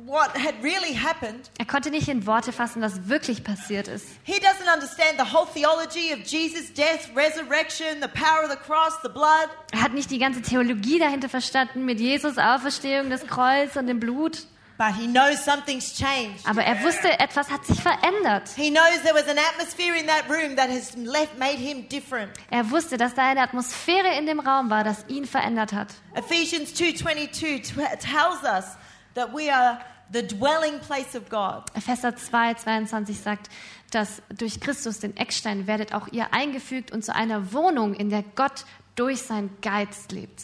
what 0.05 0.29
had 0.37 0.55
really 0.63 0.93
happened. 0.93 1.49
Er 1.57 1.65
konnte 1.65 1.89
nicht 1.89 2.07
in 2.07 2.25
Worte 2.25 2.51
fassen, 2.51 2.81
was 2.81 3.09
wirklich 3.09 3.43
passiert 3.43 3.87
ist. 3.87 4.07
He 4.23 4.39
doesn't 4.39 4.71
understand 4.73 5.17
the 5.17 5.33
whole 5.33 5.47
theology 5.53 6.13
of 6.13 6.19
Jesus' 6.25 6.71
death, 6.73 7.09
resurrection, 7.15 8.01
the 8.01 8.07
power 8.07 8.43
of 8.43 8.51
the 8.51 8.57
cross, 8.57 8.93
the 9.03 9.09
blood. 9.09 9.49
Er 9.71 9.81
hat 9.81 9.93
nicht 9.93 10.11
die 10.11 10.19
ganze 10.19 10.41
Theologie 10.41 10.99
dahinter 10.99 11.29
verstanden 11.29 11.85
mit 11.85 11.99
Jesus, 11.99 12.37
Auferstehung, 12.37 13.09
das 13.09 13.25
Kreuz 13.25 13.75
und 13.75 13.87
dem 13.87 13.99
Blut. 13.99 14.45
But 14.77 14.93
he 14.95 15.07
knows 15.07 15.43
something's 15.43 15.95
changed. 15.95 16.45
Aber 16.47 16.63
er 16.63 16.83
wusste, 16.83 17.19
etwas 17.19 17.49
hat 17.49 17.65
sich 17.65 17.81
verändert. 17.81 18.49
He 18.55 18.69
knows 18.69 19.01
there 19.01 19.15
was 19.15 19.27
an 19.27 19.37
atmosphere 19.39 19.95
in 19.95 20.05
that 20.05 20.29
room 20.29 20.55
that 20.55 20.69
has 20.69 20.95
left, 20.95 21.37
made 21.39 21.57
him 21.57 21.87
different. 21.89 22.31
Er 22.51 22.69
wusste, 22.69 22.95
dass 22.97 23.15
da 23.15 23.27
eine 23.27 23.41
Atmosphäre 23.41 24.15
in 24.19 24.27
dem 24.27 24.39
Raum 24.39 24.69
war, 24.69 24.83
das 24.83 25.03
ihn 25.07 25.25
verändert 25.25 25.73
hat. 25.73 25.87
Ephesians 26.13 26.75
2:22 26.75 27.61
t- 27.63 27.73
tells 27.97 28.43
us 28.43 28.77
that 29.15 29.33
we 29.33 29.51
are 29.51 29.79
the 30.13 30.21
dwelling 30.21 30.79
place 30.79 31.15
of 31.15 31.27
God. 31.27 31.63
Epheser 31.73 32.15
2, 32.15 32.53
22 32.53 33.19
sagt, 33.19 33.49
dass 33.89 34.21
durch 34.37 34.59
Christus, 34.59 34.99
den 34.99 35.17
Eckstein, 35.17 35.65
werdet 35.65 35.93
auch 35.95 36.07
ihr 36.11 36.33
eingefügt 36.35 36.91
und 36.91 37.03
zu 37.03 37.15
einer 37.15 37.51
Wohnung, 37.51 37.95
in 37.95 38.11
der 38.11 38.21
Gott 38.35 38.65
durch 38.95 39.23
seinen 39.23 39.57
Geist 39.61 40.11
lebt. 40.11 40.43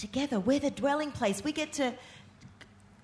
Together, 0.00 0.38
we're 0.38 0.62
the 0.62 0.70
dwelling 0.70 1.10
place. 1.12 1.44
We 1.44 1.52
get 1.52 1.76
to 1.76 1.92
create 1.92 1.92
an 1.92 1.92
atmosphere 1.92 1.92
where 1.92 1.92
God 1.92 1.92
shows 1.92 1.92
up. 1.92 3.03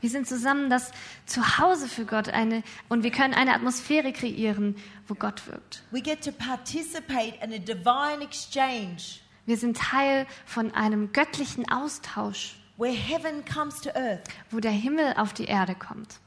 Wir 0.00 0.10
sind 0.10 0.26
zusammen 0.28 0.70
das 0.70 0.90
Zuhause 1.26 1.88
für 1.88 2.04
Gott 2.04 2.28
eine, 2.28 2.62
und 2.88 3.02
wir 3.02 3.10
können 3.10 3.34
eine 3.34 3.54
Atmosphäre 3.54 4.12
kreieren, 4.12 4.76
wo 5.06 5.14
Gott 5.14 5.46
wirkt. 5.46 5.82
We 5.90 6.00
get 6.00 6.22
to 6.24 6.32
participate 6.32 7.34
in 7.42 7.52
a 7.52 7.58
divine 7.58 8.22
exchange 8.22 9.20
Wir 9.46 9.56
sind 9.56 9.76
Teil 9.78 10.26
von 10.44 10.74
einem 10.74 11.12
göttlichen 11.12 11.70
Austausch, 11.70 12.56
where 12.76 12.92
heaven 12.92 13.44
comes 13.44 13.80
to 13.80 13.90
earth. 13.94 14.20
wo 14.50 14.60
der 14.60 14.72
Himmel 14.72 15.14
auf 15.16 15.32
die 15.32 15.44
Erde 15.46 15.74
kommt. 15.74 16.20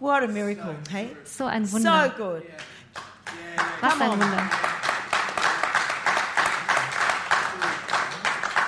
What 0.00 0.22
a 0.22 0.26
miracle, 0.28 0.76
hey? 0.90 1.08
So 1.24 1.44
ein 1.46 1.66
So 1.66 1.76
Wunder. 1.78 2.08
good. 2.16 2.42
Was 3.80 4.00
ein. 4.00 4.10
Wunder. 4.10 4.50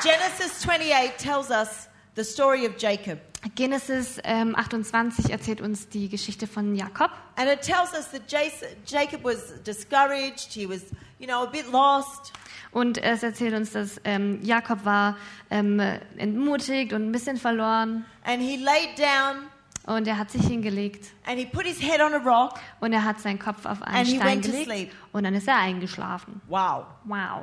Genesis 0.03 0.63
28 0.65 1.17
tells 1.19 1.51
us 1.51 1.89
the 2.17 2.25
story 2.25 2.67
of 2.67 2.77
Jacob. 2.79 3.19
Genesis 3.55 4.19
ähm, 4.25 4.55
28 4.55 5.31
erzählt 5.31 5.61
uns 5.63 5.89
die 5.89 6.09
Geschichte 6.09 6.47
von 6.47 6.75
Jakob. 6.75 7.11
And 7.37 7.49
it 7.49 7.63
tells 7.63 7.93
us 7.95 8.11
that 8.11 8.23
Jason, 8.29 8.69
Jacob 8.87 9.25
was 9.25 9.63
discouraged, 9.65 10.53
he 10.53 10.67
was, 10.69 10.83
you 11.19 11.27
know, 11.27 11.43
a 11.43 11.47
bit 11.47 11.71
lost. 11.73 12.33
Und 12.73 12.99
es 12.99 13.23
erzählt 13.23 13.55
uns, 13.55 13.73
dass 13.73 14.01
ähm, 14.05 14.41
Jakob 14.43 14.85
war 14.85 15.17
ähm, 15.51 15.81
entmutigt 16.19 16.93
und 16.93 17.09
ein 17.09 17.13
bisschen 17.13 17.37
verloren. 17.39 18.05
And 18.25 18.41
he 18.43 18.57
laid 18.63 18.99
down 18.99 19.47
Und 19.87 20.07
er 20.07 20.19
hat 20.19 20.31
sich 20.31 20.43
hingelegt. 20.47 21.07
and 21.27 21.39
he 21.39 21.47
put 21.47 21.65
his 21.65 21.81
head 21.81 22.01
on 22.01 22.13
a 22.15 22.19
rock. 22.19 22.61
Und 22.81 22.93
er 22.93 23.05
hat 23.05 23.21
seinen 23.21 23.39
Kopf 23.39 23.65
auf 23.65 23.83
einen 23.83 23.97
And 23.97 24.07
he 24.07 24.17
Stein 24.17 24.27
went 24.29 24.45
to 24.45 24.51
gelegt. 24.51 24.67
sleep. 24.71 24.93
Und 25.13 25.25
dann 25.25 25.35
ist 25.35 25.49
er 25.49 25.57
eingeschlafen. 25.57 26.41
Wow. 26.49 26.85
Wow. 27.05 27.43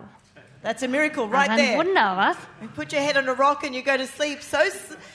That's 0.63 0.83
a 0.83 0.87
miracle 0.87 1.27
right 1.27 1.49
ein 1.49 1.57
there. 1.57 1.77
Wunder, 1.77 2.15
was? 2.15 2.37
You 2.61 2.67
put 2.69 2.91
your 2.91 3.01
head 3.01 3.17
on 3.17 3.27
a 3.29 3.33
rock 3.33 3.63
and 3.63 3.75
you 3.75 3.81
go 3.81 3.95
to 3.95 4.07
sleep. 4.07 4.41
So 4.41 4.57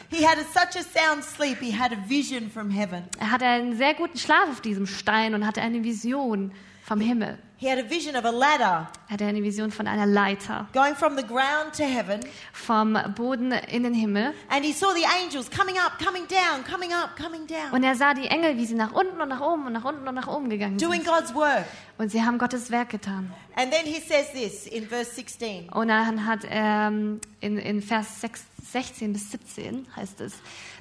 he 0.09 0.23
had 0.23 0.39
a, 0.39 0.45
such 0.45 0.77
a 0.77 0.83
sound 0.83 1.25
sleep. 1.25 1.59
He 1.59 1.71
had 1.71 1.93
a 1.93 1.97
vision 2.09 2.49
from 2.49 2.71
heaven. 2.71 3.05
Er 3.19 3.31
hatte 3.31 3.47
einen 3.47 3.77
sehr 3.77 3.95
guten 3.95 4.19
Schlaf 4.19 4.49
auf 4.49 4.61
diesem 4.61 4.87
Stein 4.87 5.35
und 5.35 5.47
hatte 5.47 5.61
eine 5.61 5.83
Vision 5.83 6.53
vom 6.83 7.01
Himmel. 7.01 7.39
He 7.63 7.71
had 7.71 7.79
a 7.79 7.89
vision 7.89 8.17
of 8.17 8.25
a 8.25 8.31
ladder 8.31 8.89
Er 9.07 9.13
hatte 9.13 9.25
eine 9.25 9.41
Vision 9.41 9.71
von 9.71 9.87
einer 9.87 10.05
Leiter 10.05 10.67
going 10.73 10.97
from 10.97 11.17
the 11.17 11.23
ground 11.23 11.73
to 11.77 11.85
heaven. 11.85 12.19
vom 12.53 12.99
Boden 13.15 13.53
in 13.53 13.85
den 13.85 13.95
Himmel. 13.95 14.35
And 14.49 14.65
he 14.65 14.73
saw 14.73 14.89
the 14.93 15.05
angels 15.23 15.49
coming 15.49 15.77
up, 15.79 15.97
coming 16.05 16.25
down, 16.27 16.65
coming 16.65 16.93
up, 16.93 17.11
coming 17.17 17.47
down, 17.47 17.71
Und 17.71 17.85
er 17.85 17.95
sah 17.95 18.15
die 18.15 18.27
Engel, 18.27 18.57
wie 18.57 18.67
sie 18.67 18.75
nach 18.75 18.91
unten 18.91 19.21
und 19.21 19.29
nach 19.29 19.41
oben 19.41 19.67
und 19.67 19.75
nach 19.75 19.85
unten 19.85 20.09
und 20.09 20.15
nach 20.17 20.27
oben 20.27 20.51
gegangen 20.51 20.77
doing 20.77 21.03
sind. 21.03 21.07
God's 21.07 21.33
work. 21.37 21.65
Und 21.99 22.11
sie 22.11 22.25
haben 22.25 22.37
Gottes 22.37 22.73
Werk 22.73 22.89
getan. 22.91 23.33
And 23.55 23.71
then 23.71 23.87
he 23.87 24.01
says 24.01 24.33
this 24.33 24.67
in 24.67 24.89
verse 24.89 25.13
16. 25.15 25.69
Und 25.69 25.87
dann 25.87 26.27
hat 26.27 26.41
ähm, 26.51 27.21
in, 27.39 27.59
in 27.59 27.81
Vers 27.81 28.23
6, 28.23 28.43
16 28.73 29.13
bis 29.13 29.31
17 29.31 29.87
heißt 29.95 30.21
es, 30.21 30.33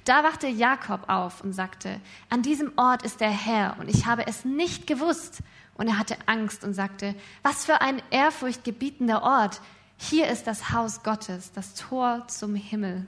da 0.05 0.23
wachte 0.23 0.47
Jakob 0.47 1.07
auf 1.09 1.43
und 1.43 1.53
sagte, 1.53 2.01
an 2.31 2.41
diesem 2.41 2.71
Ort 2.75 3.03
ist 3.03 3.21
der 3.21 3.29
Herr 3.29 3.75
und 3.79 3.87
ich 3.87 4.07
habe 4.07 4.25
es 4.25 4.45
nicht 4.45 4.87
gewusst. 4.87 5.43
Und 5.81 5.87
er 5.87 5.97
hatte 5.97 6.15
Angst 6.27 6.63
und 6.63 6.75
sagte, 6.75 7.15
was 7.41 7.65
für 7.65 7.81
ein 7.81 8.03
ehrfurchtgebietender 8.11 9.23
Ort. 9.23 9.61
Hier 9.97 10.27
ist 10.27 10.45
das 10.45 10.69
Haus 10.69 11.01
Gottes, 11.01 11.53
das 11.53 11.73
Tor 11.73 12.27
zum 12.27 12.53
Himmel. 12.53 13.07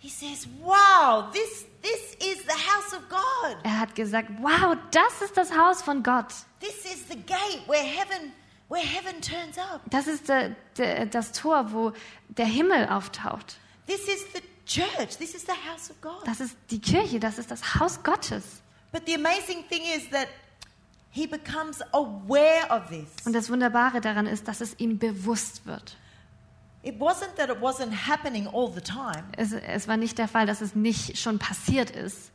He 0.00 0.08
says, 0.08 0.48
Wow, 0.60 1.30
this, 1.30 1.66
this 1.82 2.14
is 2.14 2.42
the 2.42 2.52
house 2.52 2.94
of 2.94 3.08
God. 3.08 3.58
Er 3.62 3.78
hat 3.78 3.94
gesagt, 3.94 4.28
wow, 4.40 4.76
das 4.90 5.22
ist 5.22 5.36
das 5.36 5.56
Haus 5.56 5.82
von 5.82 6.02
Gott. 6.02 6.34
This 6.58 6.84
is 6.92 7.06
the 7.08 7.14
gate 7.14 7.62
where 7.68 7.80
heaven, 7.80 8.32
where 8.68 8.84
heaven 8.84 9.22
turns 9.22 9.56
up. 9.56 9.82
Das 9.88 10.08
ist 10.08 10.28
der, 10.28 10.56
der, 10.78 11.06
das 11.06 11.30
Tor, 11.30 11.72
wo 11.72 11.92
der 12.26 12.46
Himmel 12.46 12.88
auftaucht. 12.88 13.60
This 13.86 14.08
is 14.08 14.26
the 14.34 14.42
church. 14.66 15.16
This 15.18 15.36
is 15.36 15.42
the 15.42 15.52
house 15.52 15.92
of 15.92 16.00
God. 16.00 16.26
Das 16.26 16.40
ist 16.40 16.56
die 16.70 16.80
Kirche, 16.80 17.20
das 17.20 17.38
ist 17.38 17.52
das 17.52 17.76
Haus 17.76 18.02
Gottes. 18.02 18.62
But 18.90 19.02
the 19.06 19.14
amazing 19.14 19.62
thing 19.68 19.82
is 19.96 20.10
that 20.10 20.26
he 21.10 21.26
becomes 21.26 21.82
aware 21.92 22.66
of 22.70 22.88
this. 22.88 23.26
Und 23.26 23.32
das 23.32 23.50
Wunderbare 23.50 24.00
daran 24.00 24.26
ist, 24.26 24.48
dass 24.48 24.60
es 24.60 24.78
ihm 24.78 24.98
bewusst 24.98 25.66
wird. 25.66 25.96
It 26.82 26.98
wasn't 26.98 27.34
that 27.36 27.50
it 27.50 27.60
wasn't 27.60 27.92
happening 28.08 28.46
all 28.46 28.72
the 28.72 28.80
time. 28.80 29.24
Es, 29.36 29.52
es 29.52 29.86
war 29.86 29.96
nicht 29.96 30.16
der 30.16 30.28
Fall, 30.28 30.46
dass 30.46 30.60
es 30.60 30.74
nicht 30.74 31.18
schon 31.18 31.38
passiert 31.38 31.90
ist. 31.90 32.30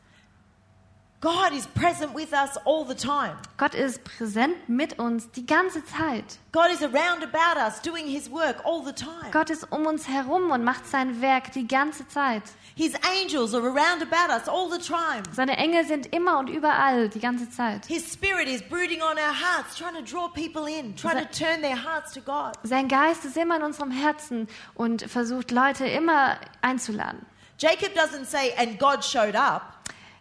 God 1.26 1.54
is 1.54 1.66
present 1.66 2.14
with 2.14 2.34
us 2.34 2.56
all 2.66 2.86
the 2.86 2.94
time. 2.94 3.36
Gott 3.58 3.74
ist 3.74 4.04
präsent 4.04 4.70
mit 4.70 5.00
uns 5.00 5.32
die 5.32 5.44
ganze 5.44 5.84
Zeit. 5.84 6.38
God 6.52 6.70
is 6.72 6.84
around 6.84 7.24
about 7.24 7.60
us 7.60 7.82
doing 7.82 8.06
his 8.06 8.30
work 8.30 8.64
all 8.64 8.84
the 8.86 8.94
time. 8.94 9.32
Gott 9.32 9.50
ist 9.50 9.72
um 9.72 9.88
uns 9.88 10.08
herum 10.08 10.52
und 10.52 10.64
macht 10.64 10.86
sein 10.86 11.22
Werk 11.22 11.52
die 11.54 11.68
ganze 11.68 12.08
Zeit. 12.08 12.44
His 12.76 12.94
angels 13.02 13.56
are 13.56 13.64
around 13.64 14.04
about 14.04 14.32
us 14.32 14.48
all 14.48 14.70
the 14.70 14.78
time. 14.78 15.24
Seine 15.32 15.58
Engel 15.58 15.84
sind 15.88 16.14
immer 16.14 16.38
und 16.38 16.48
überall 16.48 17.10
die 17.10 17.20
ganze 17.20 17.50
Zeit. 17.50 17.88
His 17.88 18.14
spirit 18.14 18.48
is 18.48 18.62
brooding 18.62 19.02
on 19.02 19.18
our 19.18 19.34
hearts, 19.34 19.76
trying 19.76 19.96
to 19.96 20.04
draw 20.04 20.28
people 20.28 20.68
in, 20.68 20.96
trying 20.96 21.18
to 21.18 21.26
turn 21.32 21.60
their 21.64 21.76
hearts 21.76 22.14
to 22.14 22.22
God. 22.22 22.54
Sein 22.62 22.88
Geist 22.88 23.26
ist 23.26 23.36
immer 23.36 23.56
in 23.56 23.64
unserem 23.64 23.90
Herzen 23.90 24.48
und 24.76 25.02
versucht 25.02 25.50
Leute 25.50 25.88
immer 25.88 26.38
einzuladen. 26.62 27.26
Jacob 27.58 27.96
doesn't 27.96 28.26
say, 28.26 28.54
and 28.60 28.78
God 28.78 29.04
showed 29.04 29.36
up. 29.36 29.76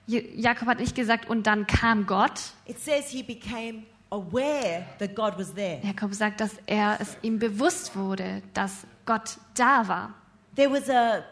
Jakob 0.07 0.69
hat 0.69 0.81
nicht 0.81 0.95
gesagt, 0.95 1.29
und 1.29 1.47
dann 1.47 1.67
kam 1.67 2.07
Gott. 2.07 2.41
It 2.67 2.79
says 2.79 3.09
he 3.09 3.23
became 3.23 3.85
aware 4.11 4.85
that 4.99 5.15
God 5.15 5.39
was 5.39 5.55
there. 5.55 5.81
Jakob 5.83 6.15
sagt, 6.15 6.41
dass 6.41 6.53
er 6.67 6.99
es 7.01 7.17
ihm 7.23 7.39
bewusst 7.39 7.97
wurde, 7.97 8.43
dass 8.53 8.87
Gott 9.07 9.39
da 9.55 9.89
war. 9.89 10.15
There 10.57 10.71
was 10.71 10.89
a, 10.89 11.25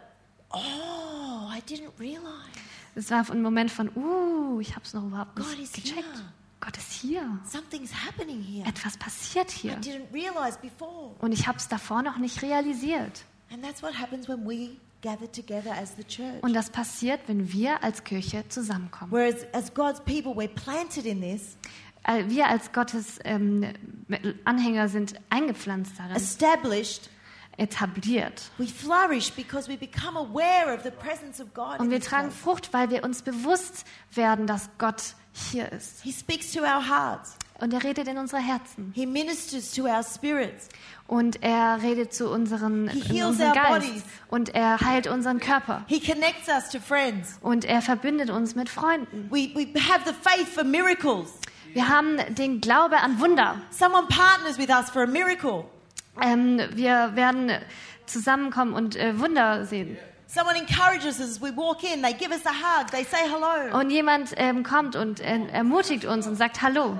oh, 0.51 1.51
I 1.55 1.61
didn't 1.69 1.91
realize. 1.99 2.53
Es 2.95 3.11
war 3.11 3.29
ein 3.31 3.43
Moment 3.43 3.71
von, 3.71 3.89
uh, 3.97 4.61
ich 4.61 4.71
habe 4.75 4.85
es 4.85 4.93
noch 4.93 5.05
überhaupt 5.05 5.37
God 5.37 5.59
nicht 5.59 5.73
gecheckt. 5.73 6.03
here. 6.03 6.25
Gott 6.61 6.77
ist 6.77 6.93
hier. 6.93 7.39
Something's 7.45 7.93
happening 8.07 8.41
here. 8.41 8.69
Etwas 8.69 8.97
passiert 8.97 9.51
hier. 9.51 9.77
Und 11.21 11.33
ich 11.33 11.49
habe 11.49 11.59
es 11.59 11.69
davor 11.69 12.03
noch 12.03 12.19
nicht 12.19 12.43
realisiert. 12.43 13.25
And 13.51 13.63
that's 13.63 13.83
what 13.83 13.99
happens 13.99 14.29
when 14.29 14.47
we 14.47 14.77
gather 15.03 15.31
together 15.31 15.73
as 15.73 15.95
the 15.97 16.05
church. 16.05 16.43
Und 16.43 16.55
das 16.55 16.71
passiert, 16.71 17.21
wenn 17.27 17.53
wir 17.53 17.83
als 17.83 18.05
Kirche 18.05 18.49
zusammenkommen. 18.49 19.13
Whereas 19.13 19.45
as 19.53 19.75
God's 19.75 20.01
people, 20.01 20.33
we're 20.33 20.49
planted 20.49 21.05
in 21.05 21.21
this, 21.21 21.57
Äh, 22.05 22.25
Wir 22.29 22.49
als 22.49 22.73
Gottes 22.73 23.21
ähm, 23.25 23.65
Anhänger 24.45 24.89
sind 24.89 25.15
eingepflanzt 25.31 25.93
darin, 25.99 26.17
established, 26.17 27.11
etabliert. 27.57 28.51
we 28.59 28.67
flourish 28.67 29.31
because 29.33 29.69
we 29.69 29.77
become 29.77 30.19
aware 30.19 30.75
of 30.75 30.83
the 30.83 30.91
presence 30.91 31.41
of 31.41 31.53
God. 31.55 31.79
Und 31.79 31.91
wir 31.91 32.01
tragen. 32.01 32.31
Frucht, 32.31 32.73
weil 32.73 32.91
wir 32.91 33.05
uns 33.05 33.23
bewusst 33.23 33.85
werden, 34.15 34.47
dass 34.47 34.69
Gott 34.79 35.15
hier 35.33 35.71
ist. 35.71 36.05
Und 37.61 37.73
er 37.73 37.85
redet 37.85 38.09
in 38.09 38.19
unsere 38.19 38.43
Herzen. 38.43 38.93
He 38.95 39.07
ministers 39.07 39.73
to 39.73 39.85
our 39.85 40.03
spirits. 40.03 40.69
Und 41.07 41.43
er 41.43 41.81
redet 41.83 42.13
zu 42.13 42.29
unseren, 42.31 42.89
He 42.89 43.23
unseren 43.23 43.53
Geist. 43.53 43.69
bodies. 43.87 44.03
Und 44.29 44.55
er 44.55 44.81
heilt 44.81 45.07
unseren 45.07 45.39
Körper. 45.39 45.85
He 45.87 46.01
connects 46.01 46.49
us 46.49 46.71
to 46.71 46.81
friends. 46.81 47.39
Und 47.41 47.65
er 47.65 47.83
verbindet 47.83 48.31
uns 48.31 48.55
mit 48.55 48.69
Freunden. 48.69 49.29
We, 49.31 49.51
we 49.55 49.67
have 49.81 50.01
the 50.07 50.15
faith 50.23 50.49
for 50.49 50.65
miracles. 50.65 51.31
Wir 51.73 51.89
haben 51.89 52.19
den 52.35 52.61
Glaube 52.61 52.99
an 52.99 53.21
Wunder. 53.21 53.57
Someone 53.71 54.07
partners 54.09 54.59
with 54.59 54.69
us 54.69 54.91
for 54.91 55.03
a 55.03 55.07
miracle. 55.07 55.65
Ähm, 56.21 56.61
wir 56.75 57.13
werden 57.15 57.51
zusammenkommen 58.07 58.75
und 58.75 58.97
äh, 58.97 59.19
Wunder 59.19 59.65
sehen. 59.65 59.97
Someone 60.27 60.57
encourages 60.59 61.19
us 61.19 61.33
as 61.33 61.41
we 61.43 61.55
walk 61.57 61.83
in. 61.83 62.03
They 62.03 62.15
give 62.15 62.31
us 62.31 62.45
a 62.47 62.51
hug. 62.53 62.91
They 62.91 63.05
say 63.05 63.19
hello. 63.31 63.79
Und 63.79 63.91
jemand 63.91 64.33
ähm, 64.37 64.63
kommt 64.63 64.97
und 64.97 65.21
äh, 65.21 65.47
ermutigt 65.53 66.05
uns 66.07 66.27
und 66.27 66.37
sagt 66.37 66.63
Hallo. 66.63 66.99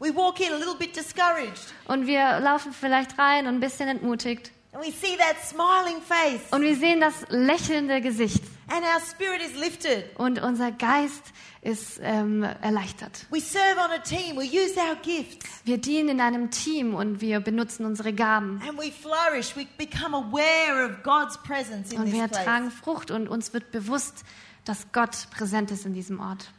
We 0.00 0.14
walk 0.14 0.40
in 0.40 0.52
a 0.52 0.56
little 0.56 0.74
bit 0.76 0.96
discouraged. 0.96 1.74
Und 1.86 2.06
wir 2.06 2.40
laufen 2.40 2.72
vielleicht 2.72 3.18
rein 3.18 3.46
und 3.46 3.54
ein 3.56 3.60
bisschen 3.60 3.88
entmutigt. 3.88 4.50
And 4.72 4.82
we 4.84 4.92
see 4.92 5.16
that 5.16 5.36
smiling 5.44 6.00
face. 6.00 6.40
Und 6.52 6.62
wir 6.62 6.76
sehen 6.76 7.00
das 7.00 7.14
lächelnde 7.28 8.00
Gesicht. 8.00 8.42
And 8.68 8.82
our 8.82 9.00
spirit 9.00 9.42
is 9.42 9.54
lifted. 9.60 10.04
Und 10.16 10.40
unser 10.40 10.70
Geist 10.70 11.24
ist 11.60 11.98
ähm, 12.02 12.44
erleichtert. 12.62 13.26
We 13.30 13.40
serve 13.40 13.78
on 13.78 13.90
a 13.90 13.98
team. 13.98 14.36
We 14.36 14.44
use 14.44 14.78
our 14.78 14.96
gifts. 15.02 15.44
Wir 15.64 15.76
dienen 15.76 16.08
in 16.08 16.20
einem 16.20 16.50
Team 16.50 16.94
und 16.94 17.20
wir 17.20 17.40
benutzen 17.40 17.84
unsere 17.84 18.12
Gaben. 18.12 18.62
And 18.66 18.78
we 18.78 18.90
flourish. 18.92 19.54
We 19.56 19.66
become 19.76 20.16
aware 20.16 20.86
of 20.88 21.02
God's 21.02 21.36
presence 21.42 21.92
in 21.92 21.98
Und 21.98 22.12
wir 22.12 22.22
this 22.22 22.30
place. 22.30 22.44
tragen 22.44 22.70
Frucht 22.70 23.10
und 23.10 23.28
uns 23.28 23.52
wird 23.52 23.70
bewusst, 23.72 24.24
dass 24.64 24.92
Gott 24.92 25.28
präsent 25.30 25.70
ist 25.72 25.84
in 25.84 25.92
diesem 25.92 26.20
Ort. 26.20 26.52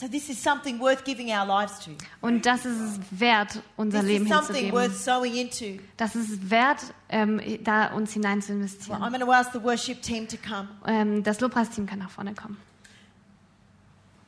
So 0.00 0.08
this 0.08 0.30
is 0.30 0.42
something 0.42 0.80
worth 0.80 1.04
giving 1.04 1.30
our 1.30 1.44
lives 1.44 1.78
to. 1.80 1.90
Und 2.22 2.46
das 2.46 2.64
ist 2.64 2.80
es 2.80 2.98
wert, 3.10 3.62
unser 3.76 4.00
This 4.00 4.08
Leben 4.08 4.24
is 4.24 4.32
something 4.32 4.72
worth 4.72 4.96
sowing 4.96 5.34
into. 5.34 5.78
Das 5.98 6.16
ist 6.16 6.48
wert, 6.48 6.78
ähm, 7.10 7.38
da 7.62 7.88
uns 7.88 8.14
hinein 8.14 8.40
zu 8.40 8.48
Well, 8.48 8.60
investieren. 8.62 9.02
I'm 9.02 9.10
going 9.10 9.20
to 9.20 9.30
ask 9.30 9.52
the 9.52 9.62
worship 9.62 10.00
team 10.00 10.26
to 10.26 10.38
come. 10.38 10.68
Ähm, 10.86 11.22
das 11.22 11.40
Lobpreisteam 11.40 11.84
kann 11.84 11.98
nach 11.98 12.08
vorne 12.08 12.32
kommen. 12.32 12.56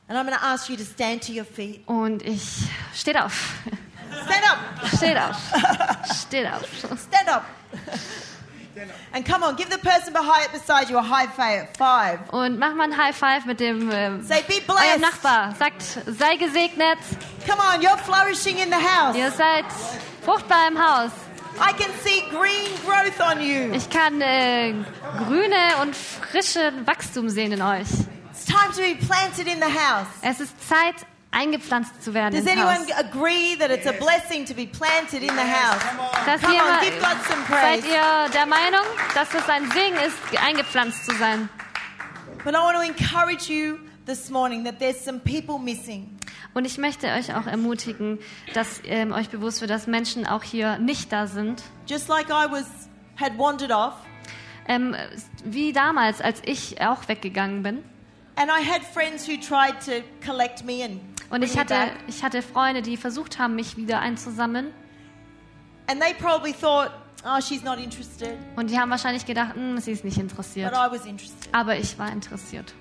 And 0.09 0.19
I'm 0.19 0.27
going 0.27 0.39
to 0.39 0.45
ask 0.45 0.69
you 0.69 0.77
to 0.77 0.85
stand 0.85 1.27
to 1.27 1.33
your 1.33 1.47
feet. 1.47 1.89
Und 1.89 2.21
ich 2.23 2.67
steht 2.95 3.19
auf, 3.19 3.55
Stand 4.27 4.53
up. 4.53 4.89
steht 4.95 5.17
auf, 5.17 5.37
steht 6.27 6.53
auf. 6.53 6.69
Stand 7.09 7.29
up. 7.31 7.45
And 9.13 9.25
come 9.27 9.43
on, 9.43 9.57
give 9.57 9.69
the 9.71 9.79
person 9.79 10.13
behind, 10.13 10.51
beside 10.53 10.89
you 10.91 10.97
a 10.99 11.03
high 11.03 11.27
fi- 11.29 11.69
five. 11.77 12.19
Und 12.33 12.59
mach 12.59 12.75
mal 12.75 12.85
ein 12.85 12.97
High 12.97 13.15
Five 13.15 13.45
mit 13.47 13.61
dem 13.61 13.91
ähm, 13.91 14.23
Say, 14.23 14.43
be 14.49 14.55
eurem 14.67 15.01
blessed. 15.01 15.01
Nachbar. 15.01 15.55
Sagt, 15.59 15.83
sei 16.07 16.37
gesegnet. 16.37 16.99
Come 17.47 17.61
on, 17.61 17.83
you're 17.83 17.99
flourishing 17.99 18.59
in 18.59 18.71
the 18.71 18.77
house. 18.77 19.15
Ihr 19.17 19.31
seid 19.31 19.65
fruchtbar 20.25 20.69
im 20.69 20.79
Haus. 20.79 21.11
I 21.61 21.73
can 21.75 21.91
see 22.03 22.23
green 22.31 22.71
growth 22.87 23.21
on 23.21 23.41
you. 23.43 23.73
Ich 23.75 23.91
kann 23.91 24.21
äh, 24.23 24.73
grüne 25.27 25.77
und 25.83 25.95
frische 25.95 26.73
Wachstum 26.87 27.29
sehen 27.29 27.53
in 27.53 27.61
euch. 27.61 27.87
It's 28.33 28.47
time 28.47 28.73
to 28.75 28.81
be 28.81 28.95
planted 29.07 29.47
in 29.47 29.59
the 29.61 29.67
house. 29.67 30.07
Es 30.23 30.41
ist 30.41 30.55
Zeit, 30.67 30.95
eingepflanzt 31.33 32.03
zu 32.03 32.15
werden 32.15 32.35
Does 32.35 32.43
ins 32.45 32.53
anyone 32.53 32.79
Haus. 32.87 32.99
agree 32.99 33.57
that 33.59 33.71
it's 33.71 33.87
a 33.87 33.93
blessing 33.93 34.45
to 34.47 34.55
be 34.55 34.67
planted 34.67 35.23
in 35.23 35.31
the 35.35 35.41
house? 35.43 35.83
Dass 36.27 36.41
Come 36.41 36.55
ihr, 36.55 36.63
on, 36.63 36.81
give 36.85 36.99
God 37.01 37.17
some 37.29 37.43
praise. 37.47 37.83
seid 37.83 37.85
ihr 37.85 38.31
der 38.33 38.47
Meinung, 38.47 38.85
dass 39.15 39.33
es 39.35 39.49
ein 39.49 39.71
Segen 39.71 39.97
ist, 40.07 40.43
eingepflanzt 40.43 41.05
zu 41.05 41.17
sein? 41.17 41.49
But 42.45 42.55
I 42.55 42.59
want 42.59 42.77
to 42.77 42.83
encourage 42.83 43.49
you 43.53 43.79
this 44.07 44.31
morning 44.31 44.65
that 44.65 44.79
there's 44.79 45.03
some 45.05 45.19
people 45.21 45.59
missing. 45.59 46.19
Und 46.55 46.67
ich 46.67 46.77
möchte 46.77 47.07
euch 47.09 47.35
auch 47.35 47.47
ermutigen, 47.47 48.19
dass 48.53 48.83
ähm, 48.85 49.13
euch 49.13 49.31
bewusst 49.31 49.61
wird, 49.63 49.71
dass 49.71 49.87
Menschen 49.87 50.27
auch 50.27 50.43
hier 50.43 50.79
nicht 50.79 51.11
da 51.13 51.27
sind. 51.27 51.63
Just 51.87 52.09
like 52.09 52.29
I 52.29 52.51
was 52.51 52.67
had 53.19 53.39
wandered 53.39 53.71
off, 53.73 53.95
Ähm, 54.69 54.95
wie 55.45 55.73
damals, 55.73 56.21
als 56.21 56.41
ich 56.45 56.81
auch 56.83 57.09
weggegangen 57.09 57.63
bin. 57.63 57.83
And 58.37 58.51
I 58.51 58.63
had 58.63 58.83
friends 58.83 59.27
who 59.29 59.37
tried 59.37 59.81
to 59.85 60.03
collect 60.25 60.65
me 60.65 60.85
and 60.85 61.01
Und 61.31 61.43
ich 61.43 61.57
hatte, 61.59 61.75
ich 62.09 62.23
hatte 62.23 62.43
Freunde, 62.43 62.83
die 62.83 62.97
versucht 62.97 63.39
haben, 63.39 63.55
mich 63.57 63.77
wieder 63.77 64.01
einzusammeln. 64.01 64.73
and 65.89 66.01
they 66.01 66.15
probably 66.15 66.53
thought, 66.53 66.91
"Oh, 67.25 67.41
she's 67.41 67.63
not 67.63 67.79
interested," 67.79 68.37
Und 68.57 68.71
die 68.71 68.79
haben 68.79 68.91
wahrscheinlich 68.91 69.27
gedacht, 69.27 69.55
"Hm, 69.55 69.79
sie 69.79 69.93
ist 69.93 70.05
nicht 70.05 70.17
but 70.17 70.25
interessiert. 70.25 70.73
I 70.73 70.91
was 70.91 71.05
interested. 71.07 71.49
Aber 71.53 71.77
ich 71.77 71.99
war 71.99 72.11
interessiert. 72.13 72.75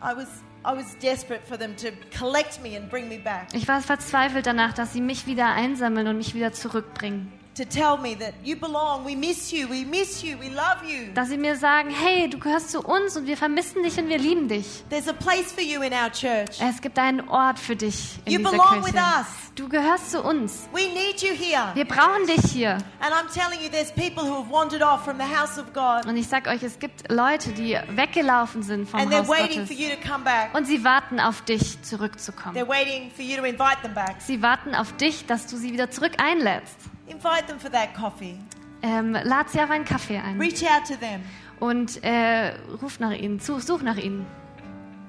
I 0.00 0.14
was 0.16 0.28
I 0.66 0.76
was 0.76 0.98
desperate 0.98 1.40
for 1.46 1.56
them 1.56 1.76
to 1.76 1.88
collect 2.18 2.60
me 2.62 2.76
and 2.76 2.90
bring 2.90 3.08
me 3.08 3.18
back, 3.18 3.46
Ich 3.52 3.66
war 3.68 3.80
verzweifelt 3.80 4.44
danach, 4.44 4.72
dass 4.74 4.92
sie 4.92 5.00
mich 5.00 5.26
wieder 5.26 5.46
einsammeln 5.46 6.06
und 6.08 6.16
mich 6.18 6.34
wieder 6.34 6.52
zurückbringen. 6.52 7.32
To 7.58 7.64
tell 7.64 7.98
me 7.98 8.14
that 8.18 8.32
you 8.42 8.56
belong. 8.56 9.04
We 9.04 9.14
miss 9.16 9.52
you. 9.52 9.68
We 9.68 9.84
miss 9.84 10.22
you. 10.22 10.38
We 10.40 10.48
love 10.48 10.82
you. 10.86 11.12
Dass 11.14 11.28
sie 11.28 11.36
mir 11.36 11.56
sagen, 11.56 11.90
hey, 11.90 12.30
du 12.30 12.38
gehörst 12.38 12.70
zu 12.70 12.80
uns 12.80 13.16
und 13.16 13.26
wir 13.26 13.36
vermissen 13.36 13.82
dich 13.82 13.98
und 13.98 14.08
wir 14.08 14.18
lieben 14.18 14.48
dich. 14.48 14.84
There's 14.88 15.08
a 15.08 15.12
place 15.12 15.52
for 15.52 15.62
you 15.62 15.82
in 15.82 15.92
our 15.92 16.10
church. 16.10 16.60
Es 16.60 16.80
gibt 16.80 16.98
einen 16.98 17.28
Ort 17.28 17.58
für 17.58 17.76
dich 17.76 18.18
in 18.24 18.32
You 18.32 18.38
dieser 18.38 18.50
belong 18.52 18.84
with 18.84 18.92
Kirche. 18.92 19.04
us. 19.20 19.26
Du 19.56 19.68
gehörst 19.68 20.12
zu 20.12 20.22
uns. 20.22 20.68
We 20.72 20.82
need 20.94 21.20
you 21.20 21.34
here. 21.34 21.72
Wir 21.74 21.84
brauchen 21.84 22.26
dich 22.28 22.52
hier. 22.52 22.78
And 23.00 23.12
I'm 23.12 23.26
telling 23.34 23.60
you, 23.60 23.68
there's 23.68 23.90
people 23.90 24.22
who 24.24 24.38
have 24.40 24.50
wandered 24.50 24.82
off 24.82 25.04
from 25.04 25.16
the 25.18 25.24
house 25.24 25.58
of 25.58 25.72
God, 25.72 26.06
Und 26.06 26.16
ich 26.16 26.28
sag 26.28 26.46
euch, 26.46 26.62
es 26.62 26.78
gibt 26.78 27.10
Leute, 27.10 27.50
die 27.50 27.76
weggelaufen 27.90 28.62
sind 28.62 28.88
vom 28.88 29.00
and 29.00 29.12
they're 29.12 29.18
Haus 29.18 29.28
waiting 29.28 29.60
Gottes. 29.62 29.76
for 29.76 29.76
you 29.76 29.88
to 29.90 30.08
come 30.08 30.22
back. 30.22 30.54
Und 30.54 30.66
sie 30.66 30.84
warten 30.84 31.18
auf 31.18 31.42
dich, 31.42 31.82
zurückzukommen. 31.82 32.56
They're 32.56 32.68
waiting 32.68 33.10
for 33.10 33.24
you 33.24 33.36
to 33.36 33.42
invite 33.44 33.82
them 33.82 33.94
back. 33.94 34.16
Sie 34.20 34.40
warten 34.42 34.76
auf 34.76 34.92
dich, 34.96 35.26
dass 35.26 35.48
du 35.48 35.56
sie 35.56 35.72
wieder 35.72 35.90
zurück 35.90 36.12
einlädst. 36.18 36.76
Invite 37.08 37.46
them 37.46 37.58
for 37.58 37.70
that 37.70 37.94
coffee. 37.94 38.38
Ähm, 38.82 39.12
lad 39.24 39.50
sie 39.50 39.60
auf 39.60 39.70
einen 39.70 39.84
Kaffee 39.84 40.18
ein 40.18 40.38
Reach 40.40 40.62
out 40.64 40.86
to 40.86 40.94
them. 40.96 41.20
und 41.58 42.02
äh, 42.04 42.52
ruf 42.80 43.00
nach 43.00 43.12
ihnen, 43.12 43.40
such, 43.40 43.62
such 43.62 43.82
nach 43.82 43.96
ihnen. 43.96 44.24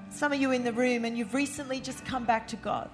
Some 0.10 0.34
of 0.34 0.42
you 0.42 0.50
in 0.52 0.64
the 0.64 0.72
room, 0.72 1.06
and 1.06 1.16
you've 1.16 1.34
recently 1.36 1.78
just 1.78 2.04
come 2.10 2.26
back 2.26 2.48
to 2.48 2.58
God. 2.58 2.90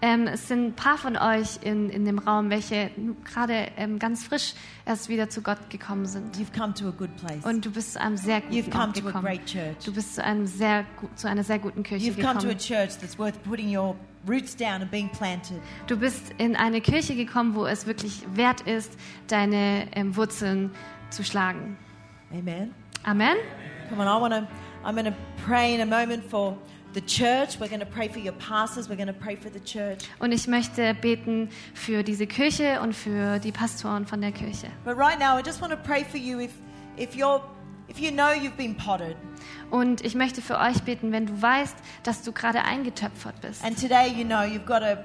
Ähm, 0.00 0.28
es 0.28 0.46
sind 0.46 0.64
ein 0.66 0.72
paar 0.74 0.96
von 0.96 1.16
euch 1.16 1.58
in, 1.62 1.90
in 1.90 2.04
dem 2.04 2.20
Raum, 2.20 2.50
welche 2.50 2.90
gerade 3.24 3.66
ähm, 3.76 3.98
ganz 3.98 4.24
frisch 4.24 4.54
erst 4.86 5.08
wieder 5.08 5.28
zu 5.28 5.42
Gott 5.42 5.70
gekommen 5.70 6.06
sind. 6.06 6.36
You've 6.36 6.56
come 6.56 6.72
to 6.74 6.86
a 6.86 6.92
good 6.92 7.10
place. 7.16 7.44
Und 7.44 7.64
du 7.66 7.72
bist 7.72 7.94
zu 7.94 8.00
einem 8.00 8.16
sehr 8.16 8.38
You've 8.44 8.66
guten 8.66 8.70
come 8.70 8.84
Ort 8.84 8.96
to 8.96 9.00
a 9.00 9.06
gekommen. 9.06 9.24
great 9.24 9.46
church. 9.46 9.84
Du 9.84 9.92
bist 9.92 10.14
zu, 10.14 10.22
einem 10.22 10.46
sehr, 10.46 10.84
zu 11.16 11.28
einer 11.28 11.42
sehr 11.42 11.58
guten 11.58 11.82
Kirche 11.82 12.10
You've 12.12 12.14
come 12.22 12.34
to 12.34 12.46
a 12.46 12.52
gekommen. 12.52 12.58
church 12.58 12.98
that's 13.00 13.18
worth 13.18 13.42
putting 13.42 13.76
your 13.76 13.96
roots 14.28 14.54
down 14.54 14.82
and 14.82 14.90
being 14.90 15.08
planted. 15.10 15.60
Du 15.88 15.96
bist 15.96 16.32
in 16.38 16.54
eine 16.54 16.80
Kirche 16.80 17.16
gekommen, 17.16 17.56
wo 17.56 17.66
es 17.66 17.86
wirklich 17.86 18.22
wert 18.34 18.60
ist, 18.60 18.92
deine 19.26 19.88
ähm, 19.96 20.14
Wurzeln 20.14 20.70
zu 21.10 21.24
schlagen. 21.24 21.76
Amen. 22.32 22.72
Amen. 23.02 23.36
Come 23.88 24.00
on, 24.02 24.06
I 24.06 24.20
want 24.20 24.32
to. 24.34 24.46
I'm 24.86 24.94
going 24.94 25.06
to 25.06 25.14
pray 25.44 25.74
in 25.74 25.80
a 25.80 25.86
moment 25.86 26.22
for 26.30 26.56
the 26.94 27.00
church. 27.02 27.58
We're 27.60 27.68
going 27.68 27.80
to 27.80 27.86
pray 27.86 28.08
for 28.08 28.18
your 28.18 28.32
pastors. 28.34 28.88
We're 28.88 28.96
going 28.96 29.08
to 29.08 29.12
pray 29.12 29.36
for 29.36 29.50
the 29.50 29.60
church. 29.60 30.04
Und 30.18 30.32
ich 30.32 30.46
möchte 30.48 30.94
beten 30.94 31.48
für 31.74 32.02
diese 32.02 32.26
Kirche 32.26 32.80
und 32.80 32.94
für 32.94 33.38
die 33.38 33.52
Pastoren 33.52 34.06
von 34.06 34.20
der 34.20 34.32
Kirche. 34.32 34.68
But 34.84 34.96
right 34.96 35.18
now, 35.18 35.38
I 35.38 35.42
just 35.44 35.60
want 35.60 35.72
to 35.72 35.78
pray 35.78 36.04
for 36.04 36.18
you 36.18 36.40
if, 36.40 36.52
if 36.96 37.14
you're, 37.14 37.40
if 37.88 37.98
you 37.98 38.10
know 38.10 38.30
you've 38.32 38.56
been 38.56 38.74
potted, 38.76 39.16
Und 39.70 40.02
ich 40.04 40.14
möchte 40.14 40.40
für 40.42 40.58
euch 40.58 40.82
beten, 40.82 41.12
wenn 41.12 41.26
du 41.26 41.40
weißt, 41.42 41.76
dass 42.02 42.22
du 42.22 42.32
gerade 42.32 42.64
eingetöpfert 42.64 43.40
bist. 43.40 43.62
and 43.64 43.78
today 43.78 44.08
you 44.08 44.24
know 44.24 44.40
you've 44.42 44.64
got 44.64 44.80
to 44.80 44.96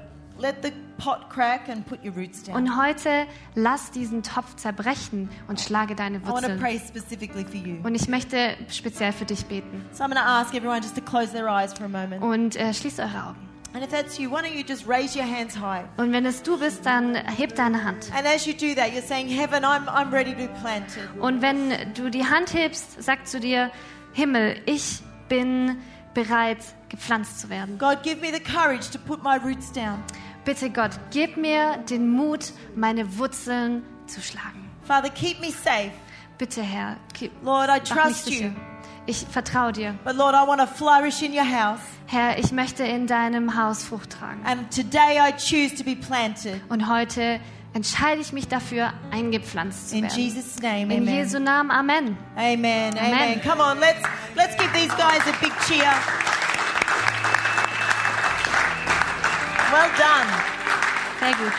let 0.44 0.62
the 0.62 0.72
pot 0.98 1.30
crack 1.30 1.70
and 1.70 1.86
put 1.86 2.04
your 2.04 2.14
roots 2.16 2.44
down. 2.44 2.56
Und 2.56 2.78
heute 2.78 3.26
lass 3.56 3.90
diesen 3.92 4.22
Topf 4.22 4.56
zerbrechen 4.58 5.30
und 5.48 5.60
schlage 5.60 5.96
deine 5.96 6.18
I 6.18 6.22
want 6.28 6.44
to 6.46 6.52
Wurzeln. 6.52 6.60
pray 6.60 6.80
specifically 6.80 7.46
for 7.46 7.56
you. 7.56 7.78
Und 7.84 7.96
ich 7.96 8.08
möchte 8.08 8.56
speziell 8.70 9.14
für 9.14 9.26
dich 9.26 9.46
beten. 9.46 9.84
So 9.92 10.04
I'm 10.04 10.10
going 10.10 10.18
to 10.18 10.24
ask 10.24 10.54
everyone 10.54 10.82
just 10.82 10.96
to 10.96 11.02
close 11.02 11.32
their 11.32 11.48
eyes 11.48 11.74
for 11.74 11.86
a 11.86 11.90
moment. 11.90 12.22
Und 12.22 12.56
äh, 12.56 12.74
schließt 12.74 13.00
eure 13.00 13.30
Augen. 13.30 13.54
And 13.74 13.84
if 13.84 13.90
that's 13.90 14.20
you, 14.20 14.30
why 14.30 14.42
don't 14.42 14.54
you 14.54 14.64
just 14.64 14.88
raise 14.88 15.18
your 15.18 15.26
hands 15.26 15.56
high? 15.60 15.84
Und 15.98 16.12
wenn 16.12 16.28
es 16.28 16.44
du 16.44 16.60
bist, 16.60 16.86
dann 16.86 17.16
heb 17.16 17.56
deine 17.56 17.84
Hand. 17.84 18.12
And 18.16 18.28
as 18.28 18.46
you 18.46 18.54
do 18.54 18.76
that, 18.76 18.92
you're 18.92 19.02
saying, 19.02 19.28
Heaven, 19.28 19.64
I'm, 19.64 19.88
I'm 19.88 20.12
ready 20.12 20.32
to 20.32 20.38
be 20.38 20.50
planted. 20.62 21.10
Und 21.20 21.42
wenn 21.42 21.94
du 21.96 22.12
die 22.12 22.24
Hand 22.24 22.54
hebst, 22.54 23.02
sag 23.02 23.26
zu 23.28 23.40
dir, 23.40 23.72
Himmel, 24.14 24.62
ich 24.68 25.00
bin 25.28 25.78
bereit, 26.14 26.60
gepflanzt 26.90 27.40
zu 27.40 27.50
werden. 27.50 27.80
God, 27.80 28.04
give 28.04 28.22
me 28.22 28.32
the 28.32 28.40
courage 28.40 28.92
to 28.92 29.00
put 29.00 29.24
my 29.24 29.38
roots 29.38 29.72
down. 29.72 30.04
Bitte 30.46 30.70
Gott, 30.70 30.92
gib 31.12 31.38
mir 31.38 31.78
den 31.90 32.10
Mut, 32.10 32.52
meine 32.76 33.18
Wurzeln 33.18 33.84
zu 34.08 34.22
schlagen. 34.22 34.70
Father, 34.84 35.10
keep 35.10 35.40
me 35.40 35.52
safe. 35.52 35.92
Bitte 36.38 36.62
Herr, 36.62 36.98
gib, 37.18 37.32
Lord, 37.44 37.70
I 37.70 37.80
trust 37.80 38.30
you. 38.30 38.52
Ich 39.06 39.26
vertraue 39.30 39.72
dir. 39.72 39.96
But 40.04 40.16
Lord, 40.16 40.34
I 40.34 40.48
want 40.48 40.60
to 40.62 40.68
flourish 40.68 41.22
in 41.22 41.34
your 41.34 41.46
house. 41.46 41.80
Herr, 42.08 42.38
ich 42.38 42.52
möchte 42.52 42.84
in 42.84 43.08
deinem 43.08 43.58
Haus 43.58 43.84
Frucht 43.84 44.12
tragen. 44.12 44.42
And 44.46 44.70
today 44.74 45.20
I 45.20 45.32
choose 45.32 45.76
to 45.76 45.84
be 45.84 45.96
planted. 45.96 46.60
Und 46.70 46.90
heute 46.90 47.40
entscheide 47.74 48.22
ich 48.22 48.34
mich 48.34 48.48
dafür, 48.48 48.94
eingepflanzt 49.12 49.90
zu 49.90 49.98
In 49.98 50.04
werden. 50.04 50.18
Jesus' 50.18 50.62
name, 50.62 50.94
In 50.94 51.04
amen. 51.04 51.08
Jesu 51.08 51.40
Namen, 51.40 51.72
Amen. 51.72 52.18
Amen, 52.36 52.98
amen. 52.98 53.14
Amen. 53.14 53.42
Come 53.42 53.62
on, 53.62 53.80
let's, 53.80 54.02
let's 54.36 54.56
give 54.58 54.72
these 54.74 54.94
guys 54.96 55.22
a 55.28 55.34
big 55.42 55.52
cheer. 55.68 55.92
Well 59.74 59.90
done. 59.98 60.28
Sehr 61.20 61.34
gut. 61.34 61.54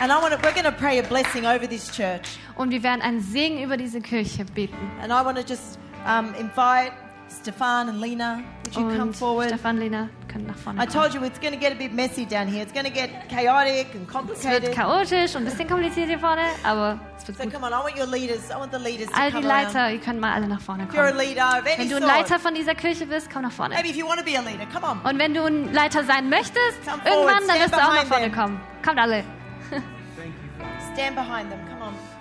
And 0.00 0.10
I 0.10 0.18
want 0.18 0.32
to, 0.32 0.40
we're 0.42 0.54
going 0.54 0.64
to 0.64 0.72
pray 0.72 0.98
a 0.98 1.02
blessing 1.02 1.44
over 1.44 1.66
this 1.66 1.90
church. 1.94 2.38
Und 2.56 2.70
wir 2.70 2.82
werden 2.82 3.02
einen 3.02 3.20
Segen 3.20 3.62
über 3.62 3.76
diese 3.76 4.00
Kirche 4.00 4.46
beten. 4.46 4.90
And 5.02 5.12
I 5.12 5.22
want 5.22 5.36
to 5.36 5.44
just 5.44 5.78
um, 6.06 6.34
invite 6.36 6.94
Stefan 7.40 7.88
and 7.88 8.00
Lena. 8.00 8.40
Would 8.64 8.74
you 8.76 8.82
come 8.96 9.02
Und 9.08 9.16
forward? 9.16 9.48
Stefan, 9.48 9.78
Lena, 9.78 10.08
können 10.28 10.46
nach 10.46 10.56
vorne 10.56 10.82
I 10.82 10.86
kommen. 10.86 11.02
told 11.02 11.14
you 11.14 11.22
it's 11.24 11.40
going 11.40 11.52
to 11.52 11.58
get 11.58 11.72
a 11.72 11.74
bit 11.74 11.92
messy 11.92 12.24
down 12.26 12.46
here. 12.46 12.62
It's 12.62 12.72
going 12.72 12.84
to 12.86 12.92
get 12.92 13.10
chaotic 13.28 13.88
and 13.94 14.02
Es 14.08 14.44
wird 14.44 14.62
complicated. 14.68 14.72
chaotisch 14.74 15.34
und 15.34 15.42
ein 15.42 15.44
bisschen 15.46 15.68
kompliziert 15.68 16.08
hier 16.08 16.18
vorne, 16.18 16.42
aber 16.64 16.98
es 17.18 17.26
wird 17.26 17.38
So 17.38 17.44
gut. 17.44 17.52
come 17.52 17.66
on, 17.66 17.72
I 17.72 17.84
want 17.84 17.98
your 17.98 18.06
leaders. 18.06 18.50
I 18.50 18.54
want 18.58 18.72
the 18.72 18.78
leaders 18.78 19.08
to 19.08 19.14
All 19.18 19.30
die 19.30 19.40
come 19.40 19.50
around. 19.52 19.72
Leiter, 19.74 19.90
ihr 19.92 20.00
könnt 20.00 20.20
mal 20.20 20.32
alle 20.32 20.48
nach 20.48 20.60
vorne 20.60 20.84
If 20.84 20.90
you're 20.94 21.00
a 21.06 21.10
kommen. 21.10 21.18
leader 21.26 21.46
of 21.58 21.66
any 21.66 21.78
Wenn 21.78 21.88
du 21.88 21.96
ein 21.96 22.02
sort, 22.02 22.12
Leiter 22.16 22.38
von 22.38 22.54
dieser 22.54 22.74
Kirche 22.74 23.06
bist, 23.06 23.30
komm 23.32 23.42
nach 23.42 23.52
vorne. 23.52 23.74
maybe 23.74 23.88
if 23.88 23.96
you 23.96 24.06
want 24.06 24.18
to 24.18 24.24
be 24.24 24.36
a 24.38 24.42
leader, 24.42 24.66
come 24.72 24.86
on. 24.86 25.00
Und 25.10 25.18
wenn 25.18 25.34
du 25.34 25.42
ein 25.44 25.72
Leiter 25.72 26.04
sein 26.04 26.28
möchtest, 26.28 26.58
Come 26.84 27.02
irgendwann, 27.04 27.12
forward, 27.12 27.34
dann 27.48 27.56
stand 27.56 27.60
wirst 27.60 27.72
du 27.74 27.76
auch 27.78 27.82
nach 27.82 27.92
behind 28.04 28.08
vorne 28.08 28.30
them. 28.30 28.34
kommen. 28.34 28.60
Kommt 28.84 28.98
alle. 28.98 29.24
Stand 30.94 31.16
behind 31.16 31.50
them. 31.50 31.60
Come 31.68 31.84
on. 31.88 32.11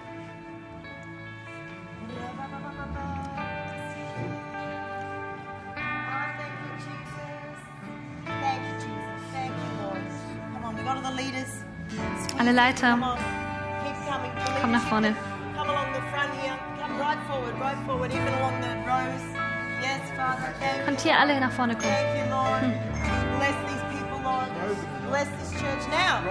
These 23.67 23.83
people, 23.91 24.19
Lord. 24.23 24.47
Bless 25.09 25.27
this 25.39 25.51
church. 25.59 25.83
Now, 25.89 26.21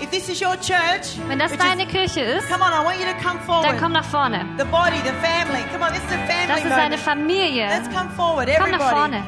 if 0.00 0.10
this 0.10 0.28
is 0.28 0.40
your 0.40 0.56
church, 0.56 1.18
Wenn 1.28 1.38
das 1.38 1.52
which 1.52 1.60
is- 1.60 1.66
deine 1.66 1.86
Kirche 1.86 2.20
ist, 2.20 2.48
come 2.48 2.62
on, 2.62 2.72
I 2.72 2.84
want 2.84 2.98
you 2.98 3.06
to 3.06 3.14
come 3.22 3.38
dann 3.38 3.46
forward. 3.46 3.78
komm 3.80 3.92
nach 3.92 4.04
vorne. 4.04 4.44
The 4.58 4.64
body, 4.64 4.98
the 5.02 5.12
family. 5.22 5.62
Come 5.72 5.84
on, 5.84 5.92
this 5.92 6.02
is 6.04 6.12
a 6.12 6.18
family 6.26 6.48
Das 6.48 6.58
ist 6.58 6.72
eine 6.72 6.82
moment. 6.96 7.00
Familie. 7.00 7.66
Let's 7.68 7.88
come 7.96 8.10
forward, 8.10 8.48
Komm 8.58 8.70
nach 8.70 8.80
everybody. 8.80 8.94
vorne. 8.96 9.22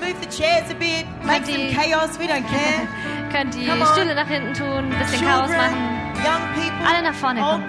Move 0.00 0.14
the 0.20 0.28
chairs 0.30 0.70
a 0.70 0.74
bit. 0.74 1.06
Make 1.24 1.44
some 1.44 1.56
die- 1.58 1.74
chaos. 1.74 2.18
We 2.18 2.26
don't 2.26 2.46
care. 2.46 2.86
Könnt 3.30 3.54
die. 3.54 3.64
Stühle 3.92 4.14
nach 4.14 4.26
hinten 4.26 4.54
tun, 4.54 4.90
ein 4.92 4.98
bisschen 4.98 5.24
Chaos 5.26 5.50
machen. 5.50 5.76
young 6.24 6.42
people, 6.54 6.86
Alle 6.88 7.02
nach 7.02 7.14
vorne 7.14 7.40
kommen. 7.40 7.64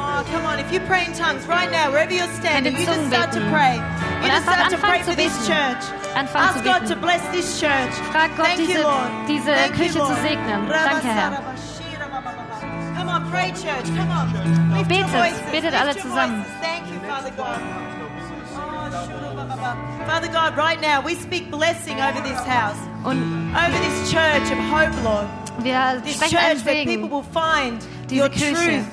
Oh, 0.00 0.22
come 0.32 0.44
on. 0.46 0.58
If 0.58 0.72
you 0.72 0.80
pray 0.86 1.04
in 1.06 1.12
tongues 1.12 1.46
right 1.48 1.70
now, 1.70 1.90
wherever 1.90 2.12
you're 2.12 2.28
standing, 2.40 2.74
in 2.74 2.80
you 2.80 2.86
just 2.86 2.98
Zungen 2.98 3.08
start 3.12 3.32
to 3.32 3.40
beten. 3.40 3.52
pray. 3.52 3.76
You 3.76 3.82
Und 4.22 4.32
just 4.32 4.48
einfach 4.48 4.54
start 4.54 4.70
to 4.70 4.76
anfangen 4.76 4.92
pray 4.92 5.00
zu 5.02 5.10
for 5.10 5.16
this 5.16 5.34
beten. 5.38 5.52
church. 5.52 5.84
Anfangen 6.16 6.48
Ask 6.48 6.56
zu 6.58 6.62
God 6.64 6.80
beten. 6.80 6.88
to 6.88 6.96
bless 6.96 7.22
this 7.32 7.60
church. 7.60 7.94
Frag 8.12 8.30
Gott, 8.36 8.46
Thank 8.46 8.60
you, 8.60 8.66
diese- 8.66 8.82
Lord. 8.82 9.10
diese 9.28 9.52
Thank 9.54 9.74
Kirche 9.74 9.98
zu 9.98 10.14
segnen. 10.22 10.68
Danke, 10.68 11.08
Herr. 11.08 11.30
Come 12.96 13.10
on, 13.10 13.30
pray, 13.30 13.50
church. 13.52 13.88
Come 13.96 14.10
on. 14.10 14.84
Betet. 14.88 15.50
Betet 15.52 15.74
alle 15.74 15.96
zusammen. 15.96 16.44
Thank 16.62 16.86
you, 16.92 17.00
Father 17.08 17.30
God. 17.36 17.58
Father 20.08 20.28
God, 20.28 20.56
right 20.56 20.80
now 20.80 21.02
we 21.04 21.14
speak 21.14 21.50
blessing 21.50 22.00
over 22.00 22.20
this 22.22 22.40
house, 22.46 22.78
Und 23.04 23.20
over 23.54 23.78
this 23.84 24.10
church 24.10 24.50
of 24.50 24.58
hope, 24.70 24.94
Lord. 25.04 25.26
wir 25.62 26.00
This 26.02 26.18
church 26.20 26.64
where 26.64 26.84
people 26.84 27.08
will 27.10 27.24
find 27.32 27.82
your 28.10 28.28
Kirche, 28.30 28.54
truth. 28.54 28.84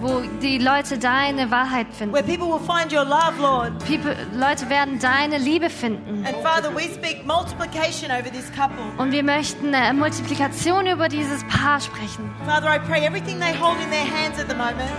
wo 0.00 0.22
die 0.40 0.58
Leute 0.58 0.98
deine 0.98 1.50
Wahrheit 1.50 1.88
finden. 1.92 2.14
where 2.14 2.22
people 2.22 2.46
will 2.48 2.60
find 2.64 2.92
your 2.92 3.04
love, 3.04 3.38
Lord. 3.40 3.72
People, 3.84 4.14
Leute 4.32 4.70
werden 4.70 4.98
deine 5.00 5.36
Liebe 5.38 5.68
finden. 5.68 6.24
And 6.24 6.36
Father, 6.42 6.70
we 6.74 6.84
speak 6.94 7.26
multiplication 7.26 8.10
over 8.10 8.30
this 8.30 8.50
couple. 8.56 8.78
Und 8.98 9.10
wir 9.12 9.22
möchten 9.24 9.74
äh, 9.74 9.92
Multiplikation 9.92 10.86
über 10.86 11.08
dieses 11.08 11.42
Paar 11.48 11.80
sprechen. 11.80 12.30
Father, 12.46 12.68
I 12.72 12.78
pray 12.78 13.04
everything 13.04 13.40
they 13.40 13.52
hold 13.52 13.76
in 13.82 13.90
their 13.90 14.06
hands 14.06 14.38
at 14.40 14.48
the 14.48 14.54
moment, 14.56 14.90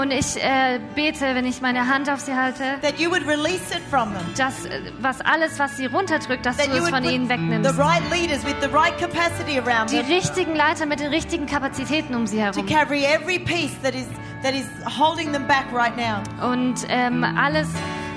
Und 0.00 0.10
ich 0.10 0.36
äh, 0.36 0.78
bete, 0.94 1.34
wenn 1.34 1.46
ich 1.46 1.62
meine 1.62 1.88
Hand 1.88 2.10
auf 2.10 2.20
sie 2.20 2.34
halte, 2.34 2.62
that 2.82 2.98
you 2.98 3.08
would 3.10 3.26
release 3.26 3.62
it 3.74 3.80
from 3.90 4.12
them. 4.12 4.22
dass 4.36 4.66
äh, 4.66 4.92
was 5.00 5.20
alles, 5.22 5.58
was 5.58 5.76
sie 5.78 5.86
runterdrückt, 5.86 6.44
dass 6.44 6.58
That 6.58 6.68
du 6.68 6.82
es 6.82 6.90
von 6.90 7.02
ihnen 7.02 7.24
the 7.24 7.30
wegnimmst. 7.30 7.78
right 7.78 8.02
leaders 8.12 8.44
with 8.44 8.56
the 8.60 8.68
right 8.68 8.96
capacity 8.98 9.58
around 9.58 9.90
Die 9.90 9.98
richtigen 10.00 10.54
Leiter 10.54 10.84
mit 10.84 11.00
den 11.00 11.08
richtigen 11.08 11.46
Kapazitäten 11.46 12.14
um 12.14 12.26
sie 12.26 12.36
to 12.36 12.42
herum. 12.42 12.66
carry 12.66 13.04
every 13.04 13.38
piece 13.38 13.72
that 13.82 13.94
is 13.94 14.06
that 14.42 14.52
is 14.54 14.66
holding 14.98 15.32
them 15.32 15.46
back 15.46 15.64
right 15.72 15.96
now. 15.96 16.20
Und 16.46 16.74
ähm, 16.88 17.24
alles, 17.24 17.68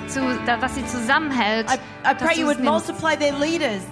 zu, 0.07 0.19
da, 0.45 0.61
was 0.61 0.75
sie 0.75 0.85
zusammenhält, 0.85 1.67
I, 1.71 1.75
I 1.75 1.77
dass 2.13 2.17
pray 2.17 2.35
du 2.35 2.41
you 2.41 2.47
would 2.47 2.59
nimmst. 2.59 2.89
multiply 2.89 3.15
their 3.15 3.33
leaders, 3.39 3.83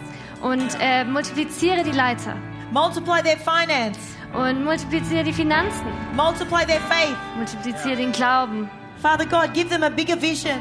Und 0.42 0.76
äh, 0.82 1.06
multipliziere 1.06 1.84
die 1.84 1.92
Leiter. 1.92 2.36
multiply 2.72 3.22
their 3.24 3.38
finance, 3.38 3.98
Und 4.38 4.64
multipliziere 4.64 5.24
die 5.24 5.34
Finanzen. 5.34 5.86
multiply 6.16 6.66
their 6.66 6.82
faith. 6.82 7.16
Multipliziere 7.38 7.96
den 7.98 8.12
Glauben. 8.12 8.70
Father 9.02 9.26
God, 9.26 9.54
give 9.54 9.70
them 9.70 9.84
a 9.84 9.90
bigger 9.90 10.20
vision, 10.22 10.58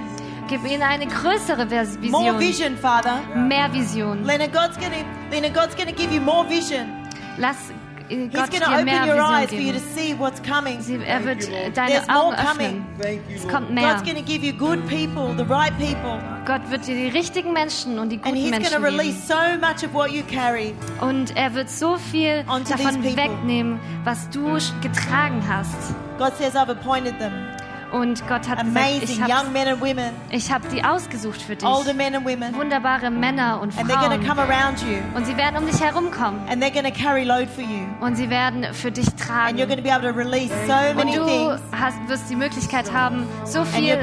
Gib 0.49 0.65
ihnen 0.65 0.83
eine 0.83 1.07
größere 1.07 1.67
Vers- 1.67 1.99
more 2.11 2.39
Vision. 2.39 2.39
vision, 2.39 2.77
Father. 2.79 3.21
Mehr 3.35 3.73
Vision. 3.73 4.23
Lena, 4.25 4.47
God's 4.47 4.77
gonna, 4.77 5.05
Lena, 5.31 5.49
God's 5.49 5.75
gonna 5.77 5.91
give 5.93 6.13
you 6.15 6.21
more 6.21 6.45
vision. 6.49 6.87
Lass 7.37 7.71
He's 8.09 8.33
Gott 8.33 8.53
dir 8.53 8.63
open 8.67 8.85
mehr 8.85 9.07
your 9.07 9.21
eyes 9.21 9.51
Vision 9.51 9.59
for 9.59 9.67
you 9.67 9.73
to 9.73 9.79
geben. 9.79 9.95
see 9.97 10.15
what's 10.19 10.41
coming. 10.43 10.81
Sie, 10.81 10.97
er 11.05 11.25
wird 11.25 11.49
äh, 11.49 11.71
There's 11.71 11.75
deine 11.75 12.01
more 12.07 12.19
Augen 12.19 12.37
coming. 12.37 12.87
öffnen. 13.01 13.21
Es 13.35 13.49
kommt 13.49 13.71
mehr. 13.71 13.95
God's 13.95 14.05
gonna 14.09 14.23
give 14.25 14.45
you 14.45 14.53
good 14.53 14.87
people, 14.89 15.35
the 15.37 15.45
right 15.51 15.73
people, 15.79 16.21
Gott 16.47 16.61
wird 16.71 16.87
dir 16.87 16.95
die 16.95 17.09
richtigen 17.09 17.53
Menschen 17.53 17.99
und 17.99 18.11
die 18.11 18.17
and 18.23 18.25
guten 18.35 18.51
Menschen 18.51 18.83
release 18.85 19.27
geben. 19.27 19.61
so 19.61 19.67
much 19.67 19.83
of 19.85 19.93
what 19.95 20.11
you 20.11 20.23
carry. 20.25 20.75
Und 21.01 21.37
er 21.37 21.55
wird 21.55 21.69
so 21.71 21.97
viel 21.97 22.45
davon 22.45 23.03
wegnehmen, 23.03 23.81
was 24.05 24.29
du 24.31 24.59
getragen 24.81 25.43
hast. 25.49 25.95
God 26.19 26.33
says, 26.39 26.55
I've 26.55 26.71
appointed 26.71 27.19
them. 27.19 27.33
Und 27.93 28.21
Gott 28.27 28.49
hat 28.49 28.59
gesagt, 28.59 28.77
Amazing 28.77 29.03
ich 29.03 29.19
young 29.21 29.33
habe 29.33 29.51
men 29.51 29.69
and 29.69 29.81
women, 29.81 30.13
hab 30.51 30.69
die 30.71 30.85
ausgesucht 30.85 31.41
für 31.41 31.57
dich. 31.57 31.67
older 31.67 31.95
men 31.95 32.15
and 32.15 32.27
women, 32.27 32.55
Wunderbare 32.55 33.11
Männer 33.11 33.61
und 33.61 33.77
and 33.79 33.89
they're 33.91 33.95
gonna 34.01 34.17
come 34.19 34.35
Frauen. 34.37 34.51
around 34.51 34.81
you, 34.83 34.99
Und 35.15 35.27
sie 35.27 35.37
werden 35.37 35.57
um 35.59 35.67
dich 35.67 35.81
herumkommen. 35.81 36.41
and 36.49 36.63
they're 36.63 36.73
gonna 36.75 36.91
carry 36.91 37.25
load 37.25 37.47
for 37.49 37.63
you, 37.65 37.87
Und 38.01 38.17
sie 38.17 38.29
werden 38.29 38.67
für 38.73 38.91
dich 38.91 39.07
and 39.07 39.21
tragen. 39.21 39.59
you're 39.59 39.67
gonna 39.67 39.83
be 39.83 39.91
able 39.93 40.11
to 40.13 40.17
release 40.19 40.53
so 40.67 40.73
Und 40.91 40.97
many 40.97 41.13
du 41.17 41.25
things. 41.25 41.61
hast, 41.79 41.97
wirst 42.09 42.29
die 42.29 42.37
Möglichkeit 42.37 42.93
haben, 42.93 43.27
so 43.45 43.61
And 43.61 43.69
viel 43.69 43.95
you're, 43.95 43.99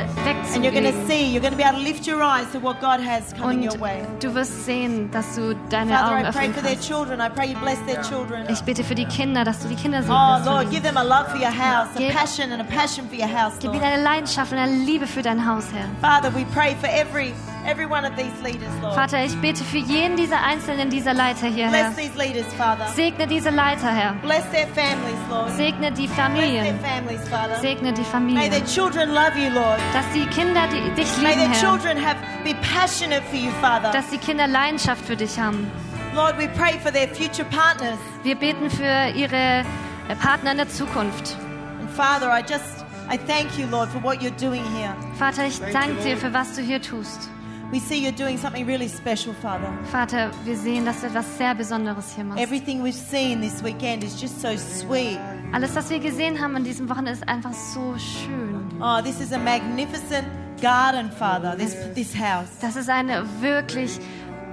and 0.55 0.63
you're 0.65 0.71
going 0.71 0.83
to 0.85 0.91
wegzugeben. 0.91 1.07
see, 1.07 1.25
you're 1.35 1.41
going 1.41 1.51
to 1.51 1.57
be 1.57 1.63
able 1.63 1.77
to 1.79 1.83
lift 1.83 2.07
your 2.07 2.21
eyes 2.21 2.45
to 2.53 2.61
what 2.61 2.79
God 2.79 2.99
has 3.05 3.33
coming 3.39 3.59
Und 3.67 3.73
your 3.73 3.79
way. 3.81 4.01
du 4.21 4.33
wirst 4.33 4.65
sehen, 4.65 5.11
dass 5.11 5.35
du 5.35 5.55
deine 5.69 5.91
Father, 5.93 6.07
Augen 6.15 6.19
I 6.19 6.23
pray 6.23 6.29
öffnen 6.47 6.53
for 6.53 6.63
their 6.63 6.71
kannst. 6.73 6.87
children. 6.87 7.19
I 7.19 7.29
pray 7.29 7.47
you 7.51 7.59
bless 7.59 7.77
their 7.85 8.01
children. 8.01 8.45
Ich 8.49 8.61
bete 8.61 8.83
für 8.83 8.95
die 8.95 9.05
Kinder, 9.05 9.43
dass 9.43 9.59
du 9.59 9.67
die 9.67 9.75
Kinder 9.75 9.99
Oh, 9.99 10.37
segnest. 10.37 10.45
Lord, 10.45 10.71
give 10.71 10.83
them 10.83 10.97
a 10.97 11.03
love 11.03 11.29
for 11.29 11.37
your 11.39 11.51
house, 11.51 11.89
a 11.97 12.11
passion 12.11 12.51
and 12.51 12.61
a 12.61 12.65
passion 12.65 13.07
for 13.09 13.17
your 13.17 13.27
house, 13.27 13.53
Gib 13.59 13.72
Lord. 13.81 13.93
eine 13.93 14.03
Leidenschaft 14.03 14.51
und 14.51 14.57
eine 14.57 14.75
Liebe 14.75 15.07
für 15.07 15.21
dein 15.21 15.45
Haus, 15.47 15.65
Herr. 15.73 15.85
Father, 16.01 16.33
we 16.35 16.45
pray 16.53 16.75
for 16.79 16.89
every 16.89 17.33
every 17.65 17.85
one 17.85 18.05
of 18.05 18.15
these 18.15 18.31
leaders, 18.43 18.69
Lord. 18.81 18.93
Vater, 18.95 19.23
ich 19.23 19.35
bete 19.39 19.63
für 19.63 19.77
jeden 19.77 20.17
dieser 20.17 20.41
einzelnen 20.43 20.89
dieser 20.89 21.13
Leiter 21.13 21.47
hier, 21.47 21.69
Herr. 21.71 21.91
Bless 21.91 21.95
these 21.95 22.17
leaders, 22.17 22.53
Father. 22.55 22.87
Segne 22.95 23.27
diese 23.27 23.49
Leiter, 23.49 23.89
Herr. 23.91 24.13
Bless 24.21 24.43
their 24.51 24.67
families, 24.67 25.19
Lord. 25.29 25.49
Segne 25.55 25.91
die 25.91 26.07
Bless 26.07 26.15
their 26.15 26.25
Familien. 26.25 26.79
families, 26.79 27.27
Father. 27.29 27.55
Segne 27.59 27.93
die 27.93 28.01
May 28.01 28.07
Familien. 28.07 28.51
their 28.51 28.65
children 28.65 29.09
love 29.13 29.37
you, 29.37 29.49
Lord. 29.53 29.79
Dass 29.93 30.05
die 30.13 30.25
Kinder 30.27 30.61
die, 30.71 30.89
dich 31.01 31.17
May 31.17 31.35
lieben, 31.35 31.51
their 31.51 31.61
Herr. 31.61 31.77
children 31.77 31.97
have 32.05 32.17
be 32.43 32.53
passionate 32.75 33.23
for 33.29 33.39
you, 33.39 33.51
Father. 33.61 33.91
Dass 33.91 34.09
die 34.09 34.17
Kinder 34.17 34.47
Leidenschaft 34.47 35.05
für 35.05 35.15
dich 35.15 35.39
haben. 35.39 35.71
Lord, 36.15 36.37
we 36.37 36.47
pray 36.49 36.77
for 36.79 36.91
their 36.91 37.07
future 37.07 37.45
partners. 37.49 37.97
Wir 38.23 38.35
beten 38.35 38.69
für 38.69 39.09
ihre 39.15 39.63
äh, 40.09 40.15
Partner 40.21 40.51
in 40.51 40.57
der 40.57 40.69
Zukunft. 40.69 41.35
And 41.79 41.89
Father, 41.89 42.27
I 42.29 42.41
just 42.41 42.82
I 43.09 43.17
thank 43.17 43.57
you, 43.57 43.67
Lord, 43.67 43.89
for 43.89 43.99
what 43.99 44.21
you're 44.21 44.37
doing 44.37 44.63
here. 44.75 44.95
Vater, 45.17 45.45
ich 45.45 45.59
danke 45.71 46.01
dir 46.03 46.17
für 46.17 46.33
was 46.33 46.55
du 46.55 46.61
hier 46.61 46.81
tust. 46.81 47.29
We 47.71 47.79
see 47.79 47.95
you're 47.95 48.11
doing 48.11 48.37
something 48.37 48.67
really 48.67 48.87
special, 48.87 49.33
Father. 49.33 49.67
Vater, 49.91 50.29
wir 50.45 50.55
sehen, 50.55 50.85
dass 50.85 51.01
du 51.01 51.07
etwas 51.07 51.37
sehr 51.37 51.55
Besonderes 51.55 52.13
hier 52.13 52.23
machst. 52.23 52.39
Everything 52.39 52.83
we've 52.83 52.93
seen 52.93 53.41
this 53.41 53.63
weekend 53.63 54.03
is 54.03 54.21
just 54.21 54.41
so 54.41 54.55
sweet. 54.55 55.19
Alles, 55.51 55.75
was 55.75 55.89
wir 55.89 55.99
gesehen 55.99 56.39
haben 56.39 56.55
an 56.55 56.63
diesem 56.63 56.87
Wochenende, 56.87 57.13
ist 57.13 57.27
einfach 57.27 57.53
so 57.53 57.95
schön. 57.97 58.69
Oh, 58.79 59.01
this 59.01 59.19
is 59.19 59.33
a 59.33 59.39
magnificent 59.39 60.27
garden, 60.61 61.11
Father, 61.11 61.55
this, 61.57 61.75
this 61.95 62.15
house. 62.15 62.47
Das 62.61 62.75
ist 62.75 62.89
eine 62.89 63.25
wirklich 63.41 63.99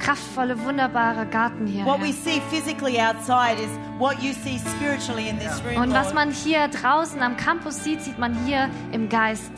kraftvolle, 0.01 0.59
wunderbare 0.64 1.26
Garten 1.26 1.66
hier. 1.66 1.84
What 1.84 2.01
we 2.01 2.07
Herr. 2.07 2.12
see 2.12 2.40
physically 2.51 2.98
outside 3.01 3.62
is 3.62 3.70
what 3.98 4.20
you 4.22 4.32
see 4.32 4.59
spiritually 4.59 5.28
in 5.28 5.38
this 5.38 5.62
room. 5.64 5.82
Und 5.82 5.92
was 5.92 6.12
man 6.12 6.30
hier 6.32 6.68
draußen 6.68 7.22
am 7.22 7.36
Campus 7.36 7.84
sieht, 7.84 8.03
sieht 8.03 8.18
man 8.18 8.34
hier 8.44 8.68
im 8.92 9.09
Geist. 9.09 9.53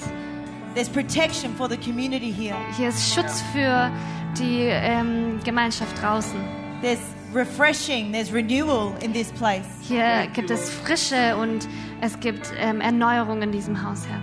There's 0.75 0.89
protection 0.89 1.55
for 1.57 1.69
the 1.69 1.77
community 1.77 2.33
here. 2.33 2.57
Hier 2.77 2.89
ist 2.89 3.15
Schutz 3.15 3.43
für 3.53 3.91
die 4.39 4.67
ähm, 4.69 5.41
Gemeinschaft 5.45 6.01
draußen. 6.03 6.41
There's 6.81 7.01
refreshing, 7.35 8.13
there's 8.13 8.33
renewal 8.33 8.95
in 9.03 9.13
this 9.13 9.31
place. 9.33 9.67
Hier 9.83 10.27
gibt 10.33 10.51
es 10.51 10.71
Frische 10.71 11.37
und 11.37 11.69
es 12.01 12.19
gibt 12.21 12.53
ähm, 12.59 12.81
Erneuerung 12.81 13.43
in 13.43 13.53
diesem 13.53 13.83
Haus, 13.83 14.07
Herr. 14.09 14.21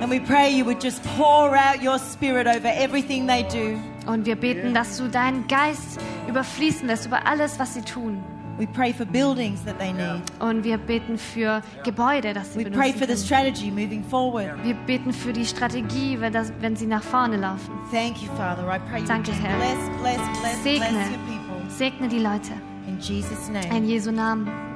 And 0.00 0.10
we 0.10 0.20
pray 0.20 0.48
you 0.48 0.64
would 0.64 0.82
just 0.82 1.02
pour 1.16 1.56
out 1.56 1.82
your 1.82 1.98
spirit 1.98 2.46
over 2.46 2.68
everything 2.68 3.26
they 3.26 3.42
do. 3.44 3.78
Und 4.08 4.24
wir 4.24 4.36
beten, 4.36 4.72
dass 4.72 4.96
du 4.96 5.08
deinen 5.08 5.46
Geist 5.48 6.00
überfließen 6.28 6.86
lässt 6.86 7.06
über 7.06 7.26
alles, 7.26 7.58
was 7.58 7.74
sie 7.74 7.82
tun. 7.82 8.24
We 8.58 8.66
pray 8.66 8.92
for 8.92 9.06
buildings 9.06 9.64
that 9.66 9.78
they 9.78 9.92
need. 9.92 10.20
Und 10.40 10.64
wir 10.64 10.78
beten 10.78 11.16
für 11.16 11.62
Gebäude, 11.84 12.32
das 12.32 12.54
sie 12.54 12.64
We 12.64 12.70
pray 12.70 12.92
for 12.92 13.06
the 13.06 13.16
strategy 13.16 13.70
moving 13.70 14.02
forward. 14.02 14.64
Wir 14.64 14.74
beten 14.74 15.12
für 15.12 15.32
die 15.32 15.44
Strategie, 15.44 16.18
wenn, 16.18 16.32
das, 16.32 16.52
wenn 16.60 16.74
sie 16.74 16.86
nach 16.86 17.02
vorne 17.02 17.36
laufen. 17.36 17.72
Thank 17.92 18.20
you, 18.20 18.28
Father. 18.36 18.64
I 18.66 18.80
pray 18.90 19.04
Danke, 19.04 19.30
Herr. 19.30 19.56
bless, 19.58 19.76
bless, 20.00 20.16
bless, 20.16 20.40
bless 20.40 20.62
Segne, 20.64 20.98
your 20.98 21.18
people. 21.28 21.70
segne 21.70 22.08
die 22.08 22.18
Leute. 22.18 22.52
In 22.88 22.98
Jesus' 22.98 23.48
name. 23.48 23.76
In 23.76 23.86
Jesu 23.86 24.10
Namen. 24.10 24.67